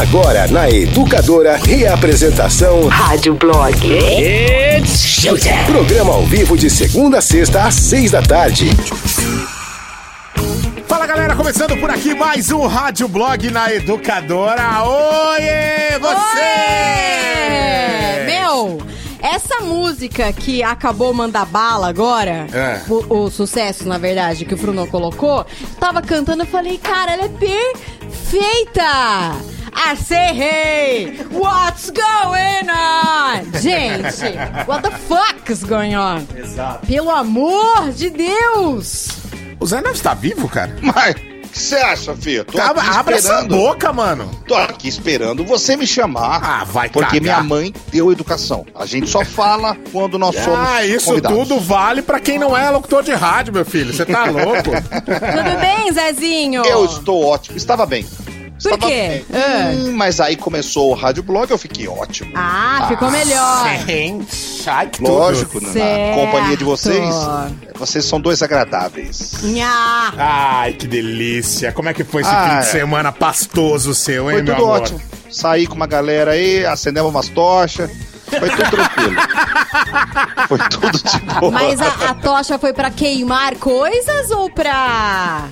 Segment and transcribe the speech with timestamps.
[0.00, 3.74] Agora na Educadora, reapresentação Rádio Blog.
[3.86, 5.64] It's showtime.
[5.66, 8.70] Programa ao vivo de segunda a sexta às seis da tarde.
[10.88, 14.82] Fala galera, começando por aqui mais um Rádio Blog na Educadora.
[14.82, 16.40] Oiê, você!
[18.18, 18.26] Oi!
[18.26, 18.78] Meu,
[19.22, 22.80] essa música que acabou mandar bala agora, É.
[22.90, 25.46] o, o sucesso, na verdade, que o Bruno colocou,
[25.78, 28.82] tava cantando, eu falei, cara, ela é perfeita!
[29.76, 33.52] I say hey, what's going on?
[33.60, 36.26] Gente, what the fuck is going on?
[36.36, 36.86] Exato.
[36.86, 39.08] Pelo amor de Deus!
[39.60, 40.76] O Zé não está vivo, cara?
[40.80, 42.44] Mas, o que você acha, filho?
[42.44, 43.56] Tô aqui abra essa esperando.
[43.56, 44.30] boca, mano.
[44.46, 46.40] Tô aqui esperando você me chamar.
[46.42, 47.22] Ah, vai Porque cagar.
[47.22, 48.64] minha mãe deu educação.
[48.74, 51.38] A gente só fala quando nós somos Ah, isso convidados.
[51.38, 53.92] tudo vale pra quem não é locutor de rádio, meu filho.
[53.94, 54.70] Você tá louco?
[55.04, 56.64] Tudo bem, Zezinho?
[56.64, 57.56] Eu estou ótimo.
[57.56, 58.04] Estava bem.
[58.68, 59.24] Por Estava quê?
[59.30, 59.40] bem.
[59.42, 59.70] Ah.
[59.74, 62.32] Hum, mas aí começou o Rádio Blog, eu fiquei ótimo.
[62.34, 63.68] Ah, ficou melhor.
[63.86, 64.64] Gente,
[65.00, 65.66] Lógico, tudo.
[65.66, 66.14] na Certo.
[66.20, 67.14] companhia de vocês,
[67.74, 69.34] vocês são dois agradáveis.
[69.42, 70.14] Nha.
[70.16, 71.72] Ai, que delícia.
[71.72, 72.80] Como é que foi esse Ah, fim de é.
[72.80, 74.80] semana pastoso seu, hein, Foi meu tudo amor?
[74.80, 75.00] ótimo.
[75.30, 77.90] Saí com uma galera aí, acendemos umas tochas.
[78.30, 79.14] Foi tudo tranquilo.
[80.48, 81.52] Foi tudo de boa.
[81.52, 85.44] Mas a, a tocha foi pra queimar coisas ou pra.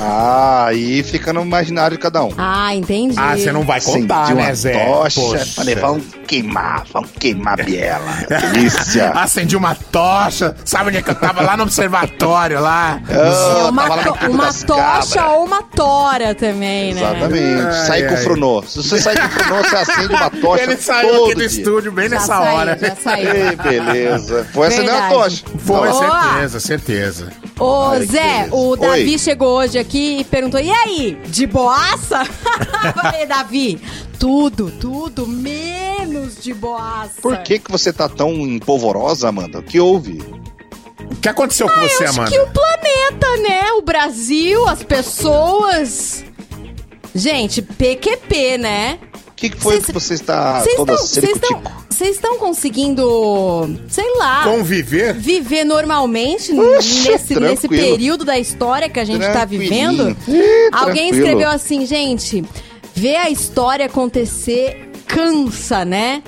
[0.00, 2.30] Ah, aí fica no imaginário de cada um.
[2.36, 3.14] Ah, entendi.
[3.18, 4.84] Ah, você não vai contar, Acendi né, uma Zé?
[4.86, 5.20] tocha.
[5.20, 5.46] Poxa.
[5.54, 8.04] Falei, vamos queimar, vamos queimar a biela.
[8.52, 9.10] Delícia.
[9.10, 10.56] Acendi uma tocha.
[10.64, 11.42] Sabe onde é que eu tava?
[11.42, 13.00] Lá no observatório, lá.
[13.08, 15.36] É uma, lá to- uma tocha Cabras.
[15.36, 17.00] ou uma tora também, né?
[17.02, 17.62] Exatamente.
[17.66, 18.16] Ai, Sai com o.
[18.16, 18.62] Frunô.
[18.66, 21.38] Se você sair com o Frunô, você acende uma tocha Ele saiu todo aqui do
[21.38, 21.46] dia.
[21.46, 22.78] estúdio bem Já nessa saiu, hora.
[22.80, 23.30] já saiu.
[23.34, 24.46] Ei, beleza.
[24.52, 25.44] Foi acender a tocha.
[25.58, 26.22] Foi, Boa.
[26.32, 27.28] certeza, certeza.
[27.58, 29.18] Ô, Zé, o Davi Oi.
[29.18, 32.24] chegou hoje aqui e perguntou: e aí, de boaça?
[32.94, 33.80] Falei, Davi,
[34.18, 37.20] tudo, tudo, menos de boaça.
[37.20, 39.58] Por que, que você tá tão empolvorosa, Amanda?
[39.58, 40.22] O que houve?
[41.10, 42.30] O que aconteceu com você, Eu acho Amanda?
[42.30, 43.72] que o planeta, né?
[43.72, 46.24] O Brasil, as pessoas.
[47.14, 48.98] Gente, PQP, né?
[49.36, 54.44] O que, que foi Cês- que você está Vocês toda estão- vocês conseguindo, sei lá,
[54.44, 55.12] Conviver?
[55.12, 59.68] viver normalmente Oxe, nesse, nesse período da história que a gente tá Tranquilinho.
[59.68, 60.16] vivendo?
[60.26, 61.16] Ih, Alguém tranquilo.
[61.26, 62.42] escreveu assim, gente,
[62.94, 66.22] ver a história acontecer cansa, né?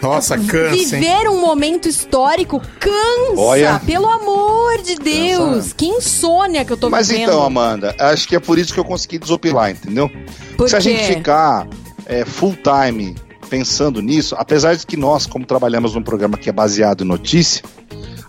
[0.00, 0.84] Nossa, cansa, hein?
[0.86, 3.80] Viver um momento histórico cansa, Olha.
[3.84, 5.72] pelo amor de Deus.
[5.72, 7.30] Que insônia que eu tô Mas vivendo.
[7.30, 10.08] então, Amanda, acho que é por isso que eu consegui desopilar, entendeu?
[10.56, 10.90] Por Se a quê?
[10.90, 11.66] gente ficar
[12.06, 13.14] é, full time
[13.48, 17.62] pensando nisso, apesar de que nós, como trabalhamos num programa que é baseado em notícia,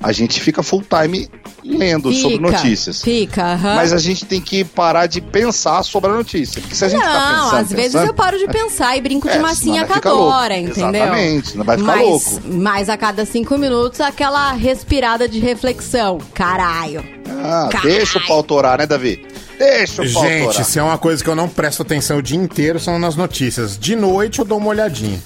[0.02, 1.30] a gente fica full time
[1.64, 3.02] lendo sobre Fica, notícias.
[3.02, 3.76] Fica, aham.
[3.76, 6.62] Mas a gente tem que parar de pensar sobre a notícia.
[6.62, 9.02] Porque se a gente tá Não, pensando, às vezes pensando, eu paro de pensar e
[9.02, 10.32] brinco de É, massinha senão vai com a ficar louco.
[10.32, 10.90] Dora, entendeu?
[10.90, 12.42] Exatamente, senão vai ficar mas, louco.
[12.46, 16.20] Mas a cada cinco minutos, aquela respirada de reflexão.
[16.34, 17.04] Caralho.
[17.30, 17.90] Ah, Caralho.
[17.92, 19.26] deixa o pau torar, né, Davi?
[19.58, 20.64] Deixa o pau Gente, torar.
[20.64, 23.78] se é uma coisa que eu não presto atenção o dia inteiro, são nas notícias.
[23.78, 25.20] De noite eu dou uma olhadinha.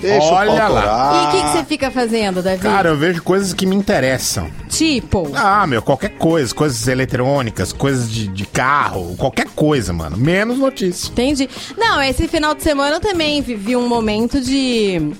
[0.00, 1.12] Deixa Olha lá.
[1.12, 2.62] E o que, que você fica fazendo, Davi?
[2.62, 4.48] Cara, eu vejo coisas que me interessam.
[4.68, 6.54] tipo, Ah, meu, qualquer coisa.
[6.54, 10.16] Coisas eletrônicas, coisas de, de carro, qualquer coisa, mano.
[10.16, 11.08] Menos notícia.
[11.10, 11.48] entendi.
[11.76, 15.10] Não, esse final de semana eu também vivi um momento de...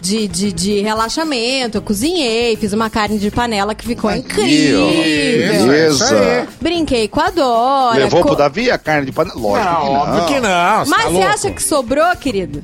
[0.00, 4.86] De, de, de relaxamento, eu cozinhei, fiz uma carne de panela que ficou incrível.
[4.86, 6.04] Beleza.
[6.04, 6.48] Isso aí.
[6.60, 7.98] Brinquei com a Dora.
[7.98, 9.36] Levou co- pro Davi a carne de panela?
[9.38, 9.92] Lógico que não.
[9.92, 10.78] óbvio que não.
[10.86, 11.26] Mas tá você louco?
[11.28, 12.62] acha que sobrou, querido?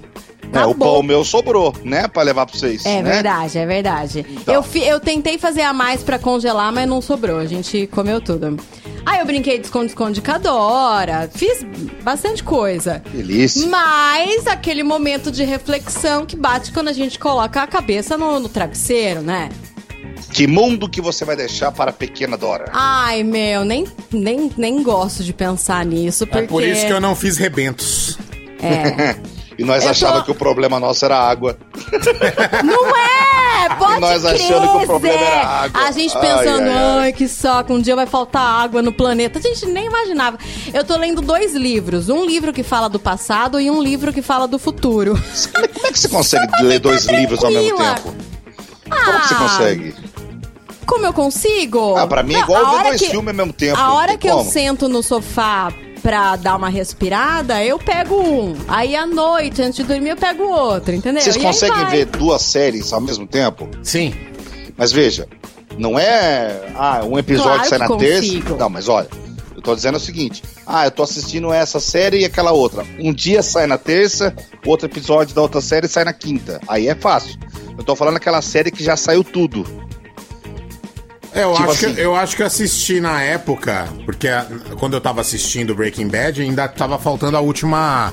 [0.55, 0.85] É, Tá o bom.
[0.95, 2.07] pão meu sobrou, né?
[2.09, 2.85] Pra levar pra vocês.
[2.87, 3.13] É né?
[3.13, 4.27] verdade, é verdade.
[4.29, 4.55] Então.
[4.55, 7.39] Eu, fi- eu tentei fazer a mais pra congelar, mas não sobrou.
[7.39, 8.57] A gente comeu tudo.
[9.07, 11.31] Aí eu brinquei de esconde-esconde com a Dora.
[11.35, 11.65] Fiz
[12.03, 13.03] bastante coisa.
[13.13, 13.67] Delícia.
[13.69, 18.49] Mas aquele momento de reflexão que bate quando a gente coloca a cabeça no, no
[18.49, 19.49] travesseiro, né?
[20.33, 22.65] Que mundo que você vai deixar para a pequena Dora?
[22.73, 26.45] Ai, meu, nem, nem, nem gosto de pensar nisso, porque...
[26.45, 28.19] É por isso que eu não fiz rebentos.
[28.61, 29.17] É.
[29.59, 31.57] E nós Eu achava tô- que o problema nosso era água.
[32.65, 33.25] Não é!
[33.79, 35.83] Pode E nós crer, achando que o problema era água.
[35.85, 37.13] A gente pensando, ai, ai, ai.
[37.13, 39.39] que saco, um dia vai faltar água no planeta.
[39.39, 40.39] A gente nem imaginava.
[40.73, 42.09] Eu tô lendo dois livros.
[42.09, 45.15] Um livro que fala do passado e um livro que fala do futuro.
[45.53, 47.95] Como é, como é que você consegue ler dois livros ao mesmo tranquila.
[47.95, 48.15] tempo?
[48.91, 49.95] Como que você Ah, consegue?
[50.87, 51.97] Como eu consigo?
[51.97, 53.81] Ah, pra mim é igual ver dois que- filmes ao mesmo tempo.
[53.81, 54.51] A hora que eu como?
[54.51, 55.73] sento no sofá
[56.05, 58.55] pra dar uma respirada, eu pego um.
[58.69, 61.23] Aí à noite, antes de dormir, eu pego outro, entendeu?
[61.23, 63.67] Vocês E conseguem ver duas séries ao mesmo tempo?
[63.83, 64.13] Sim.
[64.77, 65.27] Mas veja,
[65.79, 68.55] não é ah, um episódio Claro sai na terça.
[68.59, 69.09] Não, mas olha,
[69.57, 72.85] eu tô dizendo o seguinte: Ah, eu tô assistindo essa série e aquela outra.
[72.99, 74.37] Um dia sai na terça,
[74.67, 76.61] outro episódio da outra série sai na quinta.
[76.69, 77.39] Aí é fácil.
[77.79, 79.65] Eu tô falando aquela série que já saiu tudo.
[81.35, 81.95] Eu, Tipo acho assim.
[81.95, 84.47] que, eu acho que assisti na época, porque a-
[84.79, 88.13] quando eu tava assistindo Breaking Bad, ainda tava faltando a última.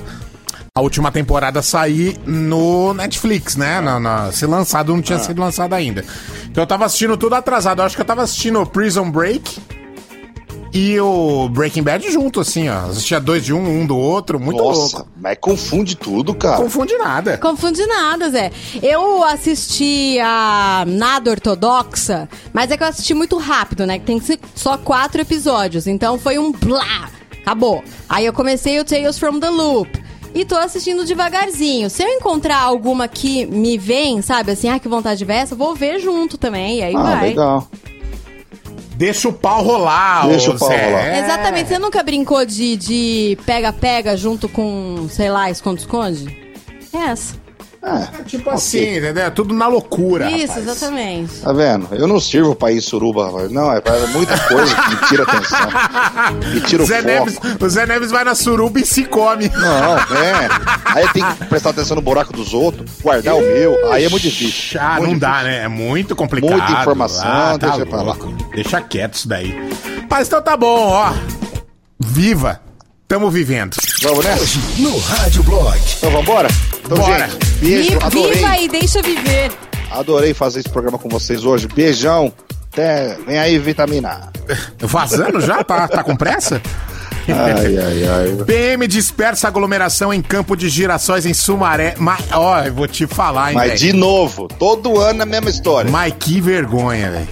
[0.74, 3.80] A última temporada sair no Netflix, né?
[3.80, 5.22] Na, na- ser lançado, não tinha Ah.
[5.22, 6.02] sido lançado ainda.
[6.46, 7.80] Então eu tava assistindo tudo atrasado.
[7.80, 9.58] Eu acho que eu tava assistindo Prison Break
[10.72, 12.86] e o Breaking Bad junto, assim, ó.
[12.90, 15.10] Assistia dois de um, um do outro, muito Nossa, louco.
[15.20, 16.56] mas confunde tudo, cara.
[16.56, 17.36] Confunde nada.
[17.38, 18.50] Confunde nada, Zé.
[18.82, 23.98] Eu assisti a Nada Ortodoxa, mas é que eu assisti muito rápido, né?
[23.98, 25.86] Que tem que ser só quatro episódios.
[25.86, 27.10] Então foi um blá,
[27.42, 27.82] acabou.
[28.08, 29.90] Aí eu comecei o Tales from the Loop.
[30.34, 31.90] E tô assistindo devagarzinho.
[31.90, 35.52] Se eu encontrar alguma que me vem, sabe, assim, ah, que vontade de ver essa,
[35.52, 36.78] eu vou ver junto também.
[36.78, 37.28] E aí Ah, vai.
[37.28, 37.68] legal.
[38.94, 40.86] Deixa o pau rolar, Deixa o pau Zé.
[40.86, 41.06] rolar.
[41.06, 41.20] É.
[41.20, 41.68] Exatamente.
[41.68, 46.36] Você nunca brincou de de pega-pega junto com, sei lá, esconde-esconde?
[46.94, 47.41] É essa.
[47.84, 49.28] É, Tipo assim, entendeu?
[49.32, 50.30] Tudo na loucura.
[50.30, 50.68] Isso, rapaz.
[50.68, 51.34] exatamente.
[51.40, 51.88] tá vendo?
[51.92, 53.50] Eu não sirvo pra ir suruba, rapaz.
[53.50, 55.68] Não, é, é muita coisa que me tira atenção.
[56.54, 57.06] Me tira o Zé foco.
[57.08, 59.48] Neves, o Zé Neves vai na suruba e se come.
[59.48, 60.48] Não, é.
[60.84, 63.92] Aí tem que prestar atenção no buraco dos outros, guardar o meu.
[63.92, 64.80] Aí é muito difícil.
[64.80, 65.50] Ah, Muito não dá, difícil.
[65.58, 65.64] né?
[65.64, 66.50] É muito complicado.
[66.52, 68.02] Muita informação, Ah, tá deixa pra lá.
[68.14, 68.32] louco.
[68.54, 69.52] Deixa quieto isso daí.
[70.08, 71.12] Mas então tá bom, ó.
[71.98, 72.60] Viva!
[73.12, 73.76] Tamo vivendo.
[74.02, 74.58] Vamos nessa?
[74.78, 75.78] No Rádio Blog.
[75.98, 76.48] Então vambora?
[76.82, 77.28] Então, Bora.
[77.28, 77.90] gente, beijo.
[77.90, 78.32] Vi- Adorei.
[78.36, 79.52] Viva e deixa viver.
[79.90, 81.68] Adorei fazer esse programa com vocês hoje.
[81.68, 82.32] Beijão.
[82.72, 83.18] Até.
[83.26, 84.32] Vem aí, vitamina.
[84.80, 85.62] Vazando já?
[85.62, 86.58] Tá, tá com pressa?
[87.28, 88.44] Ai, ai, ai.
[88.46, 91.94] PM dispersa aglomeração em campo de girassóis em Sumaré.
[91.98, 93.78] Mas, ó, eu vou te falar, hein, Mas velho.
[93.78, 95.90] de novo, todo ano a mesma história.
[95.90, 97.28] Mas que vergonha, velho.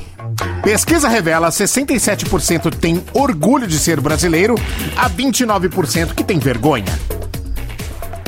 [0.63, 4.55] Pesquisa revela 67% tem orgulho de ser brasileiro,
[4.97, 6.85] a 29% que tem vergonha.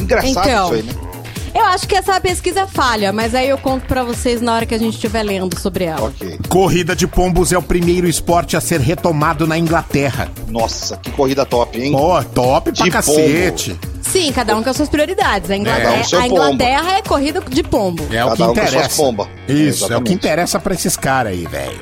[0.00, 0.64] Engraçado Então.
[0.66, 1.12] isso aí, né?
[1.54, 4.74] Eu acho que essa pesquisa falha, mas aí eu conto pra vocês na hora que
[4.74, 6.08] a gente estiver lendo sobre ela.
[6.08, 6.38] Ok.
[6.48, 10.28] Corrida de pombos é o primeiro esporte a ser retomado na Inglaterra.
[10.48, 11.92] Nossa, que corrida top, hein?
[11.92, 13.78] Pô, top pra De cacete.
[14.12, 15.50] Sim, cada um com as suas prioridades.
[15.50, 18.06] A Inglaterra, Cada um a Inglaterra é corrida de pombo.
[18.12, 18.86] É o Cada que um com interessa.
[18.86, 20.06] Isso, é o Exatamente.
[20.08, 21.80] que interessa pra esses caras aí, velho.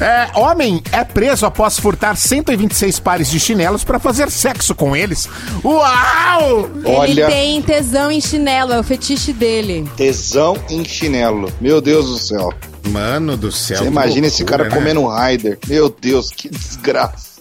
[0.00, 5.26] É, homem é preso após furtar 126 pares de chinelos pra fazer sexo com eles.
[5.64, 6.68] Uau!
[6.84, 7.26] Ele Olha.
[7.28, 9.88] tem tesão em chinelo, é o fetiche dele.
[9.96, 11.50] Tesão em chinelo.
[11.60, 12.52] Meu Deus do céu.
[12.88, 13.78] Mano do céu.
[13.78, 14.76] Você imagina esse loucura, cara né?
[14.76, 15.58] comendo um Raider.
[15.66, 17.35] Meu Deus, que desgraça.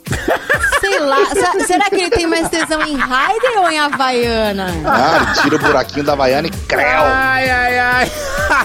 [0.80, 1.18] Sei lá,
[1.66, 4.68] será que ele tem mais tesão em Raider ou em Havaiana?
[4.86, 6.82] Ah, ele tira o buraquinho da Havaiana e creu.
[6.86, 8.12] Ai, ai, ai.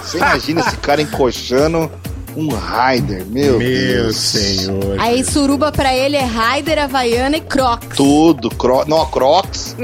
[0.03, 1.91] Você imagina esse cara encoxando
[2.35, 3.25] um Raider.
[3.25, 4.15] Meu, Meu Deus.
[4.17, 4.99] senhor.
[4.99, 7.95] Aí suruba pra ele é Raider, Havaiana e Crocs.
[7.97, 8.49] Tudo.
[8.51, 8.85] Cro...
[8.87, 9.75] Não, Crocs.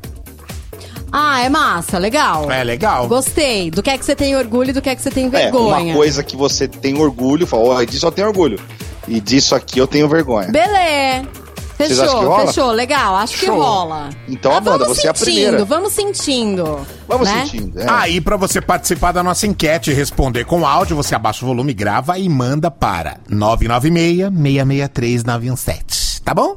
[1.17, 2.51] Ah, é massa, legal.
[2.51, 3.07] É legal.
[3.07, 3.71] Gostei.
[3.71, 5.29] Do que é que você tem orgulho e do que é que você tem É,
[5.29, 5.85] vergonha.
[5.87, 8.59] uma coisa que você tem orgulho, fala, ó, disso eu tenho orgulho.
[9.07, 10.49] E disso aqui eu tenho vergonha.
[10.51, 11.29] Beleza.
[11.77, 12.47] Vocês acham que Fechou, rola?
[12.47, 13.59] fechou, legal, acho que Show.
[13.61, 14.09] rola.
[14.29, 15.65] Então, Ah, Amanda, vamos você é a sentindo, primeira.
[15.65, 16.87] Vamos sentindo.
[17.09, 17.43] Vamos né?
[17.45, 17.81] sentindo.
[17.81, 17.87] É.
[17.89, 21.73] Aí, pra você participar da nossa enquete e responder com áudio, você abaixa o volume,
[21.75, 26.21] grava e manda para 996-663-917.
[26.25, 26.57] Tá bom?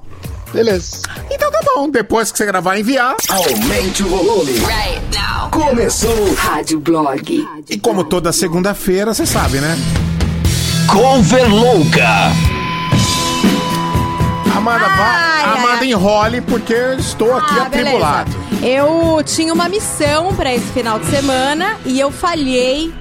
[0.54, 1.02] Beleza.
[1.30, 1.90] Então tá bom.
[1.90, 3.16] Depois que você gravar e enviar.
[3.30, 4.54] Aumente o volume.
[4.54, 5.50] Right now.
[5.52, 6.34] Começou.
[6.36, 7.48] Rádio Blog.
[7.70, 9.78] E como toda segunda-feira, você sabe, né?
[10.92, 12.08] Cover louca.
[14.56, 14.98] Amanda, Ai,
[15.46, 15.92] vá, Amanda ai.
[15.92, 18.32] enrole, porque eu estou aqui Ah, atribulado.
[18.32, 18.66] beleza.
[18.68, 22.92] Eu tinha uma missão pra esse final de semana e eu falhei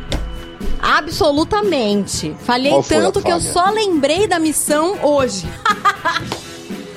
[0.83, 2.37] absolutamente.
[2.45, 5.47] Falhei tanto que eu só lembrei da missão hoje.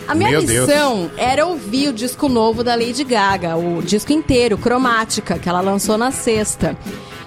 [0.09, 0.67] a minha Meu Deus.
[0.67, 5.61] missão era ouvir o disco novo da Lady Gaga, o disco inteiro, Cromática, que ela
[5.61, 6.75] lançou na sexta.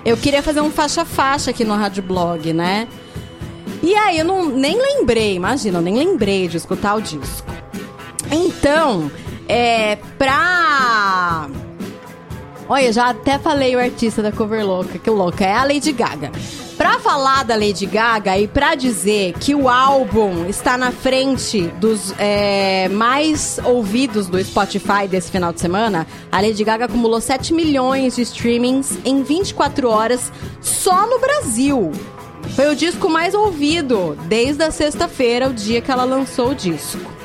[0.04, 2.88] Eu queria fazer um faixa-faixa aqui no Rádio Blog, né?
[3.84, 7.46] E aí eu não, nem lembrei, imagina, eu nem lembrei de escutar o disco.
[8.32, 9.08] Então,
[9.48, 11.48] é, pra.
[12.68, 16.32] Olha, já até falei o artista da cover louca, que louca, é a Lady Gaga.
[16.76, 22.14] Pra falar da Lady Gaga e pra dizer que o álbum está na frente dos
[22.18, 28.16] é, mais ouvidos do Spotify desse final de semana, a Lady Gaga acumulou 7 milhões
[28.16, 31.92] de streamings em 24 horas só no Brasil.
[32.56, 37.21] Foi o disco mais ouvido desde a sexta-feira, o dia que ela lançou o disco.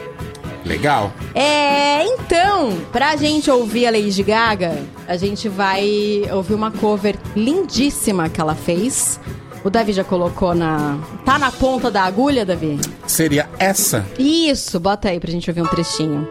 [0.68, 1.12] Legal.
[1.34, 8.28] É, então, pra gente ouvir a Lady Gaga, a gente vai ouvir uma cover lindíssima
[8.30, 9.20] que ela fez.
[9.64, 10.98] O Davi já colocou na.
[11.26, 12.80] Tá na ponta da agulha, Davi?
[13.06, 14.06] Seria essa?
[14.20, 16.28] Isso, bota aí pra gente ouvir um trechinho.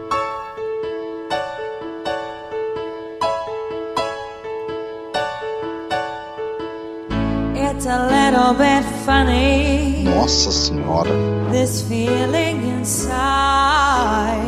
[8.37, 11.09] Little bit funny, Nossa senhora.
[11.51, 14.45] this feeling inside.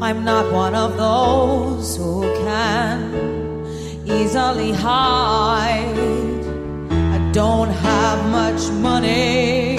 [0.00, 2.98] I'm not one of those who can
[4.06, 5.98] easily hide.
[7.16, 9.78] I don't have much money,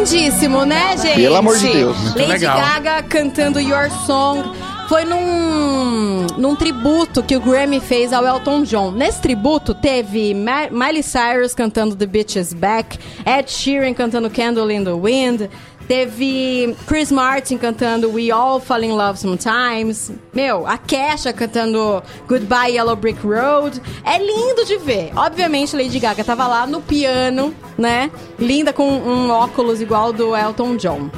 [0.00, 1.16] Lindíssimo, né, gente?
[1.16, 1.96] Pelo amor de Deus.
[1.98, 2.56] Muito Lady legal.
[2.56, 4.50] Gaga cantando Your Song.
[4.88, 8.92] Foi num, num tributo que o Grammy fez ao Elton John.
[8.92, 14.72] Nesse tributo teve Ma Miley Cyrus cantando The Bitch Is Back, Ed Sheeran cantando Candle
[14.72, 15.50] in the Wind,
[15.90, 22.76] teve Chris Martin cantando We All Fall in Love Sometimes, meu, a Kesha cantando Goodbye
[22.76, 23.82] Yellow Brick Road.
[24.04, 25.10] É lindo de ver.
[25.16, 28.08] Obviamente Lady Gaga tava lá no piano, né?
[28.38, 31.10] Linda com um óculos igual do Elton John.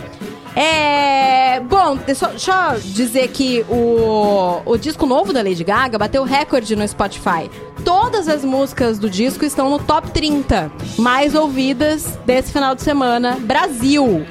[0.56, 1.60] É.
[1.60, 6.74] Bom, deixa, deixa eu dizer que o, o disco novo da Lady Gaga bateu recorde
[6.74, 7.50] no Spotify.
[7.84, 13.36] Todas as músicas do disco estão no top 30 mais ouvidas desse final de semana.
[13.38, 14.24] Brasil!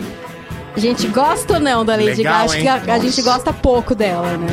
[0.75, 2.43] A gente gosta ou não da Lady Legal, Gaga?
[2.45, 2.61] Acho hein?
[2.61, 4.47] que a, a gente gosta pouco dela, né?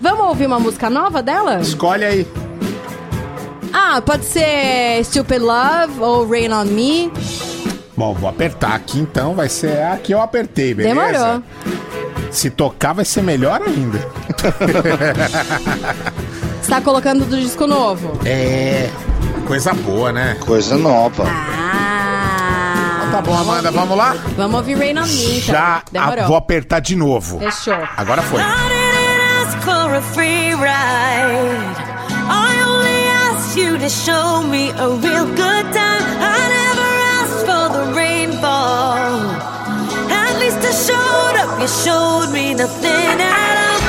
[0.00, 1.60] Vamos ouvir uma música nova dela?
[1.60, 2.26] Escolhe aí.
[3.72, 7.12] Ah, pode ser Stupid Love ou Rain on Me.
[7.96, 9.34] Bom, vou apertar aqui então.
[9.34, 10.94] Vai ser a que eu apertei, beleza?
[10.94, 11.42] Demorou.
[12.30, 13.98] Se tocar, vai ser melhor ainda.
[16.62, 18.18] Você tá colocando do disco novo?
[18.24, 18.88] É.
[19.46, 20.36] Coisa boa, né?
[20.40, 21.24] Coisa nova.
[21.26, 22.07] Ah!
[23.10, 24.14] Tá bom, Amanda, vamos lá?
[24.36, 25.54] Vamos ouvir Rain on Me, então.
[25.54, 26.24] Já Demorou.
[26.24, 27.38] a- vou apertar de novo.
[27.38, 27.78] Fechou.
[27.96, 28.40] Agora foi.
[28.40, 31.76] I didn't ask for a free ride.
[32.28, 36.04] I only asked you to show me a real good time.
[36.20, 36.88] I never
[37.22, 39.20] asked for the rainfall.
[40.10, 41.60] At least I showed up.
[41.60, 43.80] You showed me nothing at all.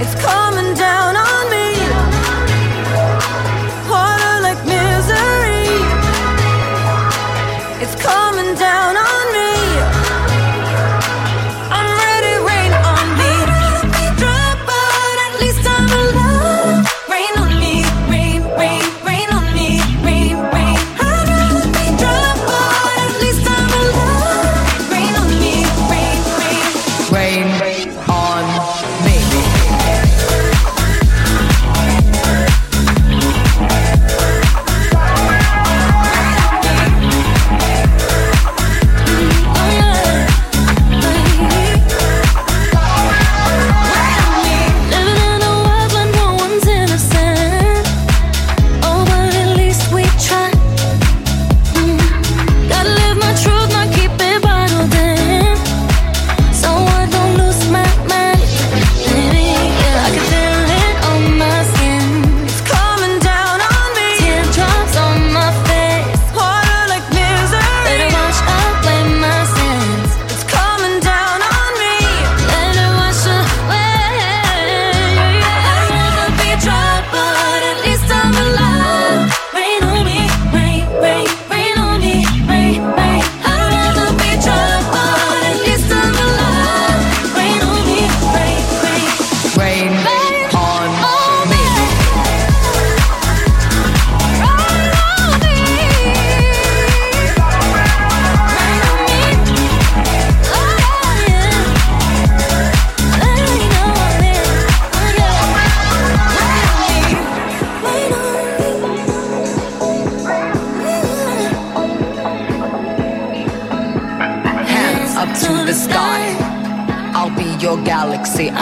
[0.00, 1.01] It's coming down
[7.84, 8.21] It's cold.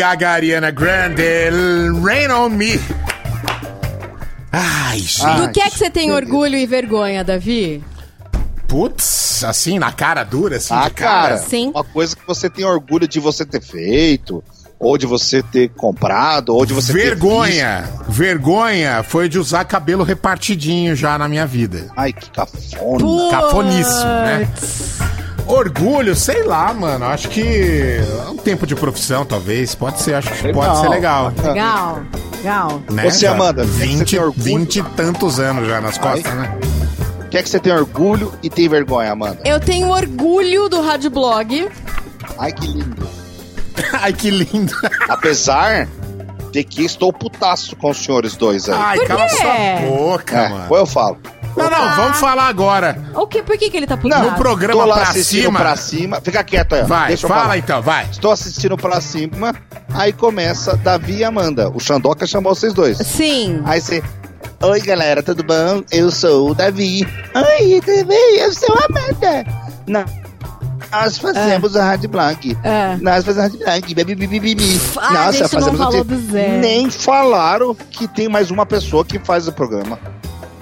[0.00, 1.22] Gaga, Ariana Grande,
[2.02, 2.80] Rain on Me.
[4.50, 5.36] Ai, gente.
[5.42, 7.84] Do que é que você tem orgulho e vergonha, Davi?
[8.66, 11.22] Putz, assim, na cara dura, assim, Ah, de cara.
[11.28, 11.68] cara, Sim.
[11.74, 14.42] uma coisa que você tem orgulho de você ter feito,
[14.78, 20.96] ou de você ter comprado, ou de você Vergonha, vergonha foi de usar cabelo repartidinho
[20.96, 21.88] já na minha vida.
[21.94, 23.30] Ai, que cafona.
[23.30, 24.48] Cafoníssimo, né?
[25.50, 27.04] Orgulho, sei lá, mano.
[27.06, 29.74] Acho que é um tempo de profissão, talvez.
[29.74, 30.62] Pode ser, acho que Legal.
[30.62, 31.32] pode ser legal.
[31.42, 32.02] Legal,
[32.38, 32.82] legal.
[32.90, 33.10] Né?
[33.10, 34.44] Você, Amanda, o que é que você 20, tem orgulho?
[34.44, 36.58] 20 e tantos anos já nas costas, né?
[37.24, 39.40] O que é que você tem orgulho e tem vergonha, Amanda?
[39.44, 41.68] Eu tenho orgulho do Rádio Blog.
[42.38, 43.08] Ai, que lindo.
[43.92, 44.74] Ai, que lindo.
[45.08, 45.86] Apesar
[46.52, 48.74] de que estou putaço com os senhores dois aí.
[48.76, 49.36] Ai, Por cala quê?
[49.36, 50.66] sua boca, é, mano.
[50.70, 51.18] ou eu falo.
[51.56, 52.96] Não, não, vamos falar agora.
[53.14, 53.42] O que?
[53.42, 54.32] Por que, que ele tá No putado?
[54.36, 55.58] programa lá pra cima.
[55.58, 56.20] pra cima.
[56.20, 56.86] Fica quieto aí, ó.
[56.86, 57.58] Vai, Deixa eu fala falar.
[57.58, 58.06] então, vai.
[58.10, 59.54] Estou assistindo pra cima,
[59.92, 61.68] aí começa Davi e Amanda.
[61.70, 62.98] O Xandoca chamou vocês dois.
[62.98, 63.60] Sim.
[63.64, 64.02] Aí você.
[64.62, 65.82] Oi, galera, tudo bom?
[65.90, 67.06] Eu sou o Davi.
[67.34, 68.36] Oi, tudo bem?
[68.38, 69.46] Eu sou a Amanda.
[69.86, 70.04] Não.
[70.92, 72.58] Nós fazemos a Rádio Blank.
[72.64, 72.96] É.
[73.00, 74.80] Nós fazemos a Rádio Blank.
[74.98, 76.48] Ah, a gente não falou do Zé.
[76.58, 79.98] Nem falaram que tem mais uma pessoa que faz o programa.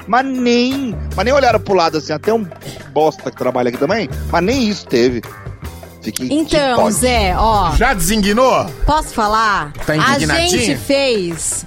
[0.08, 0.96] Mas nem.
[1.14, 2.44] Mas nem olharam pro lado assim, até um
[2.92, 4.08] bosta que trabalha aqui também.
[4.32, 5.22] Mas nem isso teve.
[6.02, 6.28] Fiquei.
[6.28, 6.90] que Então.
[6.90, 8.64] Zé, ó, Já designou?
[8.86, 9.72] posso falar?
[9.86, 10.48] Tá a indignadinho?
[10.62, 11.66] gente fez.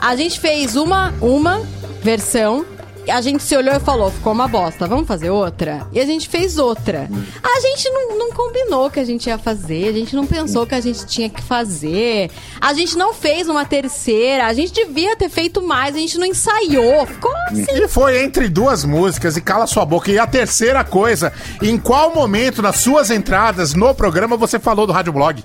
[0.00, 1.60] A gente fez uma, uma
[2.02, 2.64] versão.
[3.10, 5.86] A gente se olhou e falou, ficou uma bosta, vamos fazer outra?
[5.92, 7.08] E a gente fez outra.
[7.42, 10.74] A gente não, não combinou que a gente ia fazer, a gente não pensou que
[10.74, 12.30] a gente tinha que fazer.
[12.60, 16.26] A gente não fez uma terceira, a gente devia ter feito mais, a gente não
[16.26, 17.06] ensaiou.
[17.06, 17.66] Ficou assim.
[17.70, 20.10] E foi entre duas músicas e cala sua boca.
[20.10, 24.92] E a terceira coisa, em qual momento nas suas entradas no programa você falou do
[24.92, 25.42] Rádio Blog?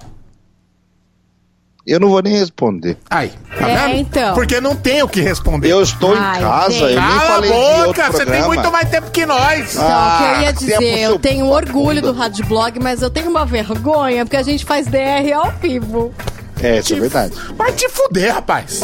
[1.86, 2.98] Eu não vou nem responder.
[3.10, 4.00] Aí, tá É, vendo?
[4.00, 4.34] então.
[4.34, 5.72] Porque não tem o que responder.
[5.72, 8.72] Eu estou Ai, em casa, eu nem Cala a falei de boca, você tem muito
[8.72, 9.76] mais tempo que nós.
[9.76, 12.12] Então, o que eu Ah, ia dizer, eu tenho orgulho do.
[12.16, 16.14] Rádio Blog, mas eu tenho uma vergonha, porque a gente faz DR ao vivo.
[16.64, 17.34] É, isso é verdade.
[17.58, 18.82] Vai te fuder, rapaz.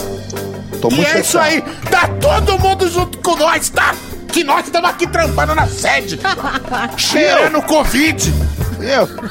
[0.81, 1.61] Tô E muito é isso aí.
[1.89, 3.95] Tá todo mundo junto com nós, tá?
[4.31, 6.19] Que nós estamos aqui trampando na sede.
[6.97, 8.33] cheirando Covid.
[8.79, 9.07] Eu,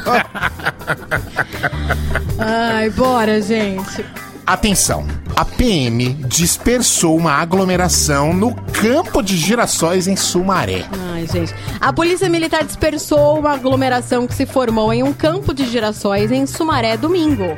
[2.38, 4.04] Ai, bora, gente.
[4.46, 10.84] Atenção, a PM dispersou uma aglomeração no campo de girassóis em Sumaré.
[11.12, 11.54] Ai, gente.
[11.80, 16.46] A Polícia Militar dispersou uma aglomeração que se formou em um campo de girassóis em
[16.46, 17.56] Sumaré domingo.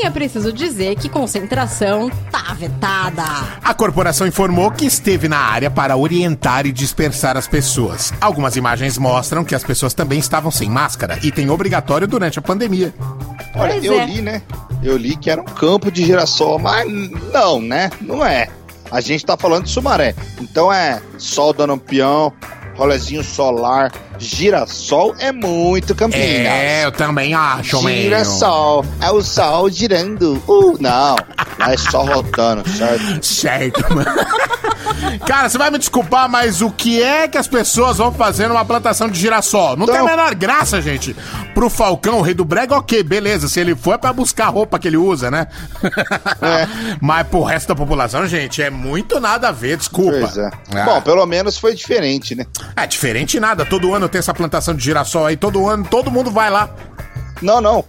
[0.00, 3.22] Nem é preciso dizer que concentração tá vetada.
[3.62, 8.10] A corporação informou que esteve na área para orientar e dispersar as pessoas.
[8.18, 12.94] Algumas imagens mostram que as pessoas também estavam sem máscara, item obrigatório durante a pandemia.
[13.54, 14.06] olha, Pois eu é.
[14.06, 14.40] li, né?
[14.82, 16.90] Eu li que era um campo de girassol, mas
[17.30, 17.90] não, né?
[18.00, 18.48] Não é.
[18.90, 20.14] A gente tá falando de Sumaré.
[20.40, 22.32] Então é sol dando um peão,
[22.74, 26.46] rolezinho solar, girassol é muito Campinas.
[26.46, 28.02] É, eu também acho, mesmo.
[28.02, 30.42] Girassol, é o sol girando.
[30.46, 31.16] Uh, não,
[31.58, 33.20] lá é só rodando, certo?
[33.22, 34.10] Certo, mano.
[35.26, 38.64] Cara, você vai me desculpar, mas o que é que as pessoas vão fazer numa
[38.64, 39.76] plantação de girassol?
[39.76, 41.14] Não tem a Então- menor graça, gente.
[41.54, 43.48] Pro Falcão, o rei do brega, ok, beleza.
[43.48, 45.46] Se ele for é pra buscar a roupa que ele usa, né?
[46.42, 46.66] É.
[47.00, 50.18] Mas pro resto da população, gente, é muito nada a ver, desculpa.
[50.20, 50.50] Pois é.
[50.74, 50.84] Ah.
[50.84, 52.46] Bom, pelo menos foi diferente, né?
[52.76, 53.64] É diferente nada.
[53.64, 56.68] Todo ano tem essa plantação de girassol aí, todo ano, todo mundo vai lá.
[57.42, 57.84] Não, não.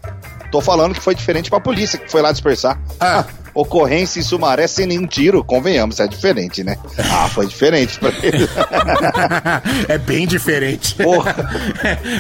[0.52, 2.78] Tô falando que foi diferente pra polícia que foi lá dispersar.
[3.00, 3.24] Ah.
[3.54, 6.78] Ocorrência em Sumaré sem nenhum tiro, convenhamos, é diferente, né?
[7.12, 8.48] Ah, foi diferente pra ele.
[9.90, 10.96] é bem diferente.
[10.96, 11.36] Porra.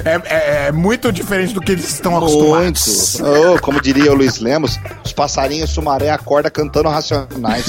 [0.03, 2.25] É, é- é muito diferente do que eles estão Muito.
[2.27, 3.19] acostumados.
[3.21, 7.65] Oh, como diria o Luiz Lemos, os passarinhos Sumaré acorda cantando racionais.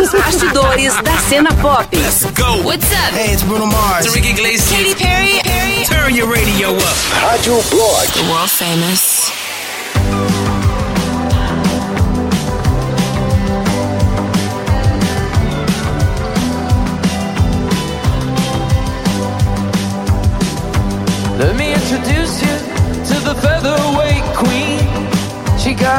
[0.00, 1.86] Os bastidores da cena pop.
[1.96, 2.62] Let's go.
[2.66, 3.14] What's up?
[3.16, 4.06] Hey, it's Bruno Mars.
[4.06, 4.70] Enrique Iglesias.
[4.70, 5.40] Katy Perry.
[5.42, 5.84] Perry.
[5.86, 6.96] Turn your radio up.
[7.22, 8.06] Rádio Blog.
[8.12, 9.32] The world famous.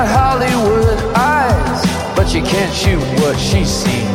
[0.04, 4.08] Got Hollywood eyes, but you can't shoot what she's seen.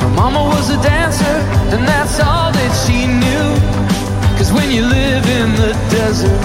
[0.00, 1.36] Her mama was a dancer,
[1.74, 3.50] and that's all that she knew.
[4.38, 6.40] Cause when you live in the desert,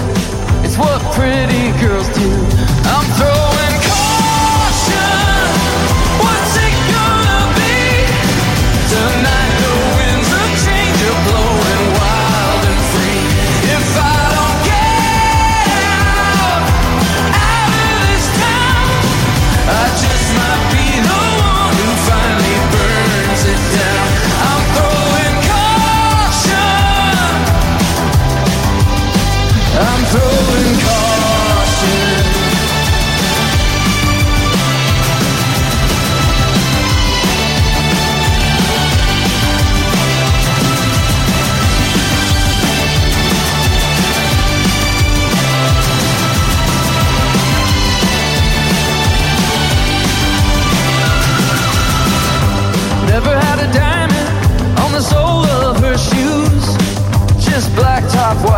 [0.64, 2.30] it's what pretty girls do.
[2.92, 3.45] I'm throwing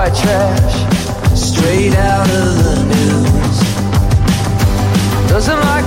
[0.08, 3.58] white trash, straight out of the news.
[5.28, 5.84] Doesn't like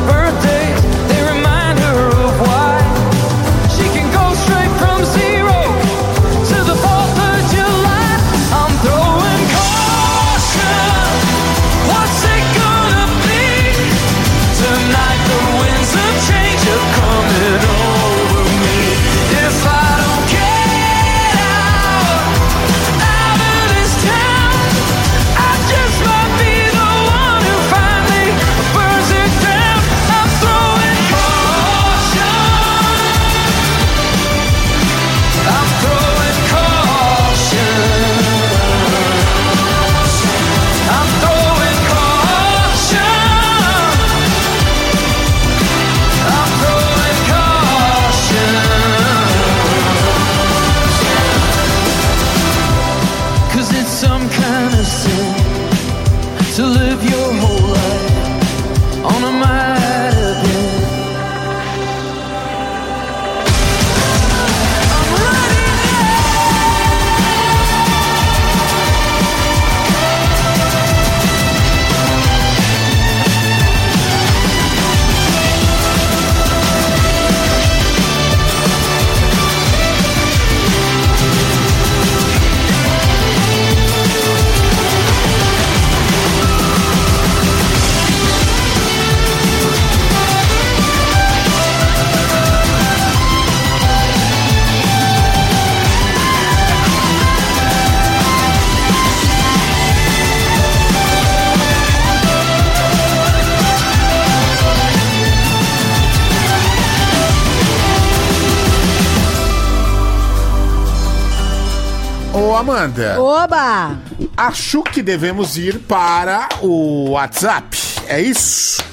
[112.82, 114.00] Amanda, Oba!
[114.36, 117.78] acho que devemos ir para o WhatsApp.
[118.08, 118.84] É isso?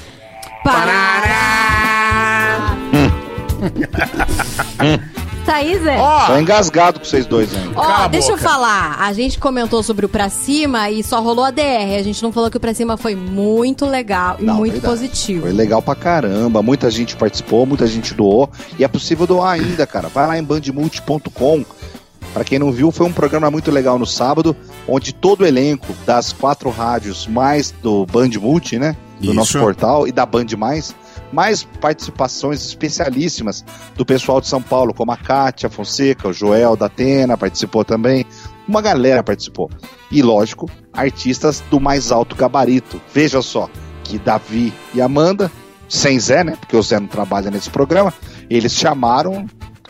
[0.63, 2.77] Parará!
[5.47, 5.97] Thaís, é?
[5.99, 7.71] Ó, Tô engasgado com vocês dois ainda.
[7.75, 8.47] Ó, Cala a deixa eu boca.
[8.47, 8.99] falar.
[9.01, 11.97] A gente comentou sobre o Pra Cima e só rolou a DR.
[11.99, 14.95] A gente não falou que o Pra Cima foi muito legal e Não, muito verdade.
[14.95, 15.43] positivo.
[15.43, 16.63] Foi legal pra caramba.
[16.63, 18.51] Muita gente participou, muita gente doou.
[18.79, 20.09] E é possível doar ainda, cara.
[20.09, 21.65] Vai lá em bandmulti.com.
[22.39, 24.55] Pra quem não viu, foi um programa muito legal no sábado,
[24.87, 28.95] onde todo o elenco das quatro rádios, mais do Band Multi, né?
[29.19, 29.35] Do Isso.
[29.35, 30.95] nosso portal e da Band Mais,
[31.33, 33.65] mais participações especialíssimas
[33.97, 38.25] do pessoal de São Paulo, como a Kátia Fonseca, o Joel da Atena participou também.
[38.69, 39.69] Uma galera participou.
[40.09, 43.01] E, lógico, artistas do mais alto gabarito.
[43.13, 43.69] Veja só,
[44.05, 45.51] que Davi e Amanda,
[45.89, 46.55] sem Zé, né?
[46.61, 48.15] Porque o Zé não trabalha nesse programa,
[48.49, 49.45] eles chamaram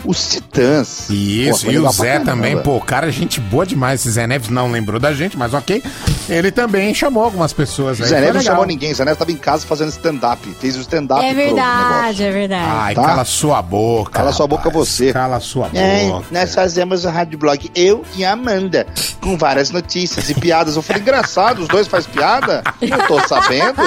[0.05, 1.09] os Titãs.
[1.11, 2.25] Isso, Pô, e o Zé caramba.
[2.31, 4.01] também, pô, cara, gente boa demais.
[4.01, 5.83] Esse Zé Neves não lembrou da gente, mas ok.
[6.29, 8.09] Ele também chamou algumas pessoas O aí.
[8.09, 10.47] Zé Neves não chamou ninguém, o Zé Neves tava em casa fazendo stand-up.
[10.61, 12.65] Fez o stand-up É verdade, é verdade.
[12.69, 13.03] Ai, Tá?
[13.05, 14.11] cala sua boca.
[14.13, 14.89] Cala sua boca rapaz.
[14.89, 15.13] você.
[15.13, 16.27] Cala sua É, boca.
[16.31, 18.87] nós fazemos o Rádio Blog, eu e a Amanda,
[19.21, 20.77] com várias notícias e piadas.
[20.77, 22.63] Eu falei, engraçado, os dois fazem piada?
[22.81, 23.83] Eu tô sabendo.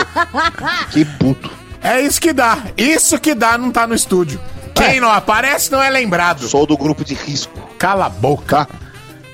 [0.92, 1.50] Que puto.
[1.84, 2.58] É isso que dá.
[2.78, 4.40] Isso que dá não tá no estúdio.
[4.74, 6.48] Quem não aparece não é lembrado.
[6.48, 8.68] Sou do grupo de risco, Cala a boca.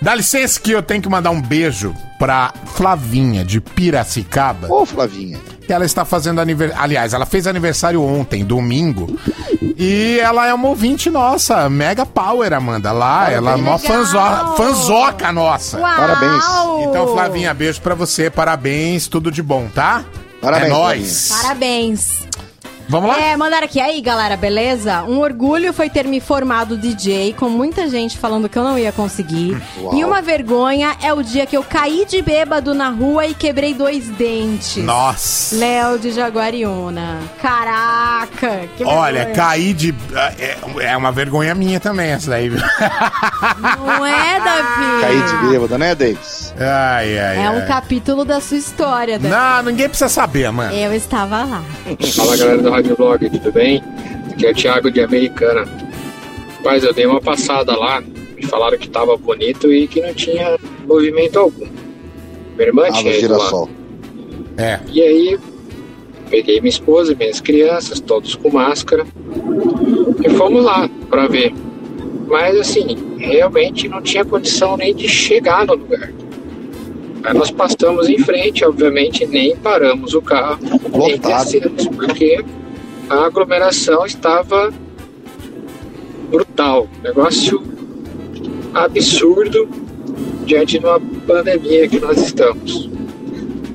[0.02, 4.68] Dá licença que eu tenho que mandar um beijo pra Flavinha de Piracicaba.
[4.72, 5.40] Ô, Flavinha.
[5.66, 6.84] que ela está fazendo aniversário.
[6.84, 9.20] Aliás, ela fez aniversário ontem, domingo.
[9.78, 12.92] E ela é uma ouvinte nossa, Mega Power, Amanda.
[12.92, 14.18] Lá, ela é uma fanzo...
[14.56, 15.80] fanzoca nossa.
[15.80, 15.96] Uau!
[15.98, 16.44] Parabéns.
[16.88, 20.04] Então, Flavinha, beijo pra você, parabéns, tudo de bom, tá?
[20.42, 21.30] Parabéns, É nóis.
[21.42, 22.28] Parabéns.
[22.90, 23.20] Vamos lá?
[23.20, 23.80] É, mandaram aqui.
[23.80, 25.04] Aí, galera, beleza?
[25.04, 28.92] Um orgulho foi ter me formado DJ, com muita gente falando que eu não ia
[28.92, 29.58] conseguir.
[29.80, 29.96] Uau.
[29.96, 33.74] E uma vergonha é o dia que eu caí de bêbado na rua e quebrei
[33.74, 34.78] dois dentes.
[34.84, 35.56] Nossa.
[35.58, 37.20] Léo de Jaguariúna.
[37.42, 39.36] Caraca, que Olha, vergonha.
[39.36, 39.96] cair de.
[40.40, 40.58] É,
[40.92, 42.60] é uma vergonha minha também, essa daí, viu?
[43.86, 45.02] Não é, Davi?
[45.02, 46.54] Caí de bêbado, né, Davis?
[46.58, 47.68] Ai, ai, É um ai.
[47.68, 49.34] capítulo da sua história, Davi.
[49.34, 50.74] Não, ninguém precisa saber, mano.
[50.74, 51.64] Eu estava lá.
[52.16, 53.82] Fala galera do Rádio Blog, tudo bem?
[54.32, 55.66] Aqui é o Thiago de Americana.
[56.64, 60.60] Mas eu dei uma passada lá, me falaram que tava bonito e que não tinha
[60.88, 61.66] movimento algum.
[62.56, 63.68] Minha irmã Ah, tinha ido lá.
[64.60, 64.80] É.
[64.94, 65.40] E aí,
[66.30, 69.08] peguei minha esposa e minhas crianças, todos com máscara,
[70.24, 71.52] e fomos lá pra ver.
[72.28, 76.14] Mas assim, realmente não tinha condição nem de chegar no lugar.
[77.24, 80.60] Aí nós passamos em frente, obviamente, nem paramos o carro,
[80.94, 81.44] nem Lotado.
[81.44, 82.46] descemos, porque
[83.10, 84.72] a aglomeração estava
[86.30, 86.88] brutal.
[87.04, 87.64] Negócio
[88.74, 89.70] absurdo
[90.46, 92.90] diante de uma pandemia que nós estamos.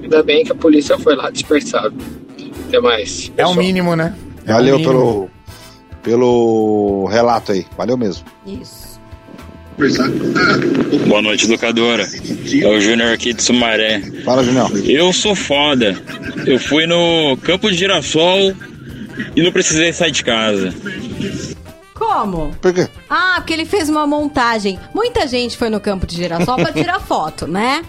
[0.03, 1.93] Ainda bem que a polícia foi lá dispersada.
[2.69, 3.29] Até mais.
[3.37, 3.55] É o pessoal.
[3.55, 4.15] mínimo, né?
[4.47, 4.93] É Valeu mínimo.
[4.93, 5.31] pelo,
[6.03, 7.67] pelo relato aí.
[7.77, 8.25] Valeu mesmo.
[8.47, 8.93] Isso.
[11.09, 12.05] Boa noite, educadora.
[12.05, 14.01] É o Júnior aqui de Sumaré.
[14.25, 14.71] Fala, Junião.
[14.85, 16.01] Eu sou foda.
[16.47, 18.55] Eu fui no campo de girassol
[19.37, 20.75] e não precisei sair de casa.
[21.95, 22.51] Como?
[22.61, 22.89] Por quê?
[23.09, 24.79] Ah, porque ele fez uma montagem.
[24.95, 27.83] Muita gente foi no campo de girassol pra tirar foto, né?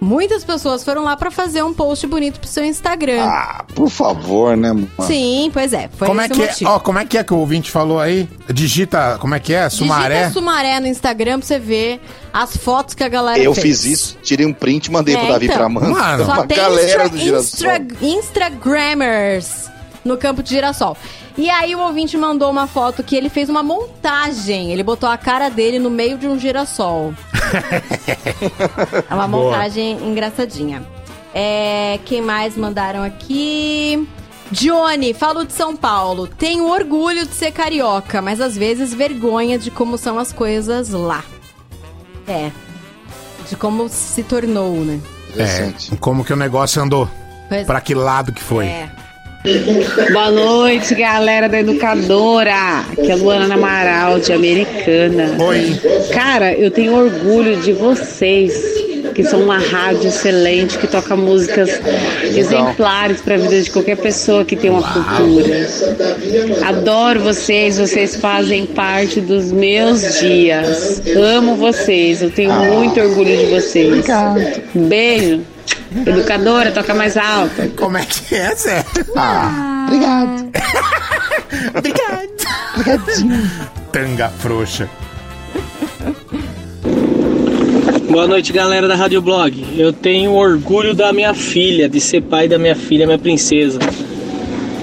[0.00, 3.22] Muitas pessoas foram lá pra fazer um post bonito pro seu Instagram.
[3.24, 4.90] Ah, por favor, né, mano?
[5.06, 5.88] Sim, pois é.
[5.96, 8.28] Foi Como é, que é, ó, como é que é que o ouvinte falou aí?
[8.52, 9.68] Digita, como é que é?
[9.70, 10.14] Sumaré?
[10.22, 12.00] Digita Sumaré no Instagram pra você ver
[12.32, 13.82] as fotos que a galera Eu fez.
[13.82, 15.56] fiz isso, tirei um print e mandei pro É, Davi então.
[15.56, 15.88] pra Amanda.
[15.88, 16.24] Mano.
[16.26, 17.70] Só Uma tem galera instra, do girassol.
[17.70, 19.70] instra, Instagrammers
[20.04, 20.96] no campo de girassol.
[21.36, 24.70] E aí o ouvinte mandou uma foto que ele fez uma montagem.
[24.72, 27.14] Ele botou a cara dele no meio de um girassol.
[29.08, 29.44] é uma Boa.
[29.44, 30.82] montagem engraçadinha.
[31.34, 34.06] É, quem mais mandaram aqui?
[34.50, 36.26] Johnny, falo de São Paulo.
[36.26, 41.24] Tenho orgulho de ser carioca, mas às vezes vergonha de como são as coisas lá.
[42.28, 42.50] É.
[43.48, 45.00] De como se tornou, né?
[45.36, 47.08] É, como que o negócio andou?
[47.48, 48.66] Pois Pra que lado que foi?
[48.66, 48.90] é.
[50.12, 52.84] Boa noite, galera da Educadora.
[52.92, 55.34] Aqui é a Luana Amaral, de Americana.
[55.36, 55.80] Oi.
[56.12, 58.54] Cara, eu tenho orgulho de vocês,
[59.12, 61.80] que são uma rádio excelente, que toca músicas
[62.22, 65.68] exemplares para a vida de qualquer pessoa que tem uma cultura.
[66.64, 71.02] Adoro vocês, vocês fazem parte dos meus dias.
[71.16, 74.04] Amo vocês, eu tenho muito orgulho de vocês.
[74.72, 75.51] Beijo.
[76.06, 77.68] Educadora, toca mais alto.
[77.76, 78.84] Como é que é, Zé?
[79.16, 80.52] Ah, obrigado.
[81.74, 82.28] Obrigado.
[83.92, 84.88] Tanga frouxa.
[88.10, 89.66] Boa noite, galera da Rádio Blog.
[89.76, 93.78] Eu tenho orgulho da minha filha, de ser pai da minha filha, minha princesa.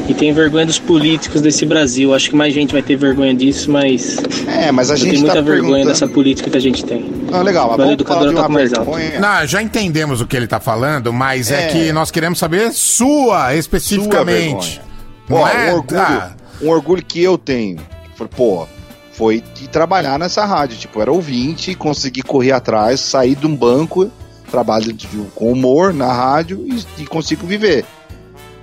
[0.10, 2.16] E tenho vergonha dos políticos desse Brasil.
[2.16, 4.18] Acho que mais gente vai ter vergonha disso, mas.
[4.48, 7.06] É, mas a gente tenho muita tá vergonha perguntando- dessa política que a gente tem.
[7.32, 8.90] Ah, legal, falar educadora tá mais alto.
[9.20, 11.68] Não, já entendemos o que ele tá falando, mas é, É.
[11.68, 14.82] que nós queremos saber sua, especificamente.
[15.30, 15.72] Ó, Não é?
[15.72, 16.32] um, orgulho, Ah,
[16.64, 17.78] um orgulho que eu tenho,
[18.16, 18.68] foi, pô,
[19.14, 20.76] foi de trabalhar nessa rádio.
[20.78, 24.10] Tipo, era ouvinte, consegui correr atrás, sair de um banco,
[24.50, 27.86] trabalho de- com humor na rádio e, e consigo viver.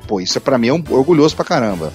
[0.07, 1.93] Pô, isso é pra mim é um orgulhoso pra caramba.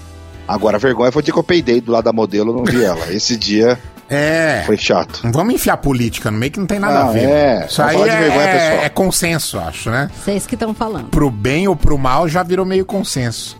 [0.47, 2.63] Agora, a vergonha foi o dia que eu peidei do lado da modelo, eu não
[2.65, 3.07] vi ela.
[3.13, 4.63] Esse dia é.
[4.65, 5.21] foi chato.
[5.23, 7.29] Não vamos enfiar política no meio que não tem nada Não, a ver.
[7.29, 7.65] é.
[7.69, 10.09] Isso aí de vergonha é, é consenso, acho, né?
[10.21, 11.09] Vocês que estão falando.
[11.09, 13.57] Pro bem ou pro mal já virou meio consenso.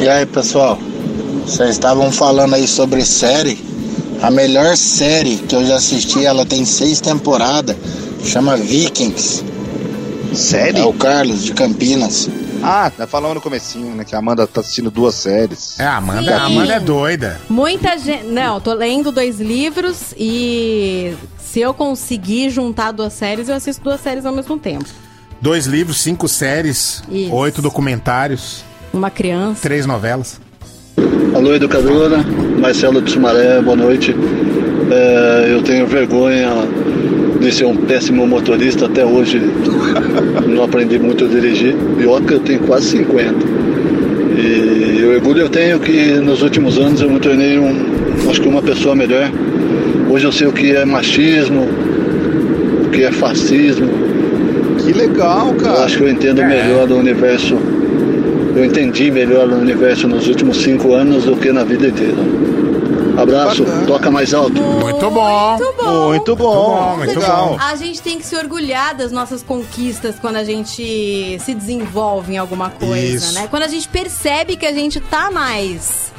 [0.00, 0.78] E aí, pessoal?
[1.46, 3.58] Vocês estavam falando aí sobre série.
[4.20, 7.76] A melhor série que eu já assisti, ela tem seis temporadas,
[8.24, 9.44] chama Vikings.
[10.34, 10.78] Série?
[10.78, 12.28] É o Carlos, de Campinas.
[12.66, 14.04] Ah, tá falando no comecinho, né?
[14.04, 15.78] Que a Amanda tá assistindo duas séries.
[15.78, 16.28] É, a Amanda, Sim.
[16.38, 17.40] a Amanda é doida.
[17.48, 18.24] Muita gente.
[18.24, 24.00] Não, tô lendo dois livros e se eu conseguir juntar duas séries, eu assisto duas
[24.00, 24.86] séries ao mesmo tempo.
[25.40, 27.32] Dois livros, cinco séries, Isso.
[27.34, 29.60] oito documentários, Uma criança.
[29.60, 30.40] três novelas.
[31.34, 32.24] Alô, educadora.
[32.58, 34.14] Marcelo de Sumaré, boa noite.
[34.90, 36.48] É, eu tenho vergonha
[37.40, 38.86] de ser um péssimo motorista.
[38.86, 39.38] Até hoje
[40.54, 41.74] não aprendi muito a dirigir.
[42.26, 43.34] Que eu tenho quase 50.
[44.36, 48.48] E o orgulho eu tenho que nos últimos anos eu me tornei um, acho que
[48.48, 49.30] uma pessoa melhor.
[50.10, 51.68] Hoje eu sei o que é machismo,
[52.84, 53.88] o que é fascismo.
[54.78, 55.78] Que legal, cara.
[55.78, 57.56] Eu acho que eu entendo melhor do universo.
[58.56, 62.14] Eu entendi melhor o universo nos últimos cinco anos do que na vida inteira.
[63.16, 64.60] Abraço, toca mais alto.
[64.60, 65.56] Muito bom.
[65.58, 66.08] Muito bom.
[66.08, 66.96] Muito bom.
[66.98, 67.48] muito legal.
[67.50, 67.58] bom.
[67.60, 72.38] A gente tem que se orgulhar das nossas conquistas quando a gente se desenvolve em
[72.38, 73.34] alguma coisa, Isso.
[73.34, 73.46] né?
[73.50, 76.12] Quando a gente percebe que a gente tá mais.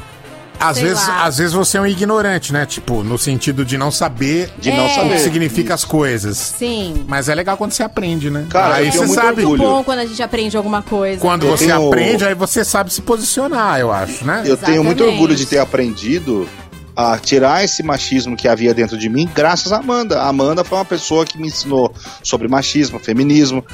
[0.58, 1.25] Às Sei vezes, lá.
[1.25, 2.65] às vezes você é um ignorante, né?
[2.65, 4.86] Tipo, no sentido de não saber De não É.
[4.86, 5.19] o que saber.
[5.19, 6.38] significa as coisas.
[6.38, 7.03] Sim.
[7.10, 8.45] Mas é legal quando você aprende, né?
[8.49, 9.41] Cara, aí você muito sabe.
[9.41, 9.62] orgulho.
[9.62, 11.19] Bom quando a gente aprende alguma coisa.
[11.19, 14.43] Quando Eu você tenho- aprende, aí você sabe se posicionar, eu acho, né?
[14.45, 15.21] Eu tenho muito Exatamente.
[15.21, 16.47] orgulho de ter aprendido
[16.95, 20.21] a tirar esse machismo que havia dentro de mim, graças a Amanda.
[20.21, 23.65] A Amanda foi uma pessoa que me ensinou sobre machismo, feminismo,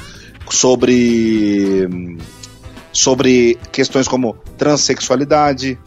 [0.50, 1.88] sobre
[2.92, 5.78] sobre questões como transexualidade,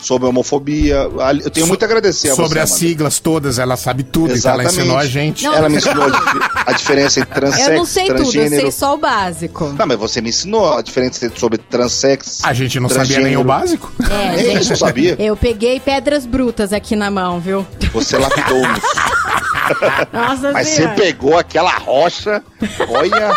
[0.00, 1.08] sobre homofobia.
[1.42, 2.86] Eu tenho So- muito a agradecer a Sobre você, as Amanda.
[2.88, 4.80] siglas todas, ela sabe tudo, então ela Exatamente.
[4.80, 5.44] ensinou a gente.
[5.44, 5.54] Não.
[5.54, 8.62] Ela me ensinou a, dif- a diferença entre Eu não transexo, sei tudo, eu transgênero.
[8.62, 9.74] sei só o básico.
[9.78, 12.38] Não, mas você me ensinou a diferença entre- sobre transex.
[12.42, 13.92] A gente não sabia nem o básico.
[14.10, 15.16] É, Nem gente, isso eu sabia.
[15.18, 17.66] Eu peguei pedras brutas aqui na mão, viu?
[17.92, 18.80] Você lapidou-nos.
[20.12, 20.94] Nossa Mas você Senhora.
[20.94, 22.42] pegou aquela rocha,
[22.88, 23.34] olha,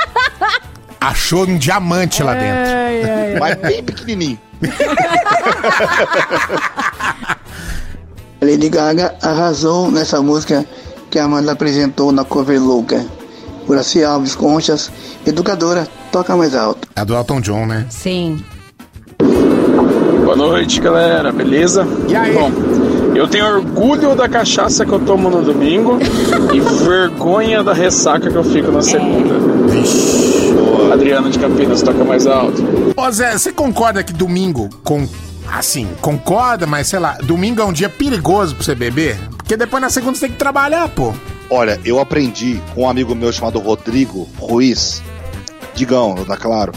[1.01, 2.71] Achou um diamante lá dentro.
[2.71, 3.39] Ai, ai, ai.
[3.39, 4.37] mas bem pequenininho.
[8.39, 10.63] Lady Gaga arrasou nessa música
[11.09, 13.03] que a Amanda apresentou na cover louca.
[13.67, 14.91] Uraci Alves Conchas,
[15.25, 16.87] educadora, toca mais alto.
[16.95, 17.87] É do Elton John, né?
[17.89, 18.45] Sim.
[20.23, 21.87] Boa noite, galera, beleza?
[22.07, 22.33] E aí?
[22.33, 22.51] Bom,
[23.15, 25.97] eu tenho orgulho da cachaça que eu tomo no domingo
[26.53, 29.33] e vergonha da ressaca que eu fico na segunda.
[30.91, 32.63] Adriano de Campinas, toca mais alto.
[32.95, 35.07] Ô Zé, você concorda que domingo, com.
[35.51, 39.19] Assim, concorda, mas sei lá, domingo é um dia perigoso pra você beber?
[39.37, 41.13] Porque depois na segunda você tem que trabalhar, pô.
[41.49, 45.01] Olha, eu aprendi com um amigo meu chamado Rodrigo Ruiz,
[45.75, 46.71] Digão, da Claro.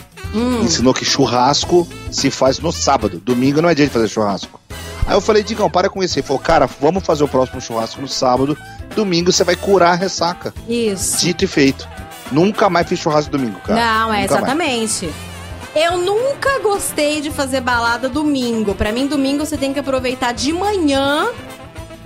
[0.60, 3.22] Ensinou que churrasco se faz no sábado.
[3.24, 4.60] Domingo não é dia de fazer churrasco.
[5.06, 6.18] Aí eu falei, Digão, para com isso.
[6.18, 8.58] Ele falou, cara, vamos fazer o próximo churrasco no sábado.
[8.96, 10.52] Domingo você vai curar a ressaca.
[10.68, 11.18] Isso.
[11.18, 11.86] Dito e feito.
[12.32, 13.78] Nunca mais fiz churrasco domingo, cara.
[13.80, 14.42] Não, é Nunca mais.
[14.44, 15.10] exatamente.
[15.74, 18.74] Eu nunca gostei de fazer balada domingo.
[18.74, 21.28] Pra mim, domingo você tem que aproveitar de manhã.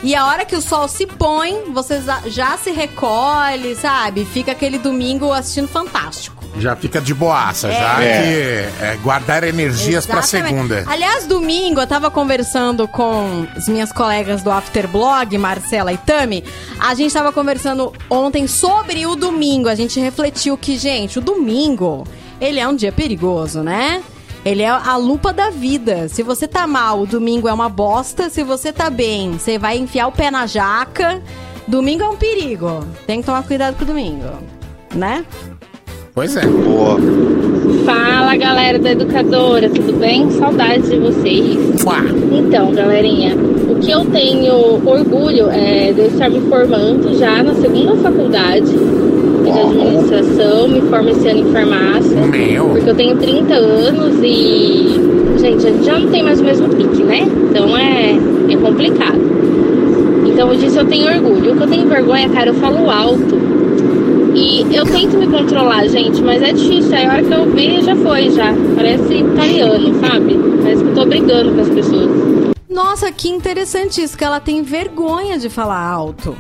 [0.03, 4.25] E a hora que o sol se põe, você já- já se recolhe, sabe?
[4.25, 6.38] Fica aquele domingo assistindo Fantástico.
[6.61, 7.73] Já fica de boaça, É.
[7.73, 8.23] já É.
[8.23, 10.49] que é guardar energias pra Exatamente.
[10.55, 10.85] segunda.
[10.87, 16.45] Aliás, domingo eu tava conversando com as minhas colegas do Afterblog, Marcela e Tami.
[16.79, 19.69] A gente tava conversando ontem sobre o domingo.
[19.69, 22.05] A gente refletiu que, gente, o domingo,
[22.41, 24.03] ele é um dia perigoso, né?
[24.45, 26.09] Ele é a lupa da vida.
[26.09, 28.31] Se você tá mal, o domingo é uma bosta.
[28.31, 31.21] Se você tá bem, você vai enfiar o pé na jaca.
[31.67, 32.87] Domingo é um perigo.
[33.07, 34.25] Tem que tomar cuidado com o domingo,
[34.95, 35.25] né?
[36.19, 36.45] Pois é.
[36.45, 36.99] Boa.
[37.85, 40.29] Fala galera da educadora, tudo bem?
[40.33, 41.81] Saudades de vocês.
[41.81, 42.03] Fuá.
[42.33, 43.37] Então, galerinha,
[43.69, 44.53] o o que eu tenho
[44.85, 51.11] orgulho é de eu estar me formando já na segunda faculdade de administração, me formo
[51.11, 52.27] esse ano em farmácia.
[52.27, 52.71] Meu.
[52.71, 55.39] Porque eu tenho 30 anos e.
[55.39, 57.29] Gente, a gente já não tem mais o mesmo pique, né?
[57.49, 58.19] Então é,
[58.53, 59.21] é complicado.
[60.27, 61.53] Então disso eu tenho orgulho.
[61.53, 63.58] O que eu tenho vergonha, cara, eu falo alto.
[64.35, 66.95] E eu tento me controlar, gente, mas é difícil.
[66.95, 68.53] Aí a hora que eu vi, já foi, já.
[68.76, 70.39] Parece italiano, sabe?
[70.62, 72.11] Parece que eu tô brigando com as pessoas.
[72.68, 76.37] Nossa, que interessante isso, que ela tem vergonha de falar alto.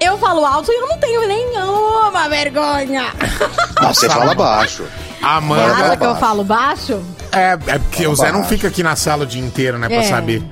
[0.00, 3.04] Eu falo alto e eu não tenho nenhuma vergonha.
[3.82, 4.84] Não, você fala baixo.
[5.22, 7.00] A Você acha que eu falo baixo?
[7.32, 9.96] É, é porque o Zé não fica aqui na sala o dia inteiro, né, pra
[9.98, 10.02] É.
[10.02, 10.42] saber.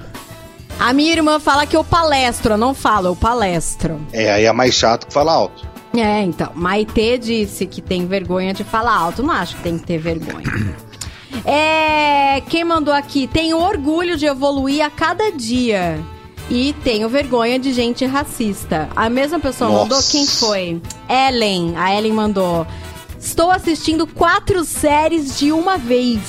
[0.78, 4.00] A minha irmã fala que eu palestro, eu não falo, eu palestro.
[4.12, 5.66] É, aí é mais chato que falar alto.
[6.00, 9.22] É, então, Maitê disse que tem vergonha de falar alto.
[9.22, 10.46] Não acho que tem que ter vergonha.
[11.44, 13.28] É, quem mandou aqui?
[13.28, 16.02] Tenho orgulho de evoluir a cada dia.
[16.50, 18.88] E tenho vergonha de gente racista.
[18.96, 19.82] A mesma pessoa Nossa.
[19.82, 20.02] mandou?
[20.10, 20.82] Quem foi?
[21.08, 21.76] Ellen.
[21.76, 22.66] A Ellen mandou.
[23.20, 26.20] Estou assistindo quatro séries de uma vez.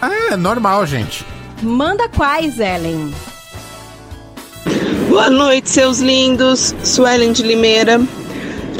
[0.00, 1.24] Ah, é normal, gente.
[1.62, 3.12] Manda quais, Ellen?
[5.08, 6.74] Boa noite, seus lindos.
[6.84, 8.00] Suelen de Limeira.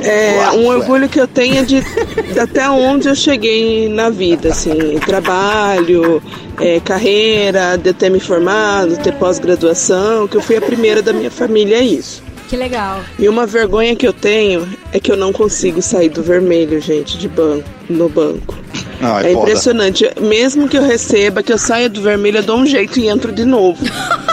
[0.02, 1.82] É, um orgulho que eu tenho é de
[2.40, 6.22] até onde eu cheguei na vida, assim, trabalho,
[6.60, 11.12] é, carreira, de eu ter me formado, ter pós-graduação, que eu fui a primeira da
[11.12, 12.22] minha família, é isso.
[12.48, 13.00] Que legal.
[13.18, 17.18] E uma vergonha que eu tenho é que eu não consigo sair do vermelho, gente,
[17.18, 18.56] de banco, no banco.
[19.02, 19.50] Ah, é foda.
[19.50, 20.10] impressionante.
[20.20, 23.32] Mesmo que eu receba, que eu saia do vermelho, eu dou um jeito e entro
[23.32, 23.84] de novo.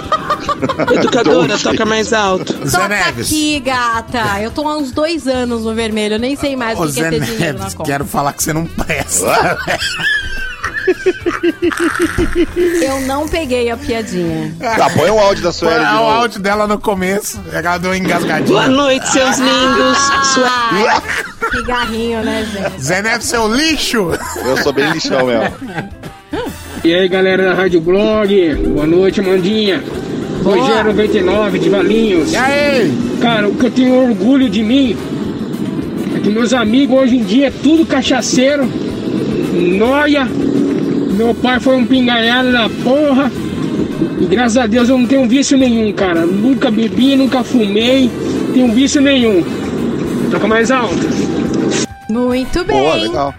[0.93, 2.53] Educadora, toca mais alto.
[2.53, 4.41] Toca aqui, gata.
[4.41, 6.15] Eu tô há uns dois anos no vermelho.
[6.15, 7.89] Eu nem sei mais o que que é Zé ter dinheiro na Neves, conta.
[7.89, 9.57] quero falar que você não presta.
[12.81, 14.53] Eu não peguei a piadinha.
[14.59, 17.41] Tá, põe o áudio da Sueli de Põe o áudio dela no começo.
[17.51, 18.47] Ela deu uma engasgadinha.
[18.47, 19.97] Boa noite, seus lindos.
[20.47, 21.01] Ah,
[21.51, 22.81] que garrinho, né, gente?
[22.83, 24.11] Zé Neves, seu lixo!
[24.45, 25.55] Eu sou bem lixão mesmo.
[26.83, 29.83] E aí galera da Rádio Blog, boa noite Mandinha.
[30.45, 32.31] Rogério 99 de Valinhos.
[32.31, 32.93] E aí?
[33.19, 34.95] Cara, o que eu tenho orgulho de mim
[36.15, 38.69] é que meus amigos hoje em dia é tudo cachaceiro,
[39.77, 40.27] noia.
[41.17, 43.31] Meu pai foi um pinganhado da porra.
[44.21, 46.27] E graças a Deus eu não tenho vício nenhum, cara.
[46.27, 48.11] Nunca bebi, nunca fumei,
[48.53, 49.43] tenho vício nenhum.
[50.29, 50.95] Toca mais alto.
[52.07, 52.77] Muito bem.
[52.77, 53.35] Boa, legal.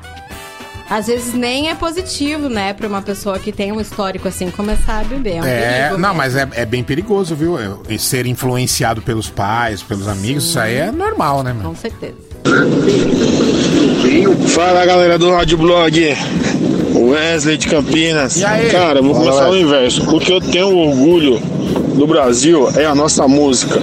[0.89, 5.01] Às vezes nem é positivo, né, pra uma pessoa que tem um histórico assim começar
[5.01, 5.37] a beber.
[5.37, 6.15] É, um É, perigo não, mesmo.
[6.15, 7.59] mas é, é bem perigoso, viu?
[7.59, 11.71] É, Ser influenciado pelos pais, pelos amigos, isso aí é normal, né, meu?
[11.71, 12.15] Com certeza.
[14.55, 16.17] Fala galera do Rádio Blog,
[16.95, 18.37] Wesley de Campinas.
[18.37, 18.71] E aí?
[18.71, 20.17] Cara, vou Fala, começar o inverso.
[20.17, 21.41] O que eu tenho orgulho
[21.97, 23.81] do Brasil é a nossa música.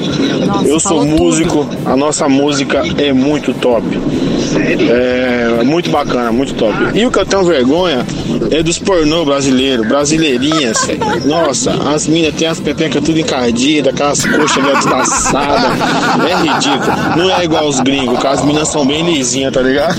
[0.66, 3.86] eu sou músico, a nossa música é muito top.
[4.90, 6.74] É muito bacana, muito top.
[6.94, 8.06] E o que eu tenho vergonha
[8.52, 10.78] é dos pornô brasileiros, brasileirinhas.
[11.26, 15.72] Nossa, as minas têm as pepecas tudo encardidas, aquelas coxas meio destaçadas.
[16.30, 17.18] É ridículo.
[17.18, 19.96] Não é igual os gringos, que as minas são bem lisinhas, tá ligado?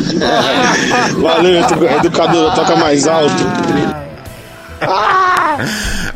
[1.20, 3.34] Valeu, edu- educadora, toca mais alto.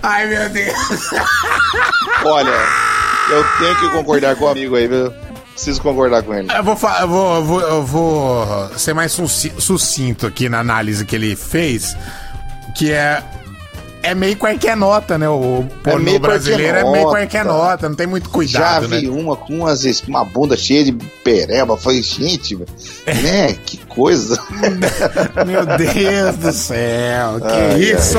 [0.09, 0.75] Ai, meu Deus.
[2.25, 2.51] Olha,
[3.31, 5.13] eu tenho que concordar com o amigo aí, viu?
[5.53, 6.49] Preciso concordar com ele.
[6.51, 11.05] Eu vou, eu vou, eu vou, eu vou ser mais suci- sucinto aqui na análise
[11.05, 11.97] que ele fez,
[12.77, 13.23] que é
[14.01, 15.29] é meio qualquer nota, né?
[15.29, 19.09] O pornô meio qualquer brasileiro é meio qualquer nota, não tem muito cuidado, Já vi
[19.09, 19.11] né?
[19.11, 21.77] uma com umas, uma bunda cheia de pereba.
[21.77, 22.57] Falei, gente,
[23.07, 23.57] né?
[23.67, 24.41] Que coisa.
[25.45, 28.19] Meu Deus do céu, que Ai, isso?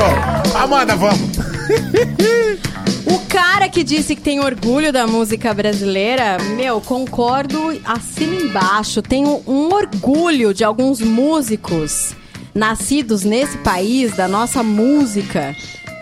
[0.54, 1.49] Amanda, vamos.
[3.06, 9.00] O cara que disse que tem orgulho da música brasileira, meu, concordo, assina embaixo.
[9.00, 12.14] Tenho um orgulho de alguns músicos
[12.54, 15.56] nascidos nesse país, da nossa música.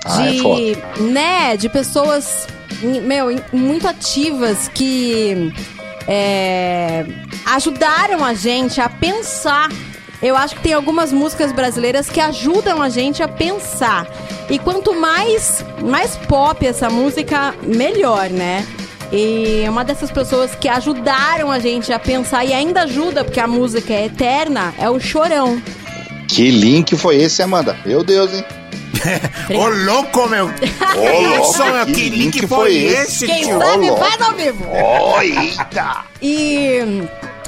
[0.04, 2.46] Ah, é De, né, de pessoas,
[2.82, 5.52] meu, muito ativas que
[6.06, 7.06] é,
[7.46, 9.68] ajudaram a gente a pensar.
[10.20, 14.06] Eu acho que tem algumas músicas brasileiras que ajudam a gente a pensar.
[14.50, 18.66] E quanto mais, mais pop essa música, melhor, né?
[19.12, 23.46] E uma dessas pessoas que ajudaram a gente a pensar e ainda ajuda, porque a
[23.46, 25.62] música é eterna, é o Chorão.
[26.28, 27.76] Que link foi esse, Amanda?
[27.86, 28.44] Meu Deus, hein?
[29.56, 30.46] Ô, louco, meu!
[30.96, 31.86] Ô, louco, meu?
[31.86, 33.24] que Que link link foi esse?
[33.24, 33.58] esse, Quem tio?
[33.58, 34.66] sabe faz ao vivo.
[34.70, 36.04] Oh, eita!
[36.20, 36.80] E.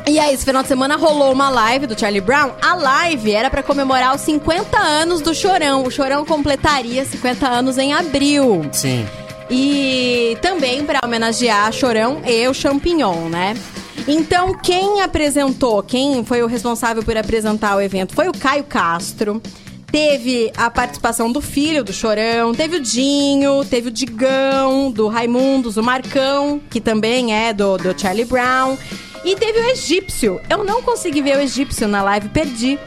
[0.07, 2.53] E aí, esse final de semana rolou uma live do Charlie Brown.
[2.61, 5.85] A live era pra comemorar os 50 anos do Chorão.
[5.85, 8.67] O Chorão completaria 50 anos em abril.
[8.73, 9.07] Sim.
[9.49, 13.55] E também para homenagear Chorão e o Champignon, né?
[14.07, 19.41] Então, quem apresentou, quem foi o responsável por apresentar o evento foi o Caio Castro.
[19.91, 25.77] Teve a participação do filho do Chorão, teve o Dinho, teve o Digão, do Raimundos,
[25.77, 28.77] o Marcão, que também é do, do Charlie Brown.
[29.25, 30.41] E teve o Egípcio.
[30.49, 32.79] Eu não consegui ver o Egípcio na live, perdi.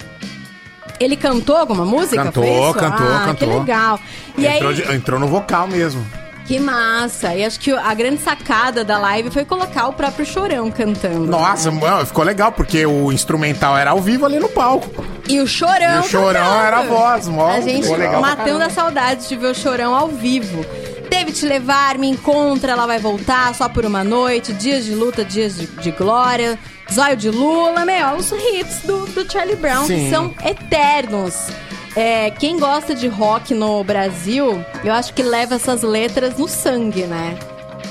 [0.99, 2.23] Ele cantou alguma música?
[2.23, 3.35] Cantou, cantou, ah, cantou.
[3.49, 3.99] Que legal.
[4.37, 6.05] E entrou, aí, de- entrou no vocal mesmo.
[6.45, 7.33] que massa.
[7.35, 11.25] E acho que a grande sacada da live foi colocar o próprio Chorão cantando.
[11.25, 14.89] Nossa, mano, ficou legal, porque o instrumental era ao vivo ali no palco.
[15.27, 16.65] E o Chorão E o Chorão cantando.
[16.65, 20.09] era a voz, mó, A gente legal matando a saudade de ver o Chorão ao
[20.09, 20.65] vivo.
[21.09, 25.23] Teve Te Levar, Me Encontra, Ela Vai Voltar, Só por Uma Noite, Dias de Luta,
[25.23, 26.57] Dias de, de Glória,
[26.91, 31.47] Zóio de Lula, meu, os hits do, do Charlie Brown que são eternos.
[31.95, 37.03] É, quem gosta de rock no Brasil, eu acho que leva essas letras no sangue,
[37.03, 37.37] né?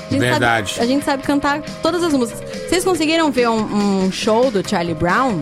[0.07, 0.73] A gente Verdade.
[0.73, 2.43] Sabe, a gente sabe cantar todas as músicas.
[2.67, 5.41] Vocês conseguiram ver um, um show do Charlie Brown?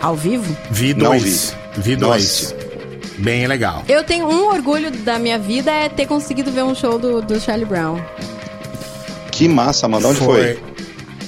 [0.00, 0.56] Ao vivo?
[0.70, 1.56] Vi Não dois.
[1.76, 2.54] Vi dois.
[3.18, 3.82] Bem legal.
[3.88, 7.40] Eu tenho um orgulho da minha vida é ter conseguido ver um show do, do
[7.40, 8.00] Charlie Brown.
[9.32, 10.08] Que massa, mano.
[10.08, 10.58] Onde foi?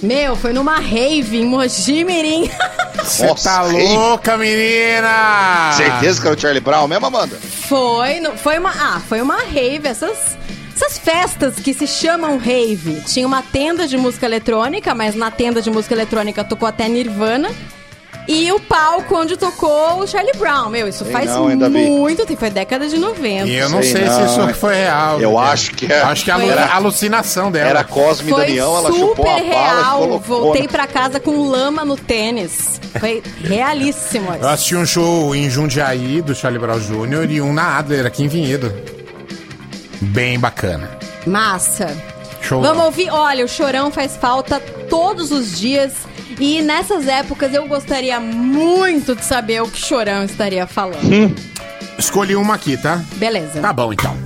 [0.02, 2.50] Meu, foi numa rave em Mogi Mirim.
[3.02, 3.76] Você tá rave.
[3.96, 5.72] louca, menina!
[5.76, 7.36] Certeza que era o Charlie Brown mesmo, Amanda?
[7.36, 10.36] foi, no- foi uma, ah, foi uma rave, essas
[10.76, 13.00] essas festas que se chamam rave.
[13.06, 17.50] Tinha uma tenda de música eletrônica, mas na tenda de música eletrônica tocou até Nirvana.
[18.30, 20.68] E o palco onde tocou o Charlie Brown.
[20.68, 23.46] Meu, isso Sei faz não, muito tempo, foi década de 90.
[23.48, 25.18] E eu não Sei sei, não, se isso foi real.
[25.18, 25.38] Eu né?
[25.38, 26.02] acho que é.
[26.02, 27.70] Acho que é alu- Era- alucinação dela.
[27.70, 29.98] Era Cosme Foi Damião, ela super chupou a bala real.
[30.00, 30.20] colocou.
[30.42, 32.78] Voltei pra casa com lama no tênis.
[33.00, 34.28] Foi realíssimo.
[34.34, 37.30] Eu assisti um show em Jundiaí do Charlie Brown Jr.
[37.30, 38.74] e um na Adler, aqui em Vinhedo.
[40.00, 40.90] Bem bacana.
[41.26, 41.96] Massa.
[42.40, 42.60] Show.
[42.62, 43.10] Vamos ouvir?
[43.10, 45.92] Olha, o chorão faz falta todos os dias.
[46.40, 51.34] E nessas épocas eu gostaria muito de saber o que chorão estaria falando.
[51.98, 53.02] Escolhi uma aqui, tá?
[53.16, 53.60] Beleza.
[53.60, 54.16] Tá bom, então.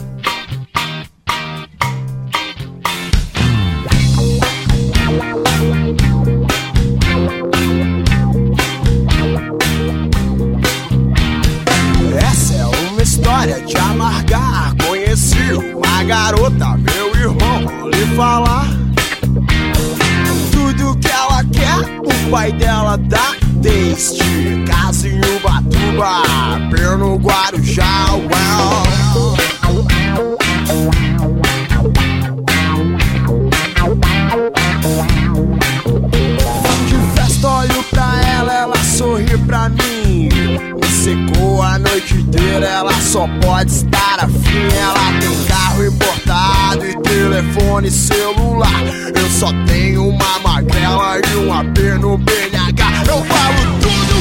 [12.19, 14.75] Essa é uma história de amargar.
[14.87, 18.52] Conheci uma garota, meu irmão, lhe falar.
[22.33, 23.37] Pai dela dá.
[23.61, 26.23] Desde casa em Ubatuba,
[26.71, 28.83] Perno Guarujá, well.
[41.43, 44.69] Secou a noite inteira, ela só pode estar afim.
[44.77, 48.83] Ela tem carro importado e telefone celular.
[49.15, 53.03] Eu só tenho uma magrela e um AP no BNH.
[53.09, 54.12] Eu falo tudo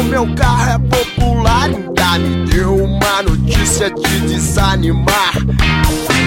[0.00, 1.64] o meu carro é popular.
[1.64, 5.34] Ainda me deu uma notícia de desanimar.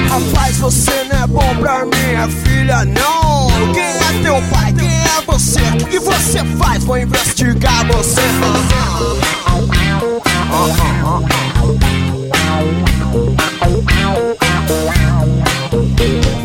[0.09, 3.47] Rapaz, você não é bom pra minha filha, não.
[3.73, 4.73] Quem é teu pai?
[4.73, 5.61] Quem é você?
[5.61, 6.83] O que você faz?
[6.83, 8.21] Vou investigar você.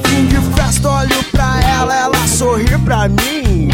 [0.05, 3.69] Fim de festa, olho pra ela, ela sorri pra mim.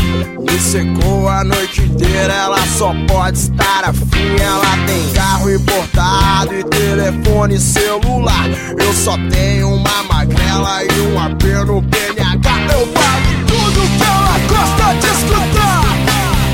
[0.45, 4.37] Me secou a noite inteira, ela só pode estar afim.
[4.41, 8.49] Ela tem carro importado e telefone celular.
[8.79, 12.73] Eu só tenho uma magrela e um AP no PNH.
[12.73, 15.85] Eu falo tudo que ela gosta de escutar.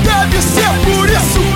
[0.03, 1.50] Deve ser por isso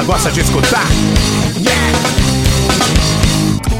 [0.00, 0.86] ela gosta de escutar.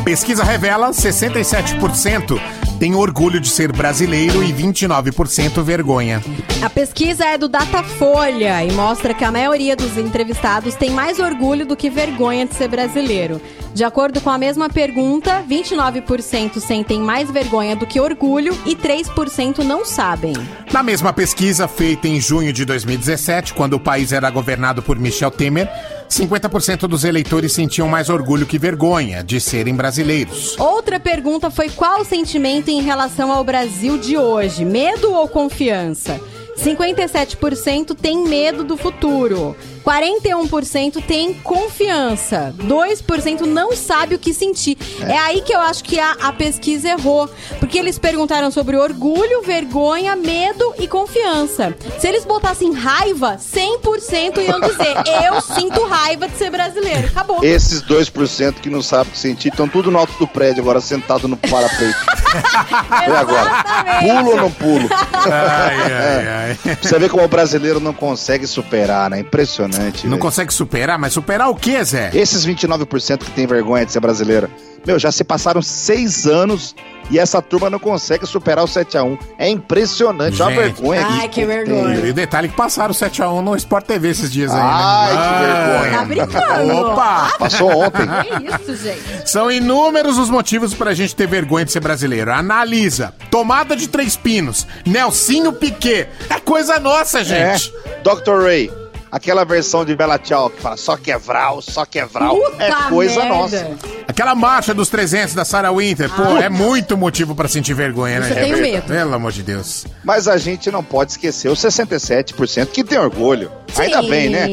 [0.05, 2.39] Pesquisa revela 67%
[2.79, 6.23] tem orgulho de ser brasileiro e 29% vergonha.
[6.63, 11.67] A pesquisa é do Datafolha e mostra que a maioria dos entrevistados tem mais orgulho
[11.67, 13.41] do que vergonha de ser brasileiro.
[13.81, 19.61] De acordo com a mesma pergunta, 29% sentem mais vergonha do que orgulho e 3%
[19.65, 20.35] não sabem.
[20.71, 25.31] Na mesma pesquisa feita em junho de 2017, quando o país era governado por Michel
[25.31, 25.67] Temer,
[26.11, 30.59] 50% dos eleitores sentiam mais orgulho que vergonha de serem brasileiros.
[30.59, 34.63] Outra pergunta foi qual o sentimento em relação ao Brasil de hoje?
[34.63, 36.21] Medo ou confiança?
[36.59, 39.57] 57% tem medo do futuro.
[39.85, 42.55] 41% tem confiança.
[42.59, 44.77] 2% não sabe o que sentir.
[45.01, 45.17] É.
[45.17, 47.29] aí que eu acho que a, a pesquisa errou.
[47.59, 51.75] Porque eles perguntaram sobre orgulho, vergonha, medo e confiança.
[51.99, 54.95] Se eles botassem raiva, 100% iam dizer:
[55.27, 57.09] Eu sinto raiva de ser brasileiro.
[57.09, 57.43] Acabou.
[57.43, 60.81] Esses 2% que não sabem o que sentir estão tudo no alto do prédio agora,
[60.81, 61.99] sentado no parapeito.
[63.09, 63.65] e agora?
[64.01, 64.89] Pulo ou não pulo?
[64.93, 66.77] Ai, ai, ai.
[66.81, 69.21] Você vê como o brasileiro não consegue superar, né?
[69.21, 69.70] Impressionante.
[69.79, 70.19] Não velho.
[70.19, 72.11] consegue superar, mas superar o quê, Zé?
[72.15, 74.51] Esses 29% que tem vergonha de ser brasileiro.
[74.87, 76.75] Meu, já se passaram seis anos
[77.11, 79.19] e essa turma não consegue superar o 7x1.
[79.39, 80.61] É impressionante, é uma Gente.
[80.63, 81.07] vergonha.
[81.07, 81.97] Ai, que vergonha.
[82.07, 84.71] E o detalhe é que passaram o 7x1 no Sport TV esses dias aí, né?
[84.73, 86.05] Ai, que Tá vergonha.
[86.07, 86.77] brincando.
[86.77, 87.33] Opa!
[87.39, 88.07] Passou ontem.
[88.41, 89.31] Que isso, gente?
[89.31, 92.33] São inúmeros os motivos pra gente ter vergonha de ser brasileiro.
[92.33, 93.13] Analisa.
[93.31, 94.67] Tomada de três pinos.
[94.87, 96.09] Nelsinho Piquet.
[96.31, 97.73] É coisa nossa, gente.
[97.85, 98.01] É.
[98.03, 98.43] Dr.
[98.45, 98.71] Ray.
[99.13, 102.37] Aquela versão de Bela Tchau que fala só quebral, só quebral.
[102.37, 103.35] Puta é coisa merda.
[103.35, 103.71] nossa.
[104.07, 106.09] Aquela marcha dos 300 da Sarah Winter.
[106.11, 108.31] Pô, é muito motivo pra sentir vergonha, né?
[108.31, 108.87] Eu tenho medo.
[108.87, 109.87] Pelo amor de Deus.
[110.05, 113.51] Mas a gente não pode esquecer os 67% que tem orgulho.
[113.77, 114.47] Ainda bem, né?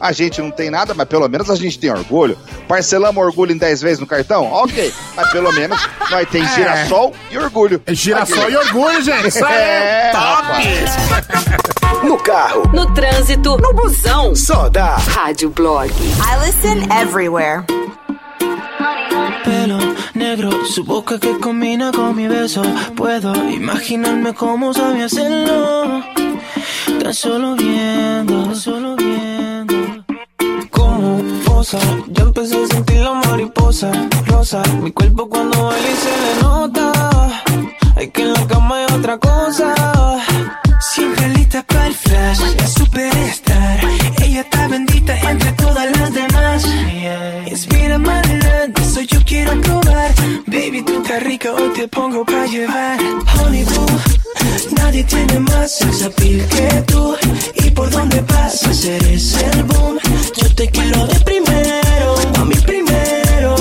[0.00, 2.36] A gente não tem nada, mas pelo menos a gente tem orgulho.
[2.66, 4.44] Parcelamos orgulho em 10 vezes no cartão?
[4.52, 4.92] Ok.
[5.16, 5.78] Mas pelo menos
[6.10, 6.48] nós tem É.
[6.54, 7.82] girassol e orgulho.
[7.88, 8.52] Girassol Aqui.
[8.52, 9.28] e orgulho, gente.
[9.28, 11.77] Isso aí é, É, top.
[12.04, 14.34] No carro, No trânsito, no busão.
[14.34, 14.96] só dá.
[15.14, 15.90] Rádio Blog.
[15.90, 17.64] I listen everywhere.
[19.44, 19.78] pelo
[20.14, 22.62] negro, su boca que combina con mi beso.
[22.96, 26.02] Puedo imaginarme cómo sabía hacerlo.
[27.02, 29.74] Tan solo viendo, tan solo viendo.
[30.70, 31.78] Como posa,
[32.08, 33.90] ya empecé a sentir la mariposa
[34.26, 34.62] rosa.
[34.82, 36.92] Mi cuerpo cuando baila y se le nota.
[37.96, 39.74] Hay que en la cama hay otra cosa.
[40.80, 43.80] Siempre lista para el flash, la superstar.
[44.22, 46.64] Ella está bendita entre todas las demás.
[47.46, 50.14] Inspira más adelante, soy yo quiero probar.
[50.46, 52.98] Baby, tú estás rica, hoy te pongo para llevar.
[53.34, 53.86] Honey boo,
[54.76, 57.16] nadie tiene más sex appeal que tú.
[57.56, 59.98] Y por donde pasas eres el boom.
[60.36, 63.56] Yo te quiero de primero, a mí primero.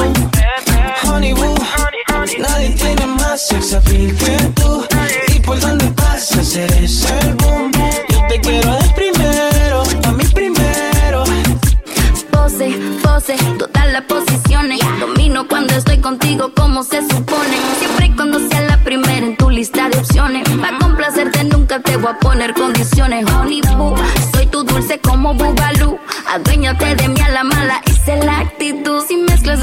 [1.03, 1.55] Honey boo,
[2.37, 4.96] nadie tiene más sex appeal que tú.
[6.29, 7.71] Pasas eres el boom.
[8.09, 11.23] Yo te quiero de primero, a mí primero.
[12.31, 14.81] Pose, pose, todas las posiciones.
[14.99, 17.57] Domino cuando estoy contigo como se supone.
[17.79, 20.49] Siempre y cuando sea la primera en tu lista de opciones.
[20.49, 23.25] Para complacerte nunca te voy a poner condiciones.
[23.31, 23.95] Honey boo,
[24.33, 25.97] soy tu dulce como bubalú.
[26.27, 29.06] Aduéñate de mí a la mala, es la actitud.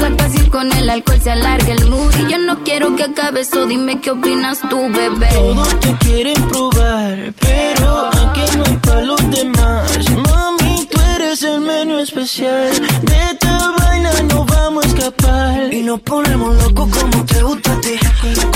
[0.01, 2.13] La pasión con el alcohol se alarga el mood.
[2.19, 5.29] Y yo no quiero que acabe eso, dime qué opinas tú, bebé.
[5.33, 10.09] Todos te quieren probar, pero aquí no hay para los demás.
[10.11, 12.71] Mami, tú eres el menú especial.
[13.03, 15.73] De esta vaina no vamos a escapar.
[15.73, 17.95] Y nos ponemos locos como te gusta a ti.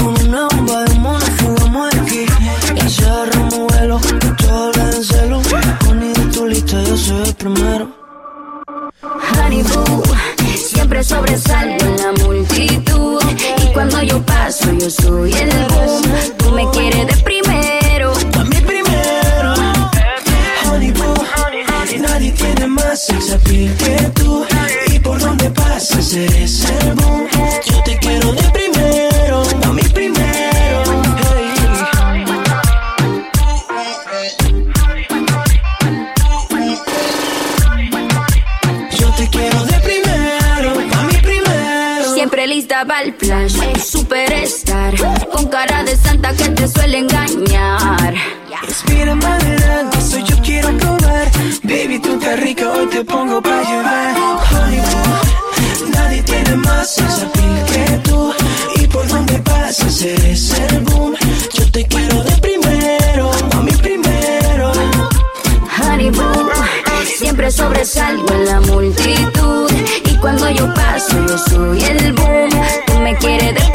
[0.02, 2.26] Con una bomba de mono fugamos de aquí.
[2.76, 4.00] Y cerramos vuelo,
[4.38, 5.42] todo en celo.
[5.88, 7.99] Honey, de tu lista yo soy el primero.
[9.02, 10.04] Honey boo,
[10.58, 13.22] siempre sobresalgo en la multitud.
[13.64, 16.02] Y cuando yo paso, yo soy el boom.
[16.38, 18.12] Tú me quieres de primero.
[18.12, 19.54] A mí primero.
[20.66, 21.14] Honey boo,
[22.02, 24.46] nadie tiene más sex appeal que tú.
[24.88, 27.39] Y por donde pasas eres el boom.
[42.70, 44.94] Lista para el flash, superstar.
[45.32, 48.14] Con cara de santa que te suele engañar.
[48.64, 51.32] Respira más adelante, soy yo quiero probar.
[51.64, 54.16] Baby, tú estás rica, hoy te pongo para llevar.
[54.52, 58.34] Honey boo, nadie tiene más sex appeal que tú.
[58.76, 61.16] Y por donde pasas eres el boom.
[61.54, 64.72] Yo te quiero de primero, a mí primero.
[65.82, 66.50] Honey boo,
[67.18, 69.72] siempre sobresale algo en la multitud.
[70.22, 72.50] Cuando yo paso, yo soy el boom.
[72.88, 73.72] Tú me quieres de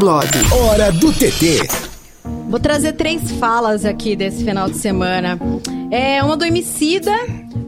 [0.00, 0.26] Blog.
[0.50, 1.68] Hora do TT.
[2.48, 5.38] Vou trazer três falas aqui desse final de semana.
[5.90, 7.12] É uma do Emicida.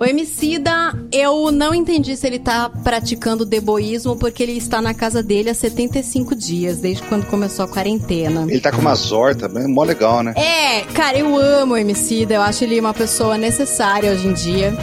[0.00, 0.72] O Emicida,
[1.12, 5.54] eu não entendi se ele tá praticando deboísmo porque ele está na casa dele há
[5.54, 8.46] 75 dias, desde quando começou a quarentena.
[8.48, 9.66] Ele tá com uma zorta, né?
[9.66, 10.32] mó legal, né?
[10.34, 14.74] É, cara, eu amo o Emicida, eu acho ele uma pessoa necessária hoje em dia.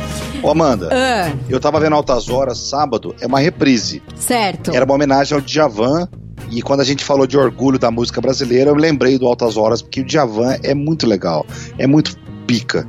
[0.43, 1.33] Ô, Amanda, Ah.
[1.49, 4.03] eu tava vendo Altas Horas sábado, é uma reprise.
[4.15, 4.71] Certo.
[4.71, 6.07] Era uma homenagem ao Djavan.
[6.51, 9.81] E quando a gente falou de orgulho da música brasileira, eu lembrei do Altas Horas,
[9.81, 11.45] porque o Djavan é muito legal,
[11.77, 12.87] é muito pica.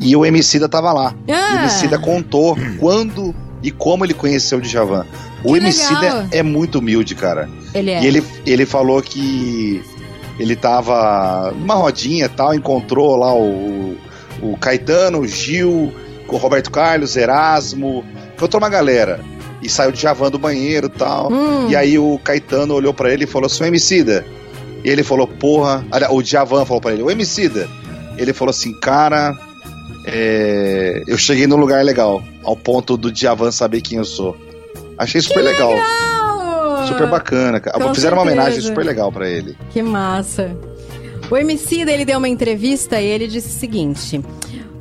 [0.00, 1.14] E o Emicida tava lá.
[1.28, 1.54] Ah.
[1.54, 5.06] O Emicida contou quando e como ele conheceu o Djavan.
[5.44, 6.26] O Que Emicida legal.
[6.30, 7.48] é muito humilde, cara.
[7.74, 8.02] Ele é.
[8.02, 9.82] E ele, ele falou que
[10.38, 13.96] ele tava numa rodinha e tal, encontrou lá o,
[14.42, 15.92] o Caetano, o Gil,
[16.28, 19.20] o Roberto Carlos, Erasmo, encontrou uma galera.
[19.66, 21.30] E saiu de Javan do banheiro e tal.
[21.32, 21.68] Hum.
[21.68, 24.24] E aí o Caetano olhou pra ele e falou: Seu Emicida.
[24.84, 25.84] E ele falou: Porra.
[26.10, 27.68] O Djavan falou pra ele: O Emicida.
[28.16, 29.36] Ele falou assim: Cara,
[30.04, 34.36] é, eu cheguei num lugar legal, ao ponto do Djavan saber quem eu sou.
[34.96, 35.72] Achei super legal.
[36.86, 37.78] Super bacana, cara.
[37.80, 38.68] Com Fizeram uma homenagem certeza.
[38.68, 39.56] super legal pra ele.
[39.70, 40.56] Que massa.
[41.28, 44.22] O Emicida, ele deu uma entrevista e ele disse o seguinte...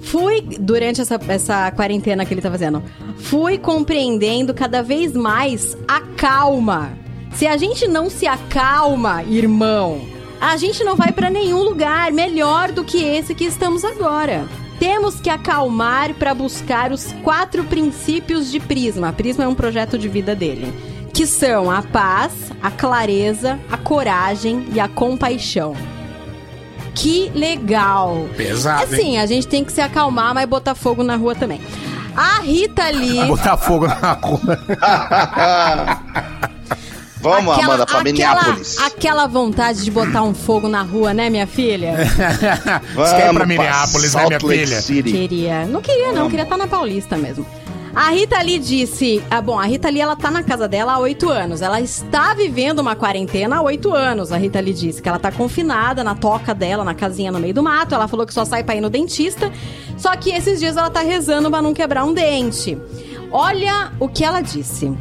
[0.06, 2.82] Fui, durante essa, essa quarentena que ele tá fazendo,
[3.18, 6.93] fui compreendendo cada vez mais a calma.
[7.34, 10.01] Se a gente não se acalma, irmão,
[10.39, 14.47] a gente não vai pra nenhum lugar melhor do que esse que estamos agora.
[14.80, 19.12] Temos que acalmar para buscar os quatro princípios de Prisma.
[19.12, 20.72] Prisma é um projeto de vida dele,
[21.14, 25.95] que são a paz, a clareza, a coragem e a compaixão.
[26.96, 28.28] Que legal!
[28.38, 31.62] Pesado, Assim, a gente tem que se acalmar, mas botar fogo na rua também.
[32.16, 33.26] A Rita Lee.
[33.28, 34.60] Botar fogo na rua.
[37.22, 38.78] Vamos, Amanda, pra aquela, Minneapolis.
[38.80, 41.96] aquela vontade de botar um fogo na rua, né, minha filha?
[42.93, 44.82] Você quer ir pra Minneapolis, né, minha Lake filha?
[44.82, 45.12] City.
[45.12, 45.66] Queria.
[45.66, 46.14] Não queria, não.
[46.16, 46.30] Vamos.
[46.30, 47.43] Queria estar na Paulista mesmo.
[47.96, 49.24] A Rita Lee disse.
[49.32, 51.62] Ah, bom, a Rita Lee ela tá na casa dela há oito anos.
[51.62, 54.34] Ela está vivendo uma quarentena há oito anos.
[54.34, 57.54] A Rita Lee disse que ela tá confinada na toca dela, na casinha no meio
[57.54, 57.96] do mato.
[57.96, 59.50] Ela falou que só sai pra ir no dentista.
[59.98, 62.78] Só que esses dias ela tá rezando pra não quebrar um dente.
[63.32, 64.91] Olha o que ela disse.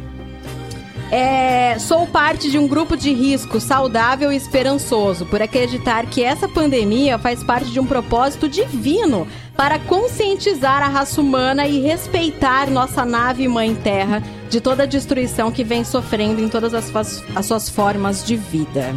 [1.11, 6.47] É, sou parte de um grupo de risco saudável e esperançoso por acreditar que essa
[6.47, 13.05] pandemia faz parte de um propósito divino para conscientizar a raça humana e respeitar nossa
[13.05, 16.91] nave Mãe Terra de toda a destruição que vem sofrendo em todas as,
[17.35, 18.93] as suas formas de vida.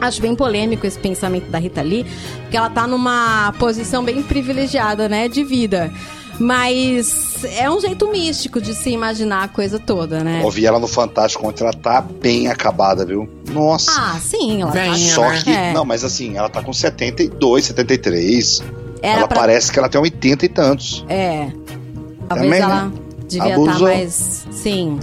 [0.00, 2.04] Acho bem polêmico esse pensamento da Rita Lee,
[2.42, 5.92] porque ela tá numa posição bem privilegiada, né, de vida.
[6.40, 10.40] Mas é um jeito místico de se imaginar a coisa toda, né?
[10.42, 13.28] Ouvi ela no Fantástico ontem, ela tá bem acabada, viu?
[13.52, 13.92] Nossa.
[13.94, 14.94] Ah, sim, ela tá...
[14.96, 15.72] Só que, É.
[15.72, 18.62] não, mas assim, ela tá com 72, 73.
[19.02, 21.04] Era ela pra- parece que ela tem 80 e tantos.
[21.08, 21.48] É.
[22.28, 22.92] Talvez Também, ela né?
[23.28, 23.88] devia estar Abusou.
[23.88, 24.46] mais.
[24.50, 25.00] Sim.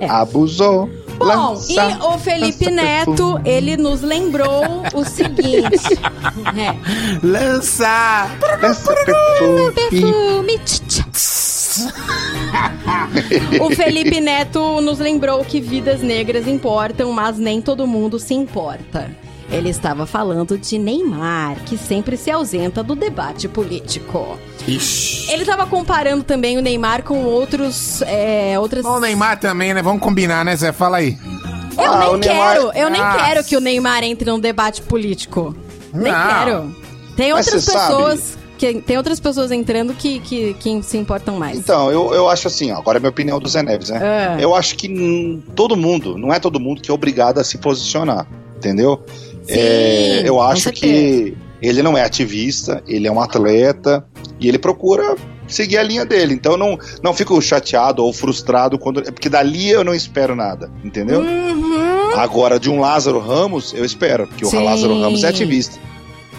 [0.00, 0.08] É.
[0.08, 0.90] Abusou.
[1.18, 3.40] Bom, Lança- e o Felipe Neto, perfume.
[3.48, 5.98] ele nos lembrou o seguinte.
[6.58, 6.74] é.
[7.26, 8.28] Lança!
[8.60, 9.72] Lança perfume.
[9.72, 10.60] Perfume.
[13.60, 19.10] o Felipe Neto nos lembrou que vidas negras importam, mas nem todo mundo se importa.
[19.50, 24.36] Ele estava falando de Neymar, que sempre se ausenta do debate político.
[24.66, 25.30] Ixi.
[25.32, 28.02] Ele estava comparando também o Neymar com outros.
[28.02, 28.84] É, outras.
[28.84, 29.82] O Neymar também, né?
[29.82, 30.72] Vamos combinar, né, Zé?
[30.72, 31.16] Fala aí.
[31.78, 33.16] Eu Ah, nem Neymar- quero, eu nem Ah.
[33.24, 35.54] quero que o Neymar entre num debate político.
[35.94, 36.28] Nem Não.
[36.28, 36.76] quero.
[37.16, 38.38] Tem Mas outras você sabe- pessoas.
[38.58, 41.58] Que, tem outras pessoas entrando que, que, que se importam mais.
[41.58, 44.36] Então, eu, eu acho assim, ó, agora é a minha opinião do Zé Neves, né?
[44.40, 44.42] É.
[44.42, 48.26] Eu acho que todo mundo, não é todo mundo que é obrigado a se posicionar,
[48.56, 49.04] entendeu?
[49.48, 54.06] É, eu acho que ele não é ativista, ele é um atleta
[54.40, 55.16] e ele procura
[55.48, 56.34] seguir a linha dele.
[56.34, 59.00] Então eu não, não fico chateado ou frustrado quando.
[59.00, 61.20] é Porque dali eu não espero nada, entendeu?
[61.20, 62.12] Uhum.
[62.16, 64.58] Agora, de um Lázaro Ramos, eu espero, porque Sim.
[64.58, 65.78] o Lázaro Ramos é ativista.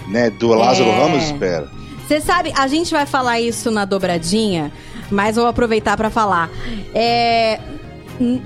[0.07, 0.29] Né?
[0.29, 0.99] Do Lázaro É.
[0.99, 1.69] Ramos, espero.
[2.07, 4.71] Você sabe, a gente vai falar isso na dobradinha,
[5.11, 6.49] mas vou aproveitar pra falar.
[6.95, 7.59] É,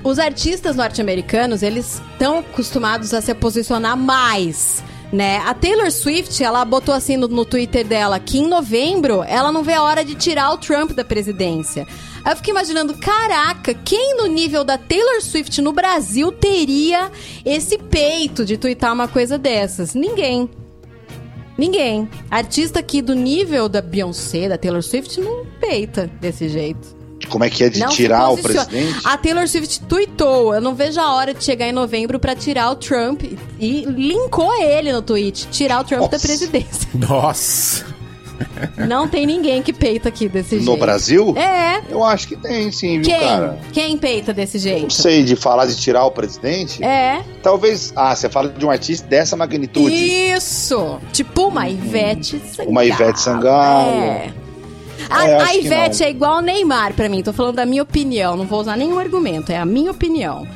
[0.03, 4.83] os artistas norte-americanos, eles estão acostumados a se posicionar mais.
[5.11, 5.37] Né?
[5.39, 9.61] A Taylor Swift, ela botou assim no, no Twitter dela que em novembro ela não
[9.61, 11.85] vê a hora de tirar o Trump da presidência.
[12.23, 17.11] Aí eu fico imaginando, caraca, quem no nível da Taylor Swift no Brasil teria
[17.43, 19.93] esse peito de twittar uma coisa dessas?
[19.93, 20.49] Ninguém.
[21.57, 22.09] Ninguém.
[22.29, 27.00] Artista aqui do nível da Beyoncé, da Taylor Swift, não peita desse jeito.
[27.31, 28.99] Como é que é de Não tirar o presidente?
[29.05, 32.69] A Taylor Swift tweetou: Eu não vejo a hora de chegar em novembro pra tirar
[32.69, 33.23] o Trump.
[33.57, 36.27] E linkou ele no tweet: tirar o Trump da Nossa.
[36.27, 36.89] presidência.
[36.93, 37.85] Nossa.
[38.87, 40.65] Não tem ninguém que peita aqui desse jeito.
[40.65, 41.33] No Brasil?
[41.37, 41.81] É.
[41.89, 43.19] Eu acho que tem, sim, viu, Quem?
[43.19, 43.59] cara?
[43.71, 44.83] Quem peita desse jeito?
[44.83, 46.83] Não sei, de falar de tirar o presidente?
[46.83, 47.23] É.
[47.41, 47.93] Talvez.
[47.95, 49.93] Ah, você fala de um artista dessa magnitude.
[49.93, 50.99] Isso!
[51.13, 52.69] Tipo uma Ivete Sangalo.
[52.71, 53.89] Uma Ivete Sangalo.
[53.89, 54.33] É.
[55.11, 57.21] A, É, a que Ivete é igual o Neymar pra mim.
[57.21, 58.35] Tô falando da minha opinião.
[58.37, 59.51] Não vou usar nenhum argumento.
[59.51, 60.47] É a minha opinião.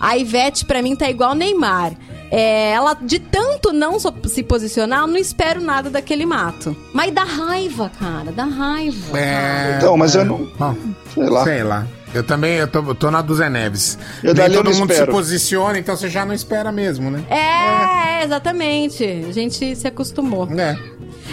[0.00, 1.92] A Ivete pra mim tá igual o Neymar.
[2.30, 6.76] É, ela, de tanto não so- se posicionar, eu não espero nada daquele mato.
[6.92, 8.30] Mas dá raiva, cara.
[8.30, 9.18] Dá raiva.
[9.18, 10.46] É, Então, mas eu não.
[10.58, 10.74] Bom,
[11.14, 11.44] Sei lá.
[11.44, 11.86] Sei lá.
[12.14, 13.98] Eu também eu tô, eu tô na do Zé Neves.
[14.22, 15.06] Eu Nem todo mundo espero.
[15.06, 17.22] se posiciona, então você já não espera mesmo, né?
[17.30, 19.04] É, exatamente.
[19.28, 20.48] A gente se acostumou.
[20.58, 20.76] É.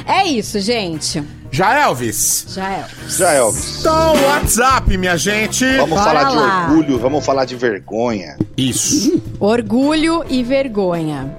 [0.06, 1.24] É isso, gente.
[1.50, 2.48] Já Elvis.
[2.50, 2.86] Já é.
[3.08, 3.80] Já, Elvis.
[3.80, 5.66] Então, WhatsApp, minha gente.
[5.78, 6.68] Vamos Bora falar de lá.
[6.70, 8.38] orgulho, vamos falar de vergonha.
[8.58, 9.22] Isso.
[9.40, 11.34] Orgulho e vergonha.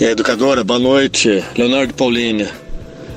[0.00, 1.44] E aí, educadora, boa noite.
[1.56, 2.50] Leonardo Paulínia.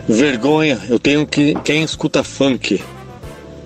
[0.08, 1.56] Vergonha, eu tenho que.
[1.64, 2.82] Quem escuta funk?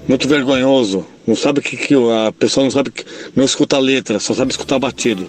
[0.08, 1.06] Muito vergonhoso.
[1.26, 3.04] Não sabe que, que a pessoa não sabe que.
[3.36, 5.28] Não escuta a letra, só sabe escutar batido.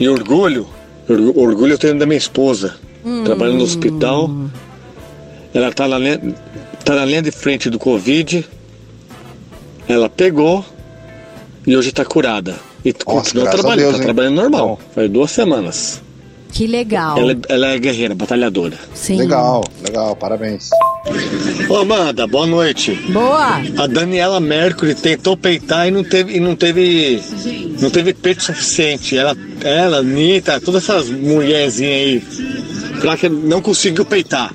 [0.00, 0.66] E orgulho,
[1.08, 2.76] orgu- orgulho eu tenho da minha esposa.
[3.24, 4.30] Trabalhando no hospital.
[5.52, 6.18] Ela tá na, linha,
[6.84, 8.46] tá na linha de frente do Covid.
[9.88, 10.64] Ela pegou
[11.66, 12.56] e hoje tá curada.
[12.84, 14.80] E continua graças a trabalhando, Deus, tá trabalhando normal.
[14.94, 16.02] Faz duas semanas.
[16.52, 17.16] Que legal.
[17.18, 18.76] Ela, é- ela é guerreira, batalhadora.
[18.94, 19.16] Sim.
[19.16, 20.68] Legal, legal, parabéns.
[21.68, 22.92] Ô Amanda, boa noite.
[23.10, 23.56] Boa.
[23.78, 27.22] A Daniela Mercury tentou peitar e não teve, e não teve,
[27.80, 29.16] não teve peito suficiente.
[29.16, 32.20] Ela, ela, Anitta, todas essas mulherzinhas aí,
[33.00, 34.52] pra que não conseguiu peitar.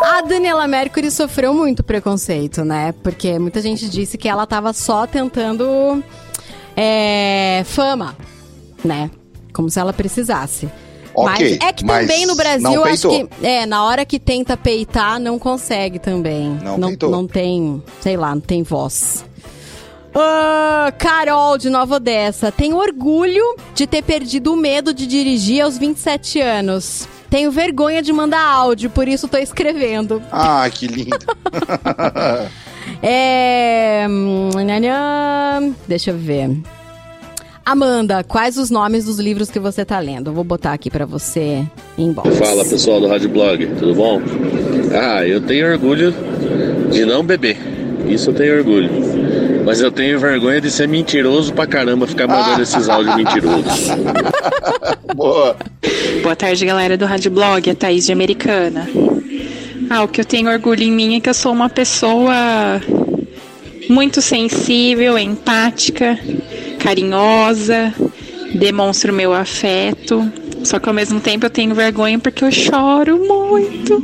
[0.00, 2.94] A Daniela Mercury sofreu muito preconceito, né?
[3.02, 6.02] Porque muita gente disse que ela tava só tentando
[6.76, 8.16] é, fama,
[8.84, 9.10] né?
[9.52, 10.68] Como se ela precisasse.
[11.14, 13.28] Ok, mas é que mas também no Brasil, acho que.
[13.42, 16.58] É, na hora que tenta peitar, não consegue também.
[16.62, 17.10] Não não, peitou.
[17.10, 19.24] não tem, sei lá, não tem voz.
[20.14, 25.76] Ah, Carol, de Nova Odessa, tem orgulho de ter perdido o medo de dirigir aos
[25.76, 27.08] 27 anos.
[27.28, 30.22] Tenho vergonha de mandar áudio, por isso tô escrevendo.
[30.30, 31.18] Ah, que lindo.
[33.02, 34.06] É.
[34.08, 34.50] hum,
[35.86, 36.50] Deixa eu ver.
[37.66, 40.28] Amanda, quais os nomes dos livros que você tá lendo?
[40.28, 41.64] Eu vou botar aqui pra você
[41.96, 42.36] em box.
[42.36, 44.20] Fala pessoal do Rádio Blog, tudo bom?
[44.92, 46.14] Ah, eu tenho orgulho
[46.92, 47.56] de não beber.
[48.06, 48.90] Isso eu tenho orgulho.
[49.64, 53.88] Mas eu tenho vergonha de ser mentiroso pra caramba, ficar mandando esses áudios mentirosos.
[55.16, 55.56] Boa.
[56.22, 58.86] Boa tarde, galera do Rádio Blog, a Thaís de Americana.
[59.88, 62.34] Ah, o que eu tenho orgulho em mim é que eu sou uma pessoa
[63.88, 66.18] muito sensível, empática,
[66.84, 67.94] carinhosa,
[68.54, 70.30] demonstro meu afeto.
[70.62, 74.02] Só que ao mesmo tempo eu tenho vergonha porque eu choro muito.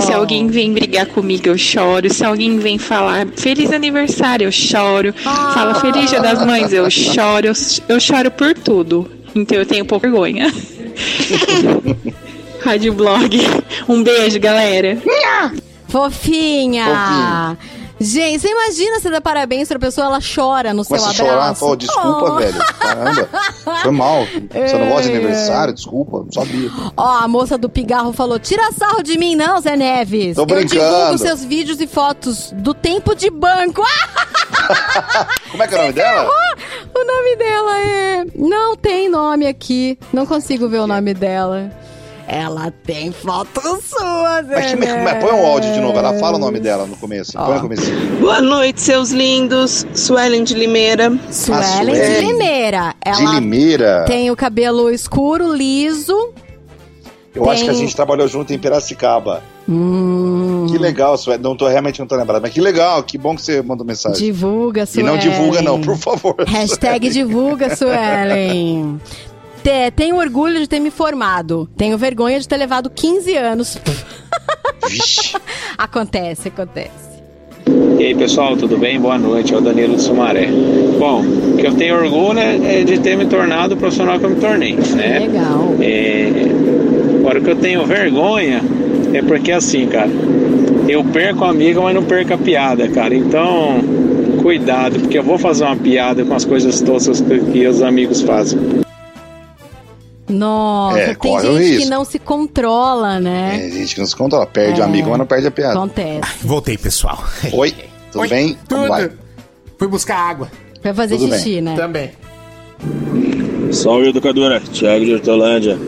[0.00, 2.12] Se alguém vem brigar comigo, eu choro.
[2.12, 5.12] Se alguém vem falar feliz aniversário, eu choro.
[5.12, 7.46] Fala feliz dia das mães, eu choro.
[7.46, 7.52] Eu,
[7.88, 9.10] eu choro por tudo.
[9.34, 10.52] Então eu tenho pouca vergonha.
[12.64, 13.38] Rádio Blog.
[13.86, 14.98] Um beijo, galera.
[15.88, 17.56] Fofinha!
[18.00, 21.66] Gente, você imagina você dar parabéns pra pessoa, ela chora no Começa seu chorar, abraço.
[21.66, 22.36] pô, desculpa, Oh.
[22.36, 22.58] velho.
[22.78, 23.28] Caramba.
[23.82, 24.24] Foi mal.
[24.24, 25.74] Você não gosta de aniversário?
[25.74, 26.70] Desculpa, não sabia.
[26.96, 30.36] Ó, a moça do pigarro falou: tira sarro de mim, não, Zé Neves.
[30.36, 30.68] Tô Eu brincando.
[30.68, 33.82] divulgo seus vídeos e fotos do tempo de banco.
[35.50, 36.30] Como é que é o nome dela?
[36.94, 38.24] o nome dela é.
[38.36, 39.98] Não tem nome aqui.
[40.12, 41.70] Não consigo ver o nome dela.
[42.30, 45.02] Ela tem foto sua, Zé Mas, que, Neves.
[45.02, 47.32] mas põe um áudio de novo, ela fala o nome dela no começo.
[47.32, 47.90] Põe no começo.
[48.20, 49.86] Boa noite, seus lindos.
[49.94, 51.10] Suelen de Limeira.
[51.30, 52.26] Suelen de Suelen.
[52.32, 52.94] Limeira.
[53.02, 54.04] Ela De Limeira.
[54.06, 56.34] tem o cabelo escuro, liso.
[57.34, 59.42] Eu acho que a tem- gente trabalhou junto em Piracicaba.
[59.66, 61.42] Hum, Que legal, Sueli.
[61.42, 64.18] Não tô realmente não tô lembrado, mas que legal, que bom que você mandou mensagem.
[64.18, 65.12] Divulga, E Suelen.
[65.12, 66.34] não divulga, não, por favor.
[66.46, 69.00] Hashtag divulga, Suelen.
[69.68, 71.68] Te- Tenho orgulho de ter me formado.
[71.76, 73.78] Tenho vergonha de ter levado 15 anos.
[75.76, 76.88] acontece, acontece.
[77.98, 78.98] E aí pessoal, tudo bem?
[78.98, 80.48] Boa noite, é o Danilo de Sumaré.
[80.98, 84.30] Bom, o que eu tenho orgulho é de ter me tornado o profissional que eu
[84.30, 85.18] me tornei, né?
[85.18, 85.74] Legal.
[85.82, 86.30] É...
[87.20, 88.62] Agora o que eu tenho vergonha
[89.12, 90.08] é porque assim, cara,
[90.88, 93.14] eu perco a amiga, mas não perco a piada, cara.
[93.14, 93.80] Então,
[94.40, 97.20] cuidado, porque eu vou fazer uma piada com as coisas toscas
[97.52, 98.87] que os amigos fazem.
[100.28, 101.90] Nossa, É, tem corre o gente que risco.
[101.90, 103.58] não se controla, né?
[103.58, 104.84] Tem gente que não se controla, perde É.
[104.84, 105.72] o amigo, mas não perde a piada.
[105.74, 106.20] Acontece.
[106.42, 107.22] Voltei, pessoal.
[107.52, 107.74] Oi,
[108.12, 108.58] tudo Oi, bem?
[108.68, 108.88] Tudo.
[108.88, 109.10] vai?
[109.78, 110.48] Fui buscar água.
[110.82, 111.60] Vai fazer Tudo xixi, bem.
[111.62, 111.74] né?
[111.76, 112.10] Também.
[113.72, 114.60] Salve, educadora.
[114.60, 115.78] Thiago de Hortolândia.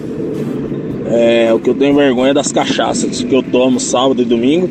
[1.07, 4.68] É, o que eu tenho vergonha é das cachaças que eu tomo sábado e domingo.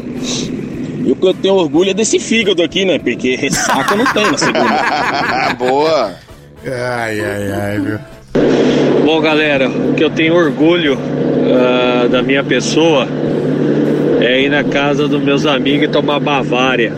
[1.06, 3.00] E o que eu tenho orgulho é desse fígado aqui, né?
[3.00, 5.54] Porque ressaca não tem na segunda.
[5.58, 6.14] Boa.
[6.66, 8.00] Ai, ai, ai, viu?
[9.06, 10.98] Bom, galera, o que eu tenho orgulho
[11.54, 13.08] ah, da minha pessoa
[14.22, 16.94] é ir na casa dos meus amigos e tomar Bavária.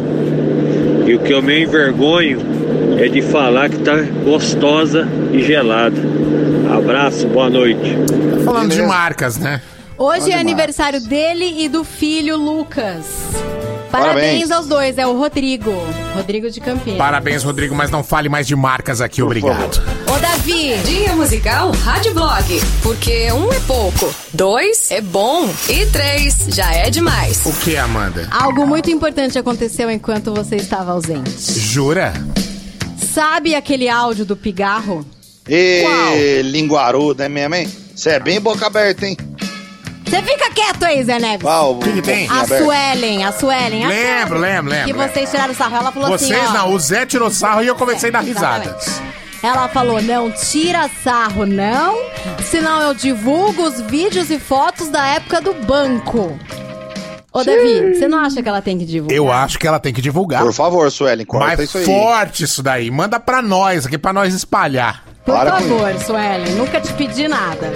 [1.06, 2.40] E o que eu me envergonho
[3.00, 5.98] é de falar que tá gostosa e gelada.
[6.72, 7.98] Abraço, boa noite.
[8.44, 9.62] Falando de marcas, né?
[9.98, 13.06] Hoje é Olha, aniversário dele e do filho Lucas.
[13.92, 14.52] Parabéns, Parabéns.
[14.52, 15.72] aos dois, é o Rodrigo.
[16.16, 16.98] Rodrigo de Campinas.
[16.98, 19.82] Parabéns, Rodrigo, mas não fale mais de marcas aqui, obrigado.
[20.08, 20.76] Ô, Davi!
[20.86, 22.62] Dia musical Rádio Blog.
[22.82, 27.46] Porque um é pouco, dois é bom e três já é demais.
[27.46, 28.28] O que, Amanda?
[28.32, 31.60] Algo muito importante aconteceu enquanto você estava ausente.
[31.60, 32.14] Jura?
[33.14, 35.06] Sabe aquele áudio do pigarro?
[35.48, 37.70] Ê, linguarudo, é mesmo, hein?
[37.94, 39.18] Você é bem boca aberta, hein?
[40.12, 41.42] Você fica quieto aí, Zé Neves.
[41.42, 41.72] Qual?
[41.72, 42.30] O que, que tem?
[42.30, 43.88] A Suelen, a Suelen.
[43.88, 44.88] Lembro, lembro, lembro.
[44.88, 45.78] Que vocês tiraram sarro.
[45.78, 46.54] Ela falou Vocês assim, ó.
[46.54, 48.78] não, o Zé tirou sarro e eu comecei a dar risada.
[49.42, 51.98] Ela falou, não tira sarro, não,
[52.44, 56.38] senão eu divulgo os vídeos e fotos da época do banco.
[57.32, 59.16] Ô, Davi, você não acha que ela tem que divulgar?
[59.18, 60.44] Eu acho que ela tem que divulgar.
[60.44, 61.86] Por favor, Suelen, corta Mas isso aí.
[61.86, 62.92] forte isso daí.
[62.92, 65.06] Manda pra nós aqui, pra nós espalhar.
[65.26, 67.72] Por favor, Suelen, nunca te pedi nada.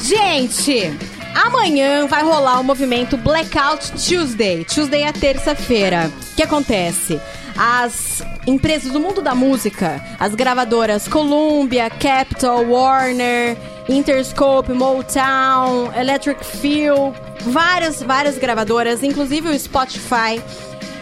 [0.00, 0.92] Gente,
[1.34, 4.64] amanhã vai rolar o movimento Blackout Tuesday.
[4.64, 6.10] Tuesday é terça-feira.
[6.32, 7.20] O que acontece?
[7.56, 13.56] As empresas do mundo da música, as gravadoras Columbia, Capitol, Warner,
[13.88, 17.14] Interscope, Motown, Electric Feel,
[17.46, 20.42] várias, várias gravadoras, inclusive o Spotify,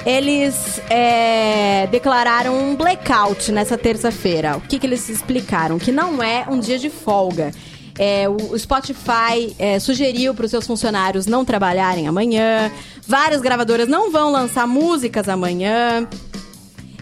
[0.04, 4.56] eles é, declararam um blackout nessa terça-feira.
[4.56, 5.78] O que, que eles explicaram?
[5.78, 7.52] Que não é um dia de folga.
[7.98, 12.70] É, o Spotify é, sugeriu para os seus funcionários não trabalharem amanhã.
[13.06, 16.08] Várias gravadoras não vão lançar músicas amanhã.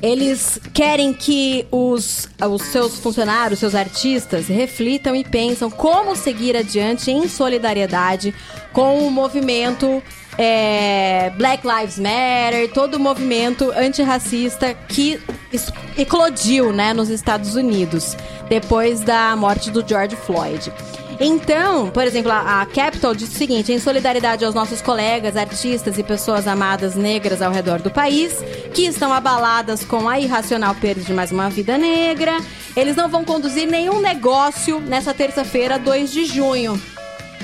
[0.03, 7.11] Eles querem que os, os seus funcionários, seus artistas, reflitam e pensam como seguir adiante
[7.11, 8.35] em solidariedade
[8.73, 10.03] com o movimento
[10.43, 15.21] é, Black Lives Matter, todo o movimento antirracista que
[15.99, 18.17] eclodiu né, nos Estados Unidos
[18.49, 20.73] depois da morte do George Floyd.
[21.21, 26.03] Então, por exemplo, a, Capitol disse o seguinte: em solidariedade aos nossos colegas, artistas e
[26.03, 28.33] pessoas amadas negras ao redor do país,
[28.73, 32.39] que estão abaladas com a irracional perda de mais uma vida negra,
[32.75, 36.81] eles não vão conduzir nenhum negócio nessa terça-feira, 2 de junho.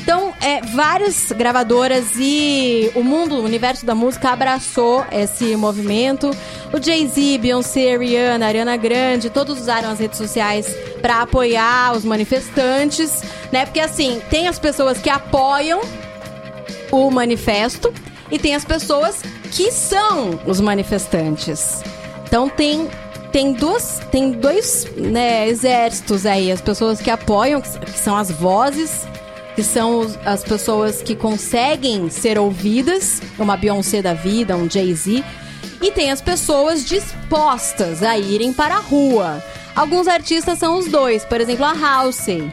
[0.07, 6.31] Então, é, várias gravadoras e o mundo, o universo da música abraçou esse movimento.
[6.73, 13.21] O Jay-Z, Beyoncé, Rihanna, Ariana Grande, todos usaram as redes sociais para apoiar os manifestantes,
[13.51, 13.65] né?
[13.65, 15.81] Porque assim, tem as pessoas que apoiam
[16.93, 17.93] o manifesto
[18.31, 21.83] e tem as pessoas que são os manifestantes.
[22.29, 22.89] Então tem
[23.33, 29.05] tem duas tem dois né, exércitos aí, as pessoas que apoiam, que são as vozes,
[29.57, 35.25] que são os- as pessoas que conseguem ser ouvidas, uma Beyoncé da vida, um Jay-Z,
[35.83, 39.43] e tem as pessoas dispostas a irem para a rua.
[39.75, 42.51] Alguns artistas são os dois, por exemplo, a Halsey.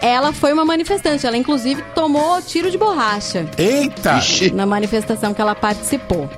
[0.00, 3.46] Ela foi uma manifestante, ela inclusive tomou tiro de borracha.
[3.56, 4.20] Eita!
[4.54, 6.28] Na manifestação que ela participou.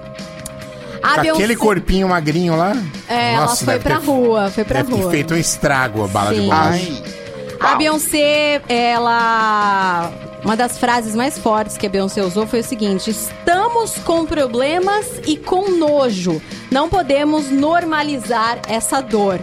[1.02, 2.74] A Com aquele Beyoncé- corpinho magrinho lá.
[3.08, 5.10] É, ela foi pra ter- rua, foi pra deve ter rua.
[5.10, 6.46] feito um estrago a bala de Sim.
[6.46, 7.02] borracha.
[7.64, 10.12] A Beyoncé, ela.
[10.44, 15.06] Uma das frases mais fortes que a Beyoncé usou foi o seguinte: estamos com problemas
[15.26, 16.40] e com nojo.
[16.70, 19.40] Não podemos normalizar essa dor.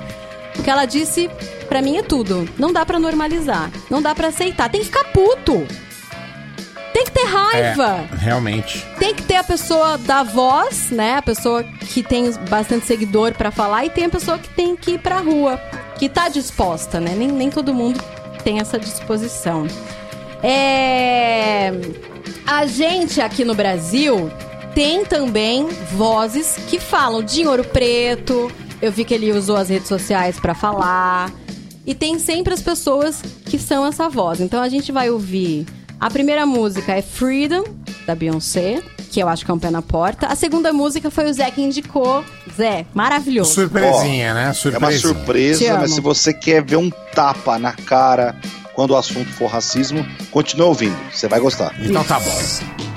[0.57, 1.30] O que ela disse,
[1.67, 2.47] pra mim, é tudo.
[2.59, 3.72] Não dá pra normalizar.
[3.89, 4.69] Não dá pra aceitar.
[4.69, 5.65] Tem que ficar puto.
[6.93, 8.05] Tem que ter raiva.
[8.11, 8.86] É, realmente.
[8.99, 11.15] Tem que ter a pessoa da voz, né?
[11.15, 14.91] A pessoa que tem bastante seguidor pra falar e tem a pessoa que tem que
[14.91, 15.59] ir pra rua,
[16.01, 17.13] que tá disposta, né?
[17.15, 18.03] Nem, nem todo mundo
[18.43, 19.67] tem essa disposição.
[20.41, 21.71] É...
[22.43, 24.31] A gente aqui no Brasil
[24.73, 28.51] tem também vozes que falam de Ouro Preto.
[28.81, 31.31] Eu vi que ele usou as redes sociais pra falar.
[31.85, 34.41] E tem sempre as pessoas que são essa voz.
[34.41, 35.67] Então a gente vai ouvir.
[35.99, 37.63] A primeira música é Freedom,
[38.07, 38.81] da Beyoncé,
[39.12, 40.28] que eu acho que é um pé na porta.
[40.28, 42.24] A segunda música foi o Zé que indicou.
[42.55, 43.53] Zé, maravilhoso.
[43.53, 44.43] Surpresinha, né?
[44.43, 48.36] É uma surpresa, mas se você quer ver um tapa na cara
[48.74, 50.97] quando o assunto for racismo, continue ouvindo.
[51.12, 51.76] Você vai gostar.
[51.80, 52.90] Então tá bom.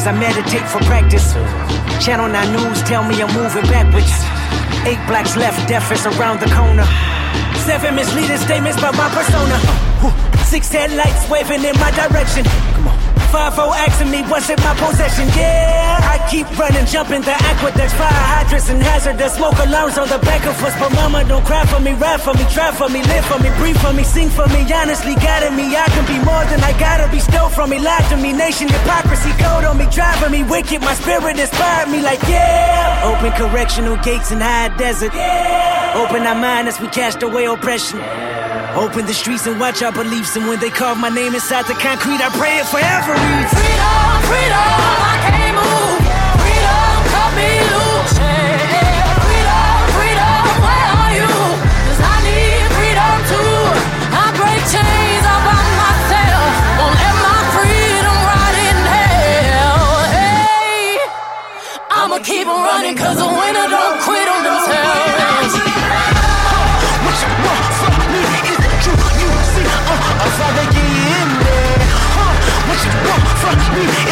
[0.00, 1.34] Marys, I meditate for practice.
[2.04, 4.12] Channel 9 News tell me I'm moving backwards.
[4.86, 6.86] Eight blacks left, death is around the corner.
[7.66, 9.56] Seven misleading statements by my persona.
[10.44, 12.44] Six headlights waving in my direction.
[13.30, 13.52] Come on.
[13.52, 15.28] Five O asking me what's in my possession.
[15.36, 20.18] Yeah, I keep running, jumping the aqueducts, fire hydrants and hazardous smoke alarms on the
[20.18, 20.74] back of us.
[20.78, 23.50] But mama, don't cry for me, ride for me, try for me, live for me,
[23.58, 24.66] breathe for me, sing for me.
[24.72, 27.20] Honestly, guiding me, I can be more than I gotta be.
[27.20, 30.80] Stole from me, lied to me, nation hypocrisy, code on me, driving me wicked.
[30.80, 33.02] My spirit inspired me, like yeah.
[33.04, 35.14] Open correctional gates in high desert.
[35.14, 36.02] Yeah.
[36.02, 37.98] Open our mind as we cast away oppression.
[38.76, 40.36] Open the streets and watch our beliefs.
[40.36, 43.52] And when they carve my name inside the concrete, I pray it forever reads.
[43.52, 44.56] Freedom, freedom,
[45.10, 46.00] I can't move.
[46.40, 48.14] Freedom, cut me loose.
[49.26, 51.30] Freedom, freedom, where are you?
[51.82, 53.58] 'Cause I need freedom too.
[54.22, 56.50] I break chains all by myself.
[56.78, 59.82] Won't let my freedom rot in hell.
[60.14, 60.98] Hey,
[61.90, 65.09] I'ma keep on running cause the winner don't quit on themselves.
[73.80, 74.09] Yeah.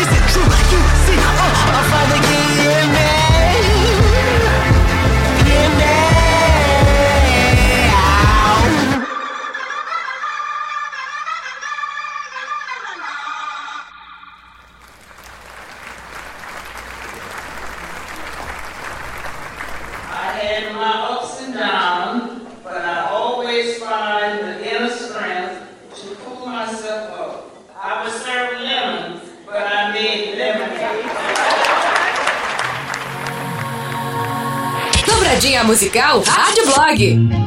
[35.68, 37.37] Musical Rádio Blog.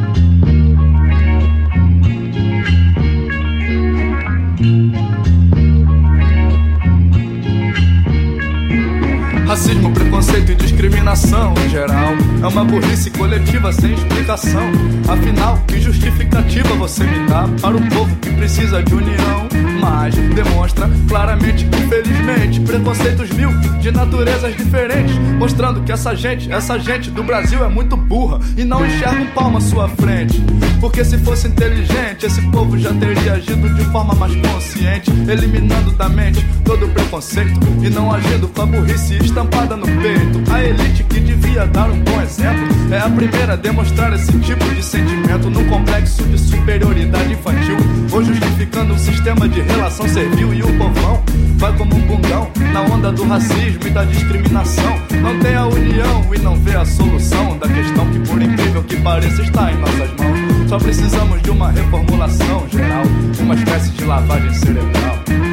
[10.82, 12.14] Discriminação em geral.
[12.42, 14.72] É uma burrice coletiva sem explicação.
[15.08, 19.48] Afinal, que justificativa você me dá Para um povo que precisa de união?
[19.80, 27.10] Mas demonstra claramente, infelizmente Preconceitos mil de naturezas diferentes Mostrando que essa gente, essa gente
[27.10, 30.42] do Brasil é muito burra E não enxerga um palmo à sua frente.
[30.80, 36.08] Porque se fosse inteligente Esse povo já teria agido de forma mais consciente Eliminando da
[36.08, 40.52] mente todo o preconceito E não agindo com a burrice estampada no peito.
[40.52, 44.64] A elite que devia dar um bom exemplo é a primeira a demonstrar esse tipo
[44.74, 47.78] de sentimento num complexo de superioridade infantil,
[48.12, 51.24] ou justificando um sistema de relação servil e o povão
[51.58, 55.00] vai como um bundão na onda do racismo e da discriminação.
[55.22, 58.96] Não tem a união e não vê a solução da questão que, por incrível que
[58.98, 60.70] pareça, está em nossas mãos.
[60.70, 63.04] Só precisamos de uma reformulação geral,
[63.40, 65.51] uma espécie de lavagem cerebral.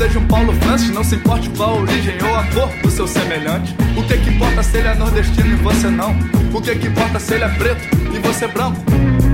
[0.00, 3.06] Seja um Paulo Francis, não se importe com a origem ou a cor do seu
[3.06, 3.76] semelhante.
[3.94, 6.16] O que que importa se ele é nordestino e você não?
[6.54, 7.82] O que que importa se ele é preto
[8.14, 8.80] e você branco?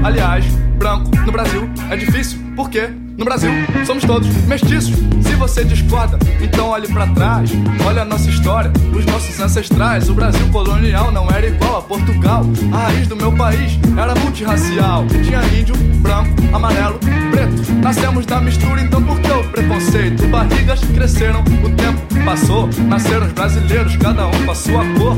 [0.02, 0.44] Aliás,
[0.76, 2.90] branco no Brasil é difícil, por quê?
[3.16, 3.51] No Brasil,
[3.86, 4.94] somos todos mestiços.
[5.22, 7.51] Se você discorda, então olhe pra trás.
[7.86, 10.10] Olha a nossa história, os nossos ancestrais.
[10.10, 12.44] O Brasil colonial não era igual a Portugal.
[12.72, 15.06] A raiz do meu país era multirracial.
[15.24, 16.98] Tinha índio, branco, amarelo,
[17.30, 17.72] preto.
[17.82, 20.28] Nascemos da mistura, então por que o preconceito?
[20.28, 22.68] Barrigas cresceram, o tempo passou.
[22.86, 25.16] Nasceram os brasileiros, cada um com a sua cor.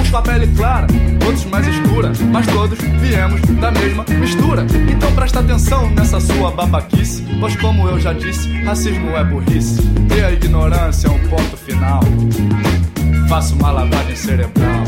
[0.00, 0.86] Uns com a pele clara,
[1.26, 2.12] outros mais escura.
[2.30, 4.64] Mas todos viemos da mesma mistura.
[4.88, 7.24] Então presta atenção nessa sua babaquice.
[7.40, 9.80] Pois como eu já disse, racismo é burrice.
[10.14, 12.02] E a ignorância é um ponto final.
[13.30, 14.84] Faço uma lavagem cerebral.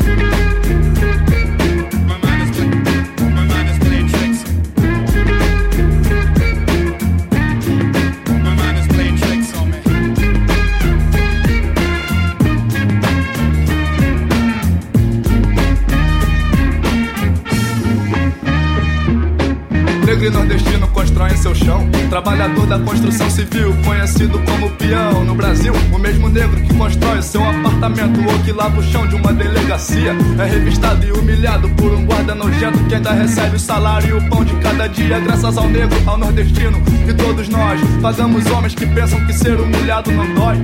[22.13, 25.25] Trabalhador da construção civil, conhecido como peão.
[25.25, 29.15] No Brasil, o mesmo negro que constrói seu apartamento ou que lava o chão de
[29.15, 34.09] uma delegacia é revistado e humilhado por um guarda nojento que ainda recebe o salário
[34.09, 35.19] e o pão de cada dia.
[35.21, 36.79] Graças ao negro, ao nordestino
[37.09, 40.57] e todos nós pagamos homens que pensam que ser humilhado não dói.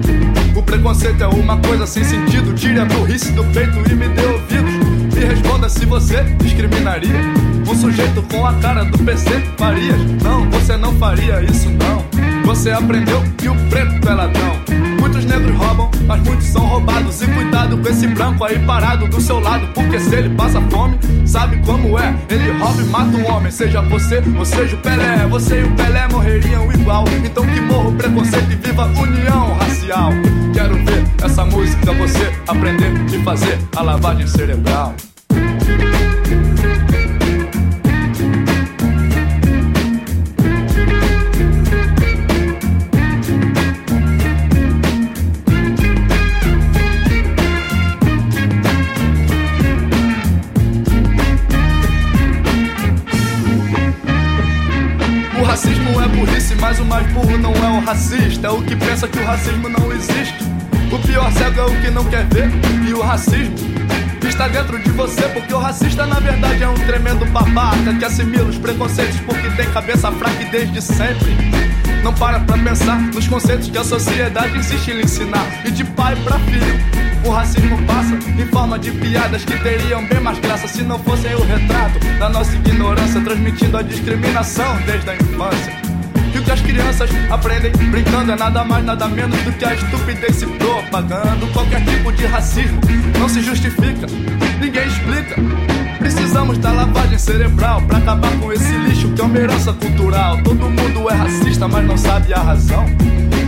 [0.55, 2.53] O preconceito é uma coisa sem sentido.
[2.53, 4.71] Tire a burrice do peito e me dê ouvidos.
[5.15, 9.99] Me responda se você discriminaria um sujeito com a cara do PC Farias.
[10.23, 12.03] Não, você não faria isso não.
[12.43, 14.59] Você aprendeu que o preto é ladrão.
[14.99, 17.21] Muitos negros roubam, mas muitos são roubados.
[17.21, 20.97] E cuidado com esse branco aí parado do seu lado, porque se ele passa fome,
[21.25, 22.15] sabe como é?
[22.29, 25.27] Ele rouba e mata um homem, seja você ou seja o Pelé.
[25.29, 27.05] Você e o Pelé morreriam igual.
[27.23, 30.11] Então que morra o preconceito e viva a união racial.
[30.53, 34.95] Quero ver essa música você aprender e fazer a lavagem cerebral.
[58.41, 60.43] É o que pensa que o racismo não existe.
[60.91, 62.49] O pior cego é o que não quer ver.
[62.87, 63.53] E o racismo
[64.27, 68.45] está dentro de você, porque o racista na verdade é um tremendo babaca que assimila
[68.45, 71.35] os preconceitos porque tem cabeça fraca e desde sempre.
[72.01, 75.45] Não para pra pensar nos conceitos que a sociedade insiste em lhe ensinar.
[75.65, 76.79] E de pai pra filho,
[77.25, 81.35] o racismo passa em forma de piadas que teriam bem mais graça se não fossem
[81.35, 85.88] o retrato da nossa ignorância, transmitindo a discriminação desde a infância.
[86.33, 89.73] E o que as crianças aprendem brincando é nada mais, nada menos do que a
[89.73, 91.47] estupidez se propagando.
[91.53, 92.79] Qualquer tipo de racismo
[93.19, 94.07] não se justifica,
[94.59, 95.35] ninguém explica.
[95.97, 100.41] Precisamos da lavagem cerebral pra acabar com esse lixo que é uma herança cultural.
[100.43, 102.85] Todo mundo é racista, mas não sabe a razão.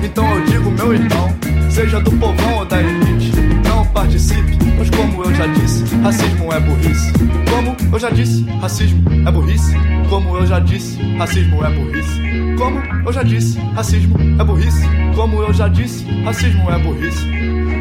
[0.03, 1.33] Então eu digo, meu irmão,
[1.69, 3.31] seja do povão ou da elite,
[3.65, 7.13] não participe, pois como eu já disse, racismo é burrice.
[7.49, 9.73] Como eu já disse, racismo é burrice.
[10.09, 12.40] Como eu já disse, racismo é burrice.
[12.57, 14.85] Como eu já disse, racismo é burrice.
[15.15, 17.27] Como eu já disse, racismo é burrice.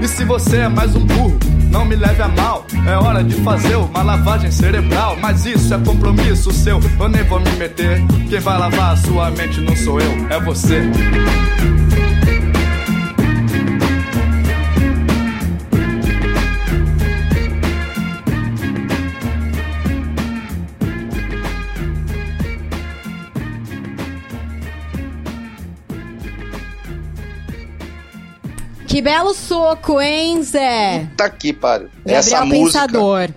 [0.02, 1.38] E se você é mais um burro,
[1.70, 2.66] não me leve a mal.
[2.86, 5.16] É hora de fazer uma lavagem cerebral.
[5.20, 8.02] Mas isso é compromisso seu, eu nem vou me meter.
[8.28, 10.80] Quem vai lavar a sua mente não sou eu, é você.
[28.90, 31.08] Que belo soco, hein, Zé?
[31.16, 31.84] Tá aqui, pare.
[31.98, 33.30] Gabriel Essa música, Pensador.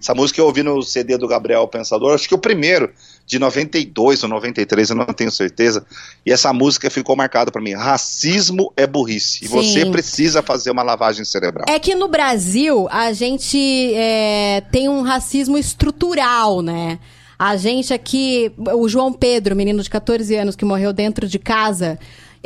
[0.00, 2.92] essa música eu ouvi no CD do Gabriel Pensador, acho que o primeiro,
[3.26, 5.84] de 92 ou 93, eu não tenho certeza.
[6.24, 7.72] E essa música ficou marcada pra mim.
[7.72, 9.44] Racismo é burrice.
[9.44, 11.66] E você precisa fazer uma lavagem cerebral.
[11.68, 17.00] É que no Brasil a gente é, tem um racismo estrutural, né?
[17.36, 21.98] A gente aqui, o João Pedro, menino de 14 anos que morreu dentro de casa,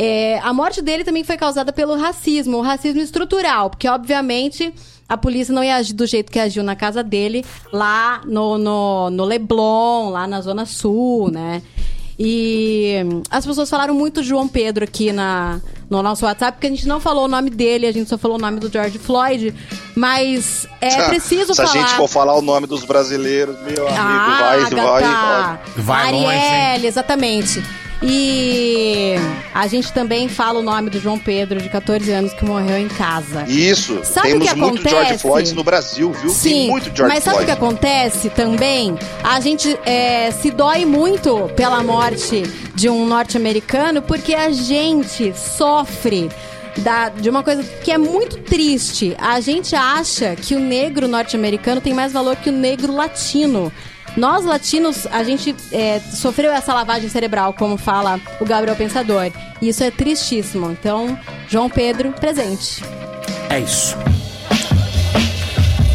[0.02, 4.72] é, a morte dele também foi causada pelo racismo, o racismo estrutural, porque obviamente
[5.06, 9.10] a polícia não ia agir do jeito que agiu na casa dele, lá no, no,
[9.10, 11.60] no Leblon, lá na Zona Sul, né?
[12.18, 12.94] E
[13.30, 15.60] as pessoas falaram muito de João Pedro aqui na,
[15.90, 18.38] no nosso WhatsApp, porque a gente não falou o nome dele, a gente só falou
[18.38, 19.54] o nome do George Floyd.
[19.94, 21.78] Mas é preciso Se a falar.
[21.78, 25.04] gente for falar o nome dos brasileiros, meu amigo, Ah, vai, vai, vai.
[25.04, 25.60] Agatha.
[25.76, 27.62] Vai longe, exatamente.
[28.02, 29.14] E
[29.54, 32.88] a gente também fala o nome do João Pedro, de 14 anos, que morreu em
[32.88, 33.44] casa.
[33.46, 35.18] Isso, Sabe o temos que muito George?
[35.18, 36.30] Floyd no Brasil, viu?
[36.30, 38.96] Tem Sim, muito George mas sabe o que acontece também?
[39.22, 42.42] A gente é, se dói muito pela morte
[42.74, 46.30] de um norte-americano porque a gente sofre
[46.78, 49.14] da- de uma coisa que é muito triste.
[49.18, 53.70] A gente acha que o negro norte-americano tem mais valor que o negro latino.
[54.16, 59.30] Nós latinos, a gente é, sofreu essa lavagem cerebral, como fala o Gabriel Pensador.
[59.62, 60.70] E isso é tristíssimo.
[60.70, 61.18] Então,
[61.48, 62.82] João Pedro, presente.
[63.48, 63.96] É isso.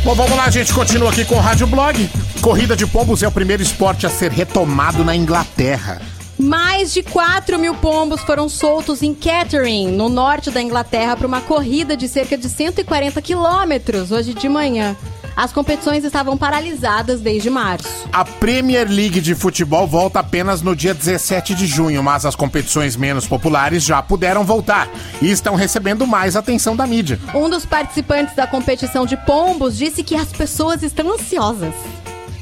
[0.03, 2.09] Bom, vamos lá, a gente continua aqui com o Rádio Blog.
[2.41, 6.01] Corrida de pombos é o primeiro esporte a ser retomado na Inglaterra.
[6.37, 11.41] Mais de 4 mil pombos foram soltos em Kettering, no norte da Inglaterra, para uma
[11.41, 14.95] corrida de cerca de 140 quilômetros hoje de manhã.
[15.36, 18.07] As competições estavam paralisadas desde março.
[18.12, 22.95] A Premier League de futebol volta apenas no dia 17 de junho, mas as competições
[22.95, 24.88] menos populares já puderam voltar
[25.22, 27.20] e estão recebendo mais atenção da mídia.
[27.34, 31.74] Um dos participantes da competição de pombos disse que as pessoas estão ansiosas.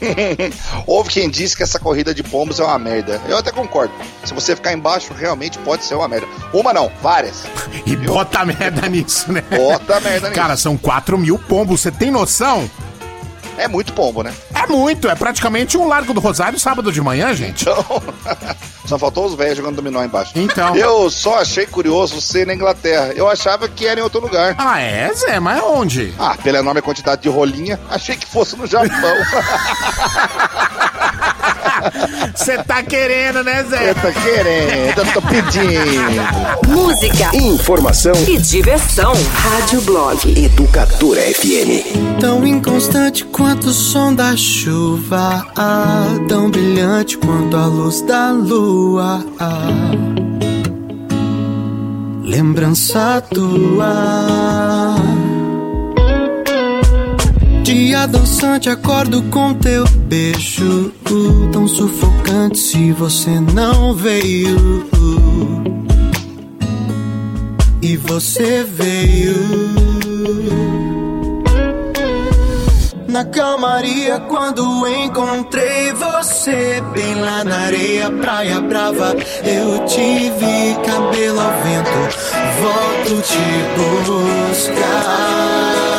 [0.86, 3.22] Houve quem disse que essa corrida de pombos é uma merda.
[3.28, 3.94] Eu até concordo.
[4.24, 6.28] Se você ficar embaixo, realmente pode ser uma merda.
[6.54, 7.44] Uma não, várias.
[7.86, 9.42] E bota merda nisso, né?
[9.50, 10.42] Bota merda nisso.
[10.42, 12.70] Cara, são 4 mil pombos, você tem noção?
[13.58, 14.34] É muito pombo, né?
[14.54, 17.66] É muito, é praticamente um Largo do Rosário sábado de manhã, gente.
[18.86, 20.34] Só faltou os velhos jogando dominó embaixo.
[20.36, 20.76] Então.
[20.76, 23.14] Eu só achei curioso ser na Inglaterra.
[23.16, 24.56] Eu achava que era em outro lugar.
[24.58, 25.40] Ah, é, Zé?
[25.40, 26.14] Mas onde?
[26.20, 28.92] Ah, pela enorme quantidade de rolinha, achei que fosse no Japão.
[32.36, 33.90] Você tá querendo, né, Zé?
[33.92, 36.68] Eu tô querendo, eu tô pedindo.
[36.68, 39.14] Música, Informação e diversão.
[39.34, 40.46] Rádio Blog.
[40.46, 42.20] Educadora FM.
[42.20, 49.26] Tão inconstante quanto o som da chuva, ah, tão brilhante quanto a luz da lua.
[49.40, 49.68] ah.
[52.24, 54.96] Lembrança tua.
[57.74, 60.94] Dia dançante, acordo com teu beijo,
[61.52, 64.86] tão sufocante se você não veio.
[67.82, 69.34] E você veio.
[73.08, 81.40] Na calmaria, quando encontrei você, bem lá na areia, praia brava, eu te vi, cabelo
[81.40, 81.90] ao vento,
[82.62, 85.93] volto te buscar.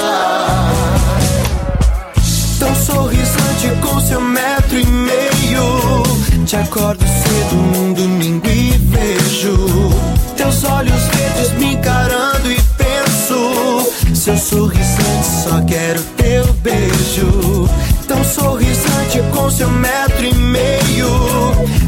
[3.65, 6.03] Sorrisante com seu metro e meio,
[6.45, 9.91] te acordo cedo num domingo e vejo
[10.37, 17.69] teus olhos verdes me encarando e penso, seu sorrisante, só quero teu beijo.
[18.07, 21.15] Tão sorrisante com seu metro e meio.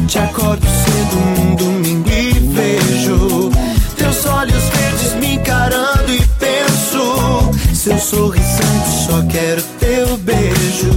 [0.07, 2.36] Te acordo cedo num domingo e
[7.99, 10.91] seu sorrisante, só quero teu beijo.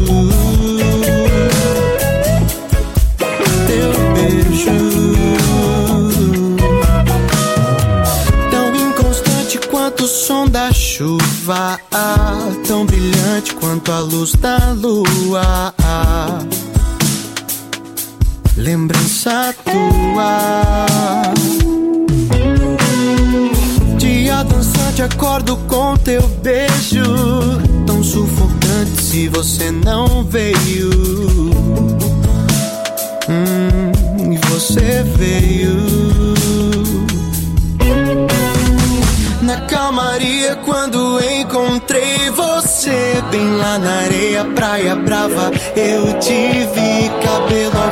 [3.67, 5.17] Teu beijo.
[8.51, 11.79] Tão inconstante quanto o som da chuva,
[12.67, 15.75] tão brilhante quanto a luz da lua.
[18.57, 21.31] Lembrança tua.
[24.45, 27.03] Dançante, acordo com teu beijo.
[27.87, 30.91] Tão sufocante se você não veio.
[33.29, 35.77] Hum, você veio.
[39.43, 47.90] Na calmaria, quando encontrei você, bem lá na areia, praia brava, eu te vi, cabelo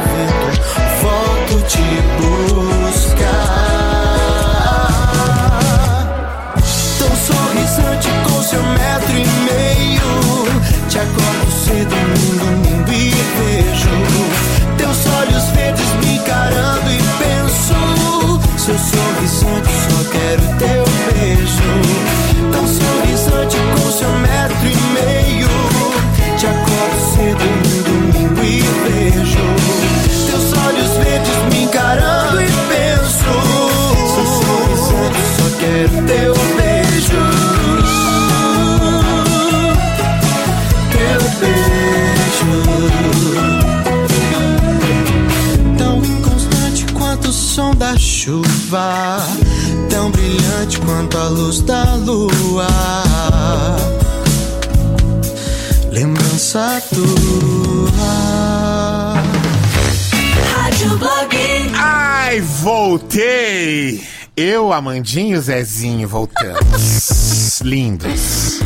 [64.40, 67.58] Eu, Amandinho e o Zezinho voltamos.
[67.60, 68.60] Lindos.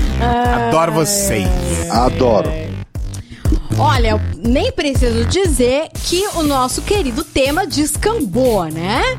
[0.68, 1.48] Adoro vocês.
[1.90, 2.50] Adoro.
[3.78, 9.16] Olha, eu nem preciso dizer que o nosso querido tema descambou, né?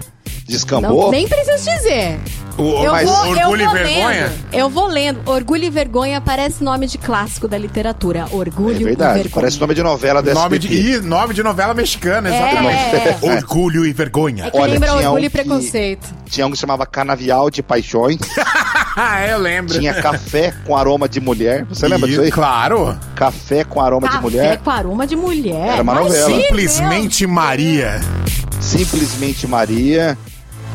[0.47, 1.05] Descambou?
[1.05, 2.19] Não, nem preciso dizer.
[2.57, 4.07] O- mas Orgulho e vou Vergonha?
[4.27, 4.33] lendo.
[4.53, 5.21] Eu vou lendo.
[5.25, 8.25] Orgulho e Vergonha parece nome de clássico da literatura.
[8.31, 9.33] Orgulho É e verdade, Vergonha.
[9.33, 10.39] parece nome de novela dessa.
[10.39, 13.25] Nome de, Ih, nome de novela mexicana, É, exatamente.
[13.25, 13.35] é.
[13.35, 14.45] Orgulho e vergonha.
[14.45, 16.07] É que lembra tinha Orgulho um e Preconceito.
[16.29, 18.19] Tinha um que chamava Canavial de Paixões.
[18.95, 19.77] ah, eu lembro.
[19.79, 21.65] Tinha café com aroma de mulher.
[21.65, 22.31] Você lembra disso aí?
[22.31, 22.95] Claro.
[23.15, 24.57] Café com aroma de Café mulher.
[24.59, 25.69] com aroma de mulher.
[25.73, 26.41] Era uma Imagina, novela.
[26.41, 27.99] Simplesmente Maria.
[28.59, 30.17] Simplesmente Maria.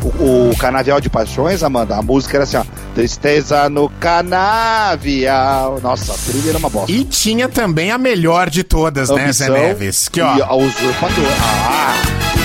[0.03, 2.65] O, o Canavial de Paixões, Amanda, a música era assim, ó.
[2.95, 5.81] Tristeza no canavial.
[5.83, 6.91] Nossa, a trilha era uma bosta.
[6.91, 10.09] E tinha também a melhor de todas, né, Zé Ambição Neves?
[10.09, 10.37] Que, ó.
[10.37, 11.29] E a usurpadora.
[11.41, 11.95] Ah!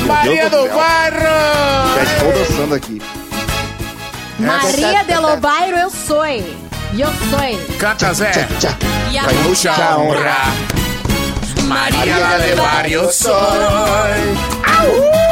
[0.06, 0.78] Maria Deus do céu.
[0.78, 1.96] Bairro!
[1.96, 3.02] Já estou dançando aqui.
[4.40, 6.26] Maria de Lobairo, eu sou.
[6.26, 7.78] Eu sou.
[7.78, 8.48] Canta, Zé.
[9.12, 10.54] E a Vai mucha honra.
[11.64, 13.34] Maria de Barrio soy.
[13.34, 15.23] Isso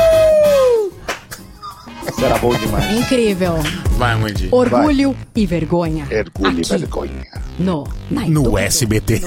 [2.25, 2.97] era bom demais.
[2.97, 3.55] Incrível.
[3.97, 4.47] Vai, Mundi.
[4.51, 6.07] Orgulho e vergonha.
[6.11, 7.27] Orgulho e vergonha.
[7.59, 9.21] No, na No SBT.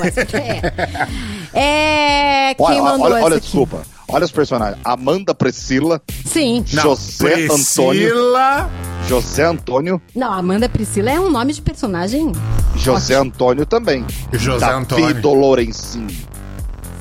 [1.53, 2.55] É.
[2.55, 3.83] Quem Olha, mandou olha, olha desculpa.
[4.09, 4.79] Olha os personagens.
[4.85, 6.63] Amanda Priscila, Sim.
[6.67, 8.09] José Antônio.
[8.09, 8.71] Priscila.
[9.09, 10.01] José Antônio.
[10.15, 12.31] Não, Amanda Priscila é um nome de personagem.
[12.77, 14.05] José Antônio também.
[14.33, 15.21] José Davi Antônio.
[15.21, 16.17] do Lourencinho.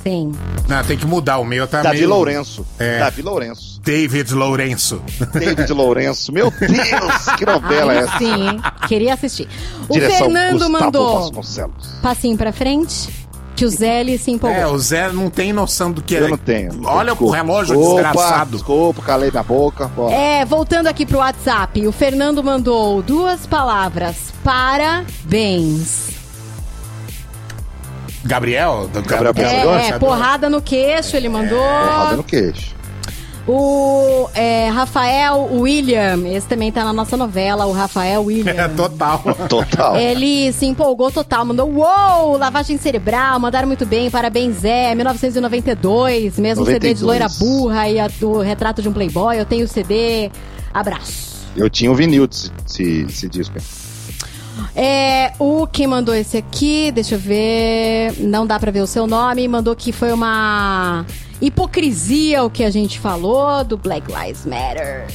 [0.01, 0.31] Sim.
[0.67, 1.37] Não, tem que mudar.
[1.37, 2.09] O meu tá Davi meio...
[2.09, 2.65] Lourenço.
[2.79, 2.99] É.
[2.99, 3.72] Davi Lourenço.
[3.83, 5.01] David Lourenço.
[5.33, 6.31] David Lourenço.
[6.31, 8.17] Meu Deus, que novela é essa?
[8.17, 8.61] sim?
[8.87, 9.47] Queria assistir.
[9.89, 11.87] O Direção Fernando Gustavo mandou Vasconcelos.
[12.01, 13.09] passinho pra frente,
[13.57, 14.57] que o Zé ele se empolgou.
[14.57, 16.21] É, o Zé não tem noção do que é.
[16.21, 16.71] Eu não tenho.
[16.85, 17.35] Olha o Desculpa.
[17.35, 18.51] relógio Desculpa, desgraçado.
[18.51, 19.91] Desculpa, calei minha boca.
[19.97, 20.09] Ó.
[20.09, 24.15] É, voltando aqui pro WhatsApp, o Fernando mandou duas palavras.
[24.45, 26.13] Parabéns.
[28.23, 28.89] Gabriel?
[28.93, 29.33] Do Gabriel
[29.75, 31.59] É, é, porrada no queixo, ele mandou.
[31.59, 32.73] Porrada no queixo.
[33.45, 38.51] O é, Rafael William, esse também tá na nossa novela, o Rafael William.
[38.53, 39.21] É, total.
[39.49, 39.97] Total.
[39.97, 46.65] Ele se empolgou total, mandou uou, lavagem cerebral, mandaram muito bem, parabéns Zé, 1992, mesmo
[46.65, 47.01] CD de 92.
[47.01, 50.31] loira burra e a- o retrato de um playboy, eu tenho o CD,
[50.73, 51.33] abraço.
[51.55, 53.55] Eu tinha o vinil desse, desse, desse disco.
[54.75, 59.05] É, o quem mandou esse aqui, deixa eu ver, não dá pra ver o seu
[59.05, 61.05] nome, mandou que foi uma
[61.41, 65.07] hipocrisia o que a gente falou do Black Lives Matter.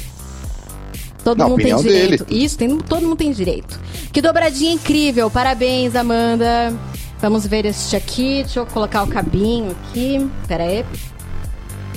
[1.25, 2.25] Todo Na mundo tem direito.
[2.25, 2.45] dele.
[2.45, 3.79] Isso, tem, todo mundo tem direito.
[4.13, 5.31] Que dobradinha incrível.
[5.31, 6.73] Parabéns, Amanda.
[7.21, 8.43] Vamos ver este aqui.
[8.45, 10.27] Deixa eu colocar o cabinho aqui.
[10.47, 10.85] Pera aí.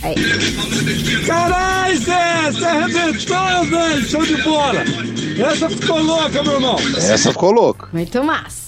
[0.04, 0.16] Aí.
[1.28, 2.52] Caralho, Zé!
[2.52, 4.04] Você arrebentou, velho!
[4.04, 4.82] Show de bola!
[5.40, 6.76] Essa ficou louca, meu irmão!
[6.98, 7.88] Essa ficou louca.
[7.94, 8.61] Muito massa.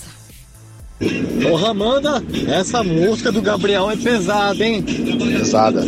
[1.52, 4.84] Ô Amanda, essa música do Gabriel é pesada, hein?
[4.84, 5.84] Pesada.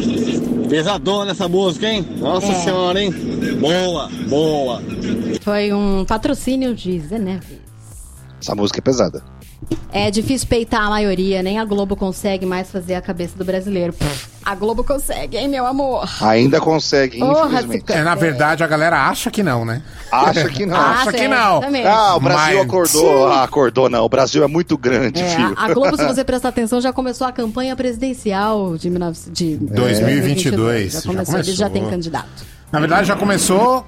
[0.69, 2.05] Pesadona essa música, hein?
[2.17, 2.55] Nossa É.
[2.55, 3.11] senhora, hein?
[3.59, 4.81] Boa, boa.
[5.41, 7.59] Foi um patrocínio de Zé Neves.
[8.41, 9.23] Essa música é pesada.
[9.91, 13.93] É difícil peitar a maioria, nem a Globo consegue mais fazer a cabeça do brasileiro.
[13.93, 16.07] Pff, a Globo consegue, hein, meu amor?
[16.21, 17.91] Ainda consegue, Porra, infelizmente.
[17.91, 19.81] É, na verdade, a galera acha que não, né?
[20.11, 20.77] Acha que não.
[20.79, 21.61] Acha que não.
[21.87, 23.27] Ah, o Brasil Mas- acordou.
[23.27, 24.05] Ah, acordou não.
[24.05, 25.53] O Brasil é muito grande, É, filho.
[25.57, 30.93] a Globo, se você prestar atenção, já começou a campanha presidencial de, 19, de 2022.
[30.93, 31.69] Já Já começou, já começou.
[31.71, 32.45] têm candidato.
[32.71, 33.85] Na verdade, já começou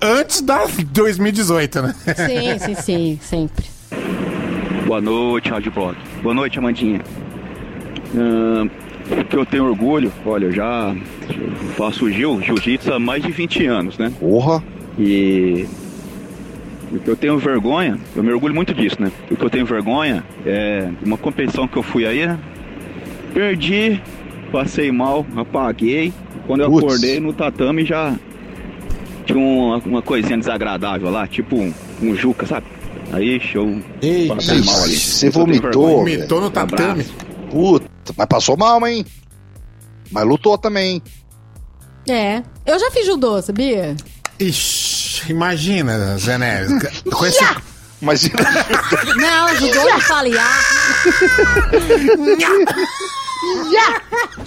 [0.00, 1.94] antes da 2018, né?
[2.16, 3.66] Sim, sim, sim, sempre.
[4.86, 5.96] Boa noite, Rádio Blog.
[6.22, 7.02] Boa noite, Amandinha.
[8.16, 8.70] Ahn,
[9.10, 10.94] O que eu tenho orgulho, olha, eu já
[11.76, 14.12] faço jiu, jiu-jitsu há mais de 20 anos, né?
[14.18, 14.62] Porra!
[14.98, 15.66] E
[16.92, 19.12] o que eu tenho vergonha, eu me orgulho muito disso, né?
[19.30, 22.38] O que eu tenho vergonha é uma competição que eu fui aí, né?
[23.32, 24.00] Perdi,
[24.50, 26.12] passei mal, apaguei.
[26.46, 26.84] Quando eu Putz.
[26.84, 28.14] acordei no tatame já
[29.26, 31.72] tinha uma, uma coisinha desagradável lá, tipo um,
[32.02, 32.66] um juca, sabe?
[33.12, 33.78] Aí show.
[34.28, 34.96] Passei mal ali.
[34.96, 35.70] Você vomitou.
[35.70, 35.96] vergonha.
[35.96, 37.04] Vomitou no tatame.
[37.50, 39.04] Puta, mas passou mal, hein?
[40.10, 41.02] Mas lutou também.
[42.08, 42.42] É.
[42.64, 43.96] Eu já fiz judô, sabia?
[44.38, 47.02] Ixi, imagina, Zé Neves.
[47.12, 47.44] Com esse...
[48.00, 48.36] Imagina.
[49.16, 50.60] Não, judô não fala iá.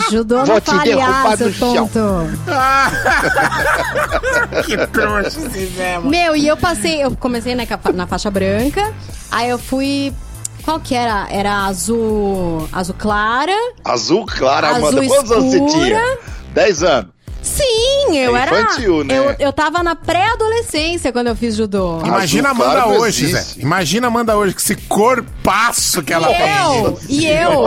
[0.09, 1.99] Judô Vou não fala iá, seu tonto.
[4.65, 6.09] que trouxa esse Zé, mano.
[6.09, 7.63] Meu, e eu passei, eu comecei na,
[7.93, 8.93] na faixa branca,
[9.29, 10.13] aí eu fui.
[10.63, 11.27] Qual que era?
[11.29, 12.67] Era azul.
[12.71, 13.55] Azul clara.
[13.83, 15.07] Azul clara, Azul Amanda.
[15.07, 16.17] Quantos anos você tinha?
[16.53, 17.11] 10 anos.
[17.41, 18.61] Sim, eu É era.
[18.61, 19.17] infantil, né?
[19.17, 21.99] eu, eu tava na pré-adolescência quando eu fiz judô.
[22.05, 23.45] Imagina a Azul Amanda claro hoje, Zé.
[23.57, 26.57] Imagina a Amanda hoje, com esse corpaço que ela e tem.
[26.57, 27.65] eu, e eu,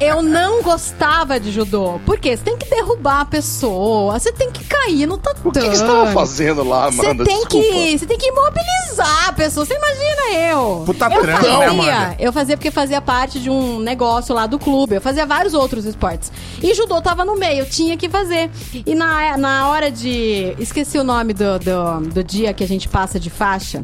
[0.00, 1.98] eu não gostava de judô.
[2.04, 2.36] Por quê?
[2.36, 5.48] Você tem que derrubar a pessoa, você tem que cair no tatame.
[5.48, 7.24] O que, que você tava fazendo lá, Você Amanda?
[7.24, 7.66] tem Desculpa.
[7.66, 9.64] que, você tem que imobilizar a pessoa.
[9.66, 10.82] Você imagina eu?
[10.84, 12.16] Puta eu trampo, fazia, né, Amanda?
[12.18, 14.94] eu fazia porque fazia parte de um negócio lá do clube.
[14.96, 16.30] Eu fazia vários outros esportes.
[16.62, 18.50] E judô tava no meio, eu tinha que fazer.
[18.86, 20.54] E na, na hora de.
[20.58, 23.82] Esqueci o nome do, do, do dia que a gente passa de faixa.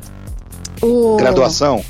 [0.83, 1.17] O...
[1.17, 1.85] Graduação?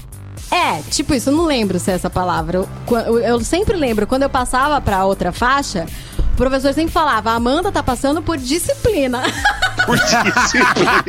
[0.51, 2.67] É, tipo isso, eu não lembro se é essa palavra.
[3.07, 5.87] Eu- eu sempre lembro, quando eu passava pra outra faixa,
[6.33, 9.23] o professor sempre falava: a Amanda tá passando por disciplina.
[9.87, 11.03] Por disciplina.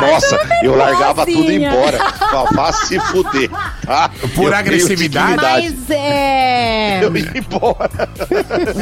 [0.00, 1.98] Nossa, eu largava tudo embora.
[2.14, 3.50] Falava, Vá se fuder,
[3.84, 4.10] tá?
[4.34, 5.36] Por Eu agressividade?
[5.36, 7.04] Mas é.
[7.04, 8.08] Eu ia embora.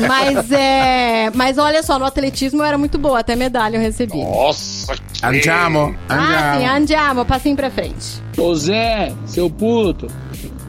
[0.09, 1.31] Mas é.
[1.35, 4.23] Mas olha só, no atletismo eu era muito boa, até medalha eu recebi.
[4.23, 6.17] Nossa, Andiamo, Ah,
[6.59, 6.77] sim, andiamo.
[6.77, 8.23] andiamo, passinho pra frente.
[8.37, 10.07] Ô Zé, seu puto,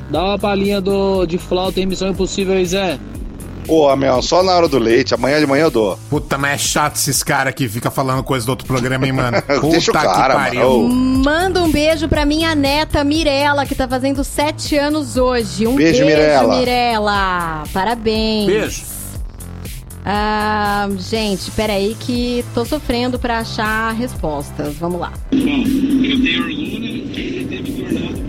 [0.09, 2.97] dá uma palhinha do, de flauta em Missão Impossível aí, Zé.
[3.67, 5.13] Pô, meu, só na hora do leite.
[5.13, 5.99] Amanhã de manhã eu dou.
[6.09, 9.41] Puta, mas é chato esses caras que ficam falando coisa do outro programa, hein, mano?
[9.41, 10.83] Puta Deixa o cara, que pariu.
[10.83, 11.23] mano.
[11.23, 15.67] Manda um beijo pra minha neta Mirella, que tá fazendo sete anos hoje.
[15.67, 16.57] Um Beijo, beijo, Mirella.
[16.57, 17.63] Mirella.
[17.73, 18.45] Parabéns.
[18.47, 18.81] Beijo.
[20.09, 24.73] Ah, gente, peraí que tô sofrendo pra achar respostas.
[24.75, 25.11] Vamos lá.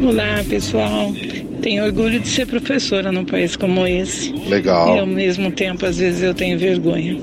[0.05, 1.13] Olá, pessoal.
[1.69, 4.33] Tenho orgulho de ser professora num país como esse.
[4.33, 4.97] Legal.
[4.97, 7.21] E ao mesmo tempo, às vezes, eu tenho vergonha.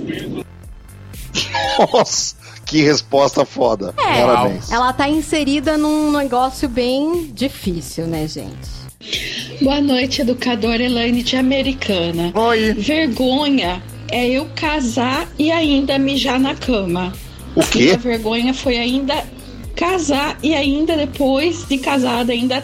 [1.92, 3.96] Nossa, que resposta foda.
[3.98, 4.72] É, Parabéns.
[4.72, 9.64] ela tá inserida num negócio bem difícil, né, gente?
[9.64, 12.32] Boa noite, educadora Elaine de Americana.
[12.36, 12.74] Oi.
[12.74, 13.82] Vergonha
[14.12, 17.12] é eu casar e ainda mijar na cama.
[17.56, 17.86] O quê?
[17.86, 19.26] E a vergonha foi ainda
[19.76, 22.64] casar e ainda depois de casada, ainda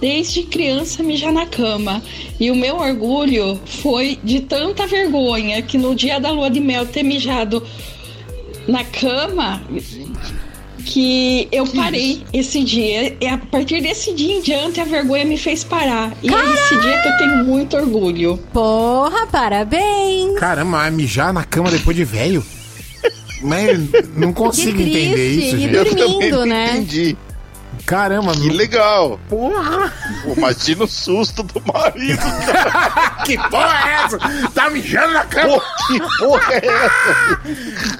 [0.00, 2.02] desde criança mijar na cama.
[2.38, 6.86] E o meu orgulho foi de tanta vergonha que no dia da lua de mel
[6.86, 7.62] ter mijado
[8.66, 9.62] na cama
[10.84, 13.16] que eu parei esse dia.
[13.20, 16.12] E a partir desse dia em diante a vergonha me fez parar.
[16.22, 18.38] E é esse dia que eu tenho muito orgulho.
[18.52, 20.38] Porra, parabéns!
[20.38, 22.44] Caramba, mijar na cama depois de velho?
[23.42, 23.78] Mas
[24.16, 25.74] não consigo Que triste, entender isso, e gente.
[25.74, 26.70] Eu também dormindo, não né?
[26.72, 27.16] entendi.
[27.90, 29.18] Caramba, Que legal.
[29.28, 29.92] porra!
[30.22, 32.22] Pô, Imagina o susto do marido.
[33.26, 34.18] que porra é essa?
[34.54, 35.48] Tá mijando na cama?
[35.58, 37.40] Pô, que porra é essa?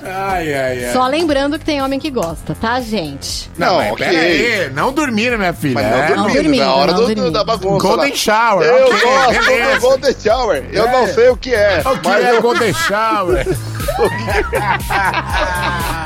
[0.04, 0.92] Ai, ai, ai.
[0.92, 3.50] Só lembrando que tem homem que gosta, tá, gente?
[3.58, 4.06] Não, Não, mas ok.
[4.06, 4.70] pera aí.
[4.72, 5.74] Não dormindo, minha filha.
[5.74, 6.06] Mas não é?
[6.14, 7.30] dormindo, dormindo, na hora não do- dormindo.
[7.32, 7.86] da bagunça.
[7.88, 8.16] Golden lá.
[8.16, 8.66] shower.
[8.68, 10.64] Eu ok, gosto do Golden Shower.
[10.72, 10.92] Eu É.
[10.92, 11.82] não sei o que é.
[11.84, 12.42] O que mas é eu...
[12.42, 13.46] Golden shower?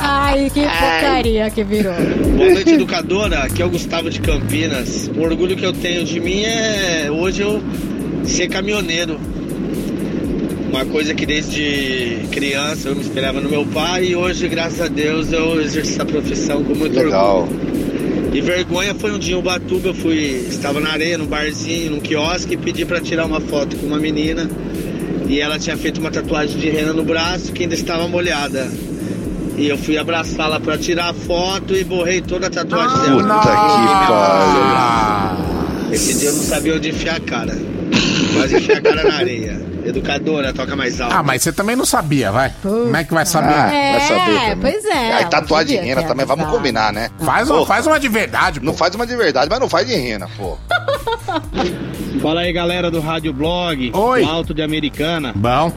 [0.01, 1.95] Ai, que porcaria que virou.
[2.37, 3.45] Boa noite, educadora.
[3.45, 5.11] Aqui é o Gustavo de Campinas.
[5.15, 7.63] O orgulho que eu tenho de mim é hoje eu
[8.25, 9.19] ser caminhoneiro.
[10.71, 14.89] Uma coisa que desde criança eu me espelhava no meu pai e hoje, graças a
[14.89, 17.43] Deus, eu exerço essa profissão com muito Legal.
[17.43, 17.75] orgulho.
[18.35, 22.01] E vergonha foi um dia em Ubatuba, eu fui, estava na areia, num barzinho, num
[22.01, 24.51] quiosque, e pedi pra tirar uma foto com uma menina.
[25.27, 28.69] E ela tinha feito uma tatuagem de rena no braço que ainda estava molhada.
[29.57, 33.23] E eu fui abraçá-la pra tirar a foto e borrei toda a tatuagem dela.
[33.23, 33.57] Puta que
[34.09, 35.93] pariu.
[35.93, 37.57] Esse dia eu não sabia onde enfiar a cara.
[38.35, 39.65] Quase enfiar a cara na areia.
[39.85, 41.15] Educadora, toca mais alto.
[41.15, 42.53] Ah, mas você também não sabia, vai.
[42.63, 43.53] Como é que vai saber?
[43.55, 44.57] Ah, É, vai saber também.
[44.73, 45.13] pois é.
[45.13, 47.11] Aí tatuagem de rena também, vamos combinar, né?
[47.21, 48.67] Faz, uma, faz uma de verdade, pô.
[48.67, 50.57] Não faz uma de verdade, mas não faz de rena, pô.
[52.25, 53.91] Fala aí, galera do Rádio Blog.
[53.95, 54.23] Oi.
[54.23, 55.35] Plauto de Americana.
[55.37, 55.71] Bom.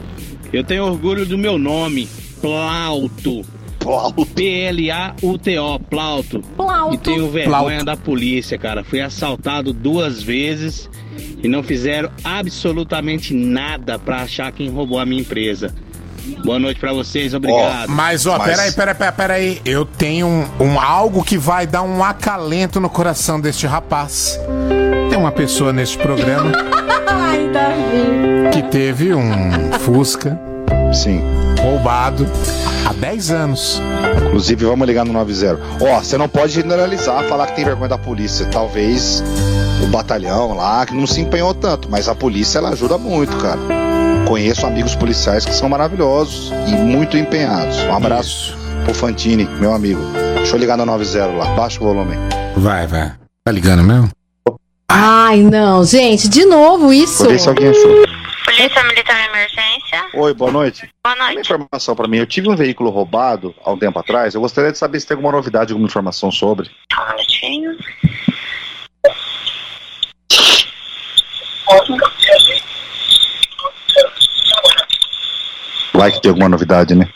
[0.50, 2.08] Eu tenho orgulho do meu nome,
[2.40, 3.42] Plauto.
[3.78, 4.24] Plauto.
[4.24, 6.40] P-L-A-U-T-O, Plauto.
[6.56, 6.94] Plauto.
[6.94, 7.84] E tenho vergonha Plauto.
[7.84, 8.82] da polícia, cara.
[8.82, 10.88] Fui assaltado duas vezes
[11.42, 15.74] e não fizeram absolutamente nada pra achar quem roubou a minha empresa.
[16.46, 17.90] Boa noite pra vocês, obrigado.
[17.90, 19.60] Mas, ó, Mas- peraí, peraí, peraí, peraí.
[19.66, 24.40] Eu tenho um, um algo que vai dar um acalento no coração deste rapaz.
[25.18, 26.52] Uma pessoa neste programa
[27.08, 28.50] Ai, Davi.
[28.52, 30.38] que teve um Fusca
[30.92, 31.22] Sim.
[31.60, 32.26] roubado
[32.88, 33.82] há 10 anos.
[34.26, 35.58] Inclusive, vamos ligar no 90.
[35.80, 38.46] Ó, você não pode generalizar, falar que tem vergonha da polícia.
[38.46, 39.22] Talvez
[39.82, 43.58] o batalhão lá, que não se empenhou tanto, mas a polícia ela ajuda muito, cara.
[44.26, 47.76] Conheço amigos policiais que são maravilhosos e muito empenhados.
[47.80, 50.00] Um abraço pro Fantini, meu amigo.
[50.36, 52.16] Deixa eu ligar no 90 lá, baixa o volume.
[52.56, 53.12] Vai, vai.
[53.44, 54.08] Tá ligando mesmo?
[55.00, 57.38] Ai, não, gente, de novo isso.
[57.38, 58.04] Se alguém achou.
[58.44, 60.06] Polícia Militar de Emergência.
[60.14, 60.90] Oi, boa noite.
[61.04, 61.40] Boa Uma noite.
[61.40, 62.16] informação pra mim.
[62.18, 64.34] Eu tive um veículo roubado há um tempo atrás.
[64.34, 66.68] Eu gostaria de saber se tem alguma novidade, alguma informação sobre.
[66.92, 67.76] Só um minutinho.
[75.94, 77.08] Vai que tem alguma novidade, né?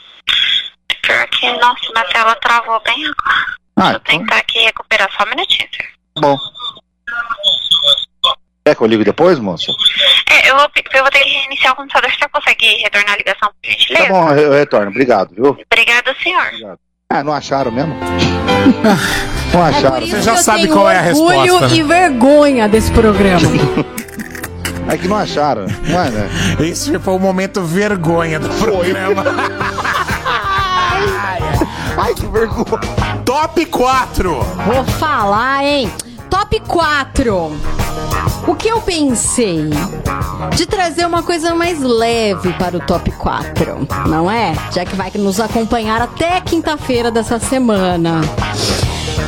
[1.03, 3.57] Pior que, nossa, minha tela travou bem agora.
[3.77, 5.69] Ah, Vou tentar aqui recuperar só um minutinho.
[5.75, 5.93] senhor.
[6.21, 6.39] Bom.
[8.65, 9.73] Quer que eu ligo depois, moça?
[10.31, 12.11] É, eu vou, eu vou ter que reiniciar o computador.
[12.11, 14.09] Você consegue retornar a ligação, por Tá gentileza?
[14.09, 14.91] bom, eu retorno.
[14.91, 15.59] Obrigado, viu?
[15.73, 16.79] Obrigada, senhor.
[17.11, 17.95] Ah, não acharam mesmo?
[19.53, 19.99] Não É acharam.
[20.07, 21.75] isso Você já sabe qual é a orgulho resposta, né?
[21.77, 23.49] e vergonha desse programa.
[24.89, 25.65] É que não acharam.
[25.85, 26.29] Não é, né?
[26.59, 29.23] Esse foi o momento vergonha do programa.
[31.97, 32.81] Ai, que vergonha.
[33.25, 34.35] Top 4.
[34.67, 35.91] Vou falar, hein?
[36.33, 37.53] Top 4.
[38.49, 39.69] O que eu pensei?
[40.57, 44.55] De trazer uma coisa mais leve para o top 4, não é?
[44.73, 48.23] Já que vai nos acompanhar até quinta-feira dessa semana.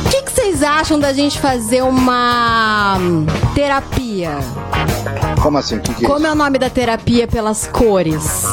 [0.03, 2.97] O que, que vocês acham da gente fazer uma
[3.53, 4.39] terapia?
[5.43, 5.77] Como assim?
[5.77, 8.45] Que, que é Como é o nome da terapia pelas cores?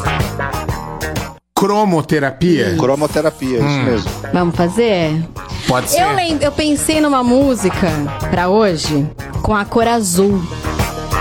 [1.66, 2.74] Cromoterapia?
[2.76, 3.82] Cromoterapia, isso Hum.
[3.84, 4.10] mesmo.
[4.32, 5.22] Vamos fazer?
[5.68, 6.02] Pode ser.
[6.02, 7.88] Eu, lem- eu pensei numa música
[8.32, 9.06] pra hoje
[9.42, 10.42] com a cor azul.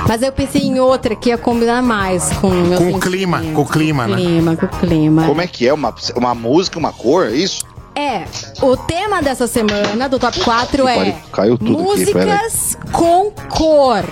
[0.08, 3.40] Mas eu pensei em outra que ia combinar mais com o meu Com o clima,
[3.54, 4.16] com o clima, né?
[4.16, 5.26] clima, com o clima.
[5.28, 5.74] Como é que é?
[5.74, 7.64] Uma, uma música, uma cor, é isso?
[7.96, 8.24] É,
[8.64, 14.04] o tema dessa semana do Top 4 é pariu, caiu tudo aqui, músicas com cor.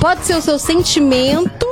[0.00, 1.66] Pode ser o seu sentimento,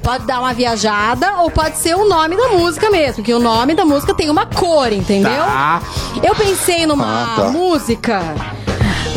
[0.00, 3.74] pode dar uma viajada, ou pode ser o nome da música mesmo, que o nome
[3.74, 5.30] da música tem uma cor, entendeu?
[5.32, 5.80] Tá.
[6.22, 7.42] Eu pensei numa Ah, tá.
[7.50, 8.20] música,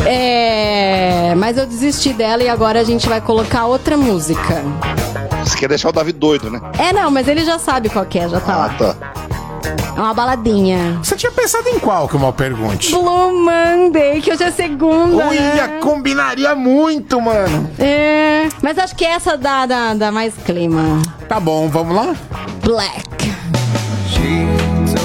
[0.06, 4.62] é, mas eu desisti dela e agora a gente vai colocar outra música.
[5.44, 6.60] Você quer deixar o Davi doido, né?
[6.78, 8.68] É, não, mas ele já sabe qual que é, já tá Ah, lá.
[8.78, 8.96] tá.
[9.96, 10.98] É uma baladinha.
[11.02, 12.90] Você tinha pensado em qual que eu mal pergunte?
[12.90, 15.24] Blue Monday, que hoje é segunda.
[15.24, 15.28] né?
[15.30, 17.70] Uia, combinaria muito, mano.
[17.78, 21.00] É, mas acho que essa dá, dá, dá mais clima.
[21.28, 22.14] Tá bom, vamos lá?
[22.62, 23.04] Black.
[24.26, 24.98] Empty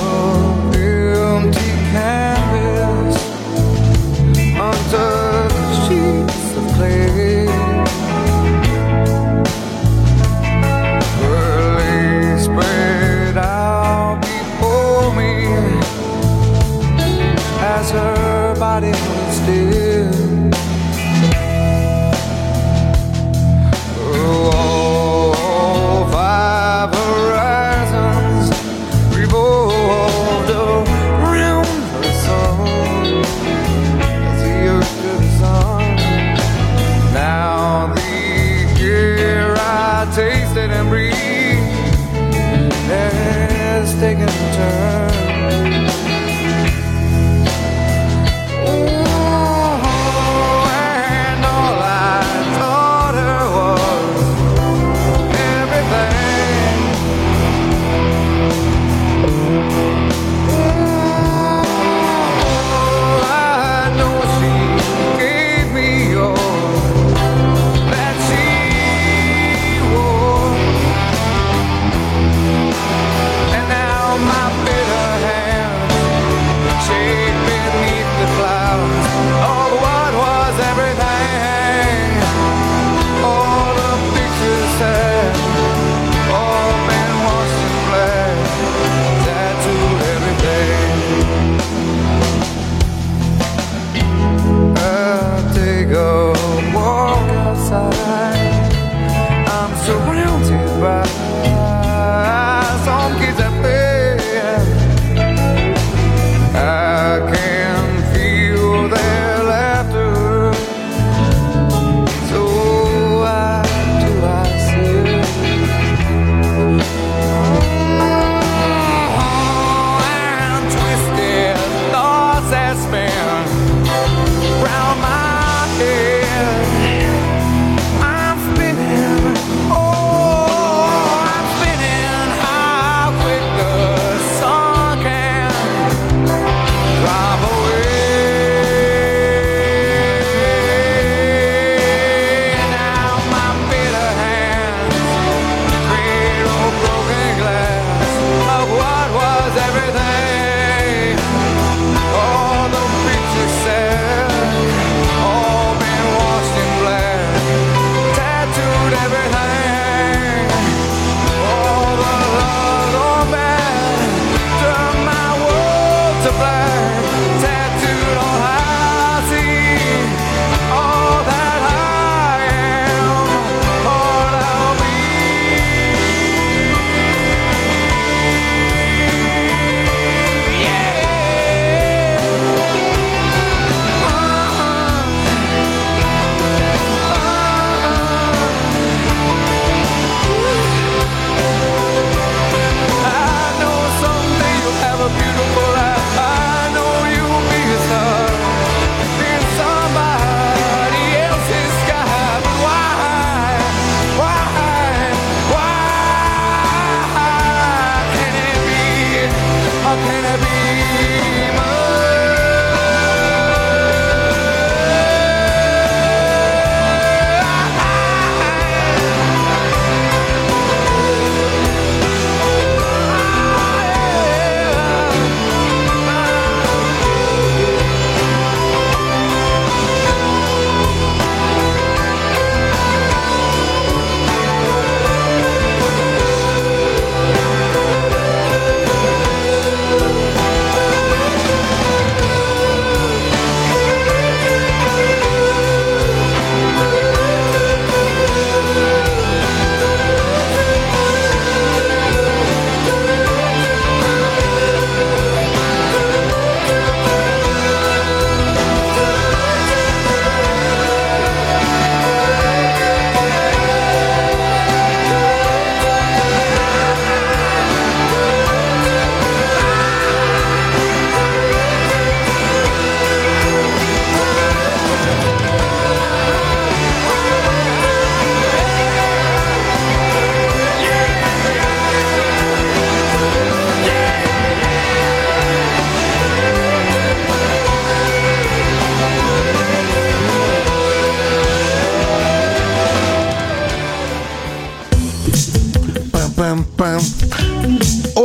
[1.92, 3.18] canvas
[4.60, 5.50] under
[5.86, 7.39] sheets of clay.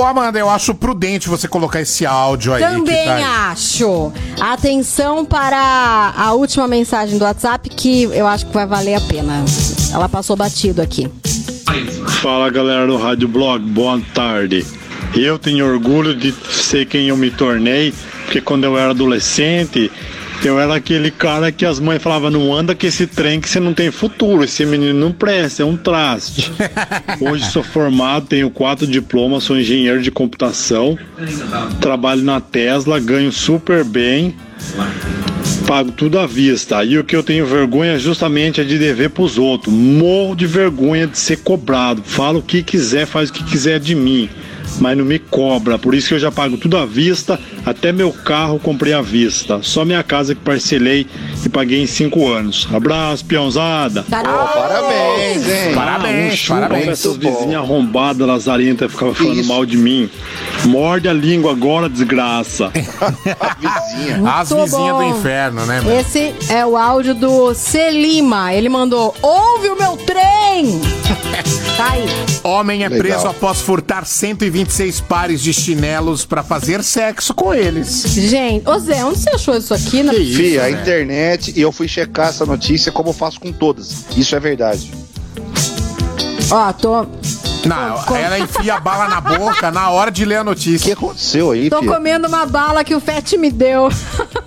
[0.05, 2.63] Ô, Amanda, eu acho prudente você colocar esse áudio aí.
[2.63, 3.23] Também que tá aí.
[3.23, 4.13] acho.
[4.39, 9.43] Atenção para a última mensagem do WhatsApp que eu acho que vai valer a pena.
[9.95, 11.11] Ela passou batido aqui.
[12.21, 14.67] Fala galera do Rádio Blog, boa tarde.
[15.17, 17.95] Eu tenho orgulho de ser quem eu me tornei,
[18.25, 19.91] porque quando eu era adolescente,
[20.49, 23.61] eu era aquele cara que as mães falavam: não anda com esse trem que você
[23.61, 26.53] não tem futuro, esse menino não presta, é um traste.
[27.21, 30.99] Hoje sou formado, tenho quatro diplomas, sou engenheiro de computação,
[31.81, 34.35] trabalho na Tesla, ganho super bem.
[35.67, 36.85] Pago tudo à vista.
[36.85, 39.73] E o que eu tenho vergonha justamente é de dever pros outros.
[39.73, 42.03] Morro de vergonha de ser cobrado.
[42.05, 44.29] Fala o que quiser, faz o que quiser de mim.
[44.81, 45.79] Mas não me cobra.
[45.79, 47.39] Por isso que eu já pago tudo à vista.
[47.65, 49.61] Até meu carro comprei à vista.
[49.63, 51.07] Só minha casa que parcelei
[51.45, 52.67] e paguei em cinco anos.
[52.73, 54.05] Abraço, peãozada.
[54.11, 55.75] parabéns, hein?
[55.75, 56.89] Parabéns, um chupa parabéns.
[56.89, 60.11] essas vizinhas arrombadas, lazarentas, ficavam falando mal de mim.
[60.67, 62.71] Morde a língua agora, desgraça.
[64.27, 65.99] As Muito vizinhas do inferno, né, meu?
[66.01, 68.53] Esse é o áudio do Celima.
[68.53, 70.81] Ele mandou: Ouve o meu trem!
[71.77, 72.07] tá aí.
[72.43, 73.07] Homem é Legal.
[73.07, 74.05] preso após furtar
[74.65, 78.03] 126 pares de chinelos pra fazer sexo com eles.
[78.07, 80.03] Gente, ô Zé, onde você achou isso aqui?
[80.03, 80.13] Na...
[80.13, 80.71] Fih, a né?
[80.71, 84.05] internet e eu fui checar essa notícia como eu faço com todas.
[84.17, 84.91] Isso é verdade.
[86.51, 87.07] Ó, tô.
[87.67, 90.85] Não, ela enfia a bala na boca na hora de ler a notícia.
[90.85, 93.89] O que aconteceu aí, Tô comendo uma bala que o Fett me deu.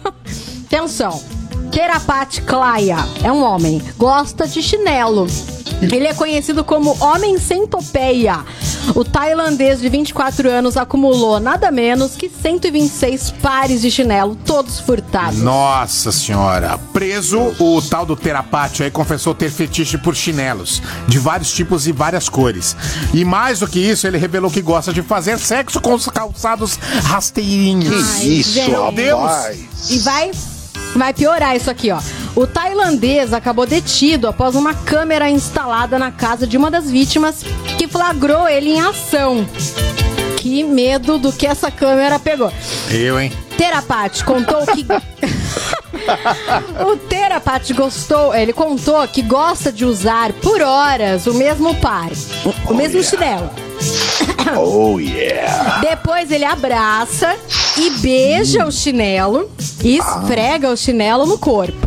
[0.68, 1.24] Atenção.
[1.72, 3.82] Terapate Claia é um homem.
[3.98, 5.28] Gosta de chinelo.
[5.82, 8.40] Ele é conhecido como Homem Centopeia.
[8.96, 15.40] O tailandês de 24 anos acumulou nada menos que 126 pares de chinelo, todos furtados.
[15.40, 16.80] Nossa senhora.
[16.94, 21.92] Preso, o tal do terapate aí confessou ter fetiche por chinelos, de vários tipos e
[21.92, 22.76] várias cores.
[23.14, 26.78] E mais do que isso, ele revelou que gosta de fazer sexo com os calçados
[27.04, 28.20] rasteirinhos.
[28.20, 28.72] Ai, gente.
[28.72, 29.32] Meu Deus!
[29.90, 30.32] E vai,
[30.96, 32.00] vai piorar isso aqui, ó.
[32.38, 37.42] O tailandês acabou detido após uma câmera instalada na casa de uma das vítimas
[37.80, 39.44] que flagrou ele em ação.
[40.38, 42.54] Que medo do que essa câmera pegou.
[42.92, 43.34] Eu, hein?
[43.58, 44.86] Terapate contou que.
[46.86, 52.12] o Terapate gostou, ele contou que gosta de usar por horas o mesmo par,
[52.46, 53.50] o, o mesmo chinelo.
[54.56, 55.80] Oh, yeah.
[55.80, 57.36] Depois ele abraça
[57.76, 59.50] e beija o chinelo
[59.84, 61.87] e esfrega o chinelo no corpo.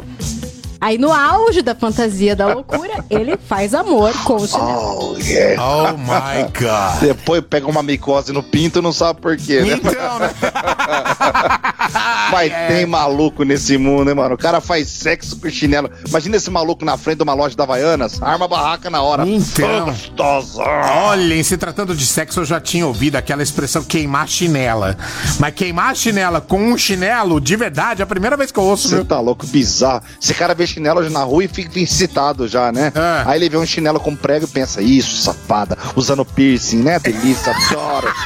[0.81, 5.13] Aí no auge da fantasia da loucura, ele faz amor com o chinelo.
[5.13, 5.63] Oh, yeah.
[5.63, 7.01] Oh my God.
[7.01, 9.75] Depois pega uma micose no pinto e não sabe por quê, né?
[9.75, 10.31] Então, né?
[12.33, 14.37] Mas tem maluco nesse mundo, hein, mano?
[14.37, 15.91] O cara faz sexo com chinelo.
[16.09, 19.29] Imagina esse maluco na frente de uma loja da Havaianas, arma a barraca na hora.
[19.29, 19.87] Então.
[19.87, 20.63] Gostosa.
[20.63, 24.97] Olha, em se tratando de sexo, eu já tinha ouvido aquela expressão queimar chinela.
[25.39, 28.89] Mas queimar chinela com um chinelo, de verdade, é a primeira vez que eu ouço,
[28.89, 30.03] Você tá louco, bizarro.
[30.23, 32.93] Esse cara vê chinelo na rua e fica excitado já, né?
[32.95, 33.23] É.
[33.29, 36.99] Aí ele vê um chinelo com prego e pensa, isso, safada, usando piercing, né?
[36.99, 38.13] Delícia, adoro.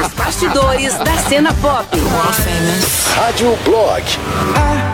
[0.00, 1.86] Os bastidores da cena pop.
[3.16, 4.02] Rádio Blog.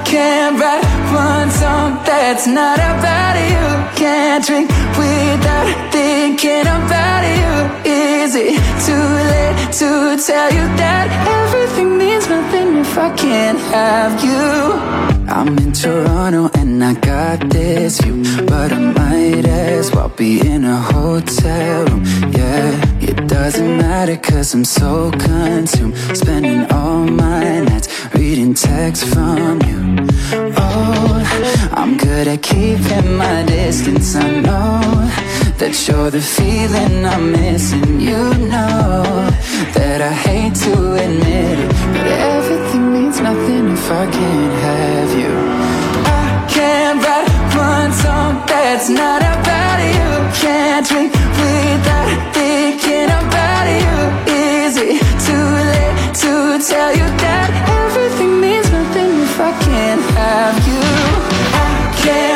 [0.04, 3.94] Can't write one song that's not about you.
[3.94, 7.85] Can't drink without thinking about you.
[8.26, 11.06] Is it too late to tell you that
[11.38, 15.32] everything means nothing if I can't have you?
[15.32, 20.64] I'm in Toronto and I got this view, but I might as well be in
[20.64, 22.02] a hotel room.
[22.32, 29.62] Yeah, it doesn't matter cause I'm so consumed, spending all my nights reading texts from
[29.68, 30.04] you.
[30.58, 34.16] Oh, I'm good at keeping my distance.
[34.16, 38.00] I know that you're the feeling I'm missing.
[38.00, 38.20] You
[38.52, 39.02] know
[39.72, 45.32] that I hate to admit it, but everything means nothing if I can't have you.
[46.04, 50.10] I can't write one song that's not about you.
[50.44, 53.96] Can't drink without thinking about you.
[54.28, 57.48] Is it too late to tell you that
[57.80, 60.84] everything means nothing if I can't have you?
[61.56, 62.35] I can't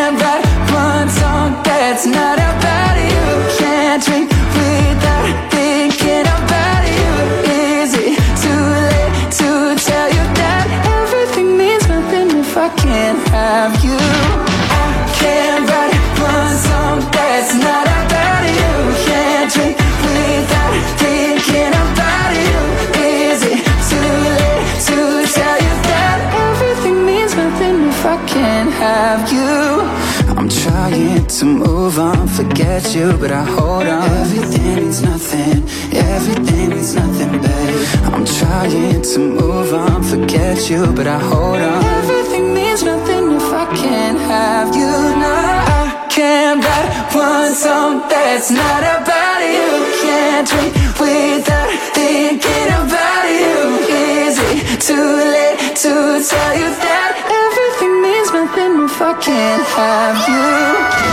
[0.00, 3.58] Can't write one song that's not about you.
[3.58, 7.12] Can't drink without thinking about you.
[7.52, 10.66] Is it too late to tell you that
[11.02, 14.29] everything means nothing if I can't have you?
[31.38, 34.02] To move on, forget you, but I hold on.
[34.02, 35.62] Everything means nothing,
[35.94, 37.86] everything means nothing, babe.
[38.12, 41.84] I'm trying to move on, forget you, but I hold on.
[41.84, 44.90] Everything means nothing if I can't have you
[45.22, 46.02] now.
[46.02, 49.70] I can't write one song that's not about you.
[50.02, 53.56] Can't drink without thinking about you.
[54.26, 57.39] Is it too late to tell you that
[58.50, 60.48] nothing if I can't have you?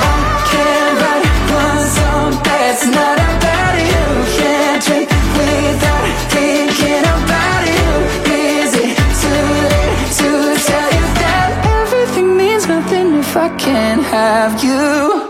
[0.05, 4.05] I can't write one song that's not about you.
[4.37, 7.89] Can't drink without thinking about you.
[8.33, 10.29] Is it too late to
[10.67, 11.49] tell you that
[11.81, 15.26] everything means nothing if I can't have you?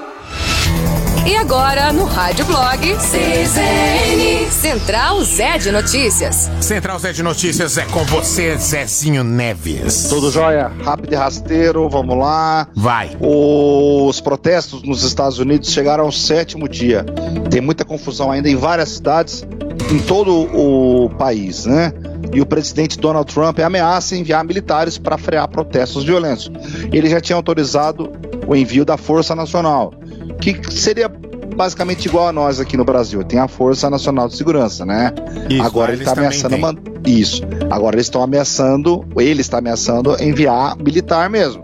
[1.27, 6.49] E agora, no Rádio Blog, CZN, Central Zé de Notícias.
[6.61, 10.07] Central Zé de Notícias é com você, Zezinho Neves.
[10.07, 10.71] Tudo jóia?
[10.85, 12.69] Rápido e rasteiro, vamos lá.
[12.73, 13.17] Vai.
[13.19, 17.05] Os protestos nos Estados Unidos chegaram ao sétimo dia.
[17.51, 19.45] Tem muita confusão ainda em várias cidades,
[19.91, 21.91] em todo o país, né?
[22.33, 26.49] E o presidente Donald Trump ameaça enviar militares para frear protestos violentos.
[26.89, 28.13] Ele já tinha autorizado
[28.47, 29.93] o envio da Força Nacional,
[30.41, 31.09] que seria
[31.55, 33.23] basicamente igual a nós aqui no Brasil.
[33.23, 35.11] Tem a Força Nacional de Segurança, né?
[35.49, 37.41] Isso, Agora ele está ameaçando man- isso.
[37.69, 41.63] Agora eles estão ameaçando, ele está ameaçando enviar militar mesmo.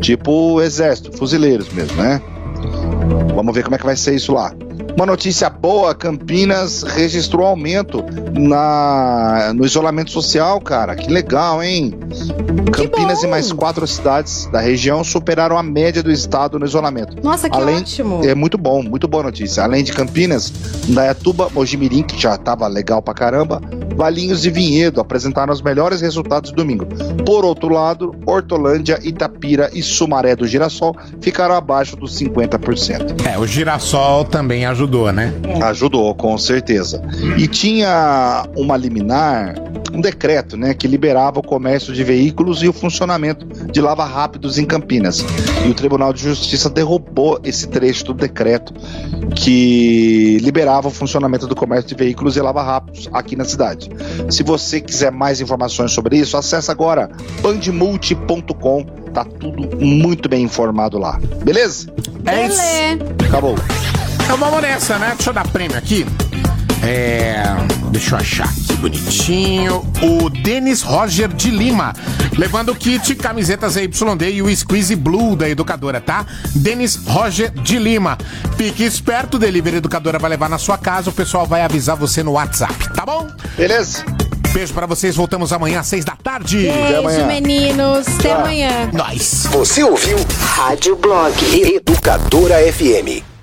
[0.00, 2.20] Tipo o exército, fuzileiros mesmo, né?
[3.34, 4.52] Vamos ver como é que vai ser isso lá.
[4.98, 8.04] Uma notícia boa, Campinas registrou aumento
[8.36, 10.96] na, no isolamento social, cara.
[10.96, 11.94] Que legal, hein?
[12.72, 17.14] Campinas e mais quatro cidades da região superaram a média do estado no isolamento.
[17.22, 18.24] Nossa, que Além, ótimo.
[18.24, 19.62] É muito bom, muito boa notícia.
[19.62, 20.52] Além de Campinas,
[20.88, 23.60] Indaiatuba, Mojimirim, que já tava legal pra caramba,
[23.98, 26.86] Valinhos e Vinhedo apresentaram os melhores resultados domingo.
[27.26, 33.26] Por outro lado, Hortolândia, Itapira e Sumaré do Girassol ficaram abaixo dos 50%.
[33.26, 35.34] É, o girassol também ajudou, né?
[35.64, 37.02] Ajudou, com certeza.
[37.36, 39.56] E tinha uma liminar,
[39.92, 44.58] um decreto, né, que liberava o comércio de veículos e o funcionamento de lava rápidos
[44.58, 45.24] em Campinas.
[45.64, 48.72] E o Tribunal de Justiça derrubou esse trecho do decreto
[49.34, 53.90] que liberava o funcionamento do comércio de veículos e lava rápidos aqui na cidade.
[54.30, 57.10] Se você quiser mais informações sobre isso, acesse agora
[57.42, 61.18] bandmulti.com, tá tudo muito bem informado lá.
[61.44, 61.92] Beleza?
[62.26, 62.60] É isso.
[63.28, 63.54] Acabou.
[64.24, 65.14] Então vamos nessa, né?
[65.16, 66.04] Deixa eu dar prêmio aqui.
[66.82, 67.42] É.
[67.90, 69.84] Deixa eu achar aqui bonitinho.
[70.02, 71.92] O Denis Roger de Lima.
[72.36, 76.24] Levando o kit, camisetas YD e o Squeeze Blue da educadora, tá?
[76.54, 78.16] Denis Roger de Lima.
[78.56, 82.22] Fique esperto, o Delivery Educadora vai levar na sua casa, o pessoal vai avisar você
[82.22, 83.26] no WhatsApp, tá bom?
[83.56, 84.04] Beleza.
[84.52, 86.68] Beijo pra vocês, voltamos amanhã às seis da tarde.
[86.68, 88.06] Beijo, meninos.
[88.18, 88.90] Até amanhã.
[88.92, 89.46] Nós.
[89.50, 91.34] Você ouviu Rádio Blog
[91.74, 93.37] Educadora FM.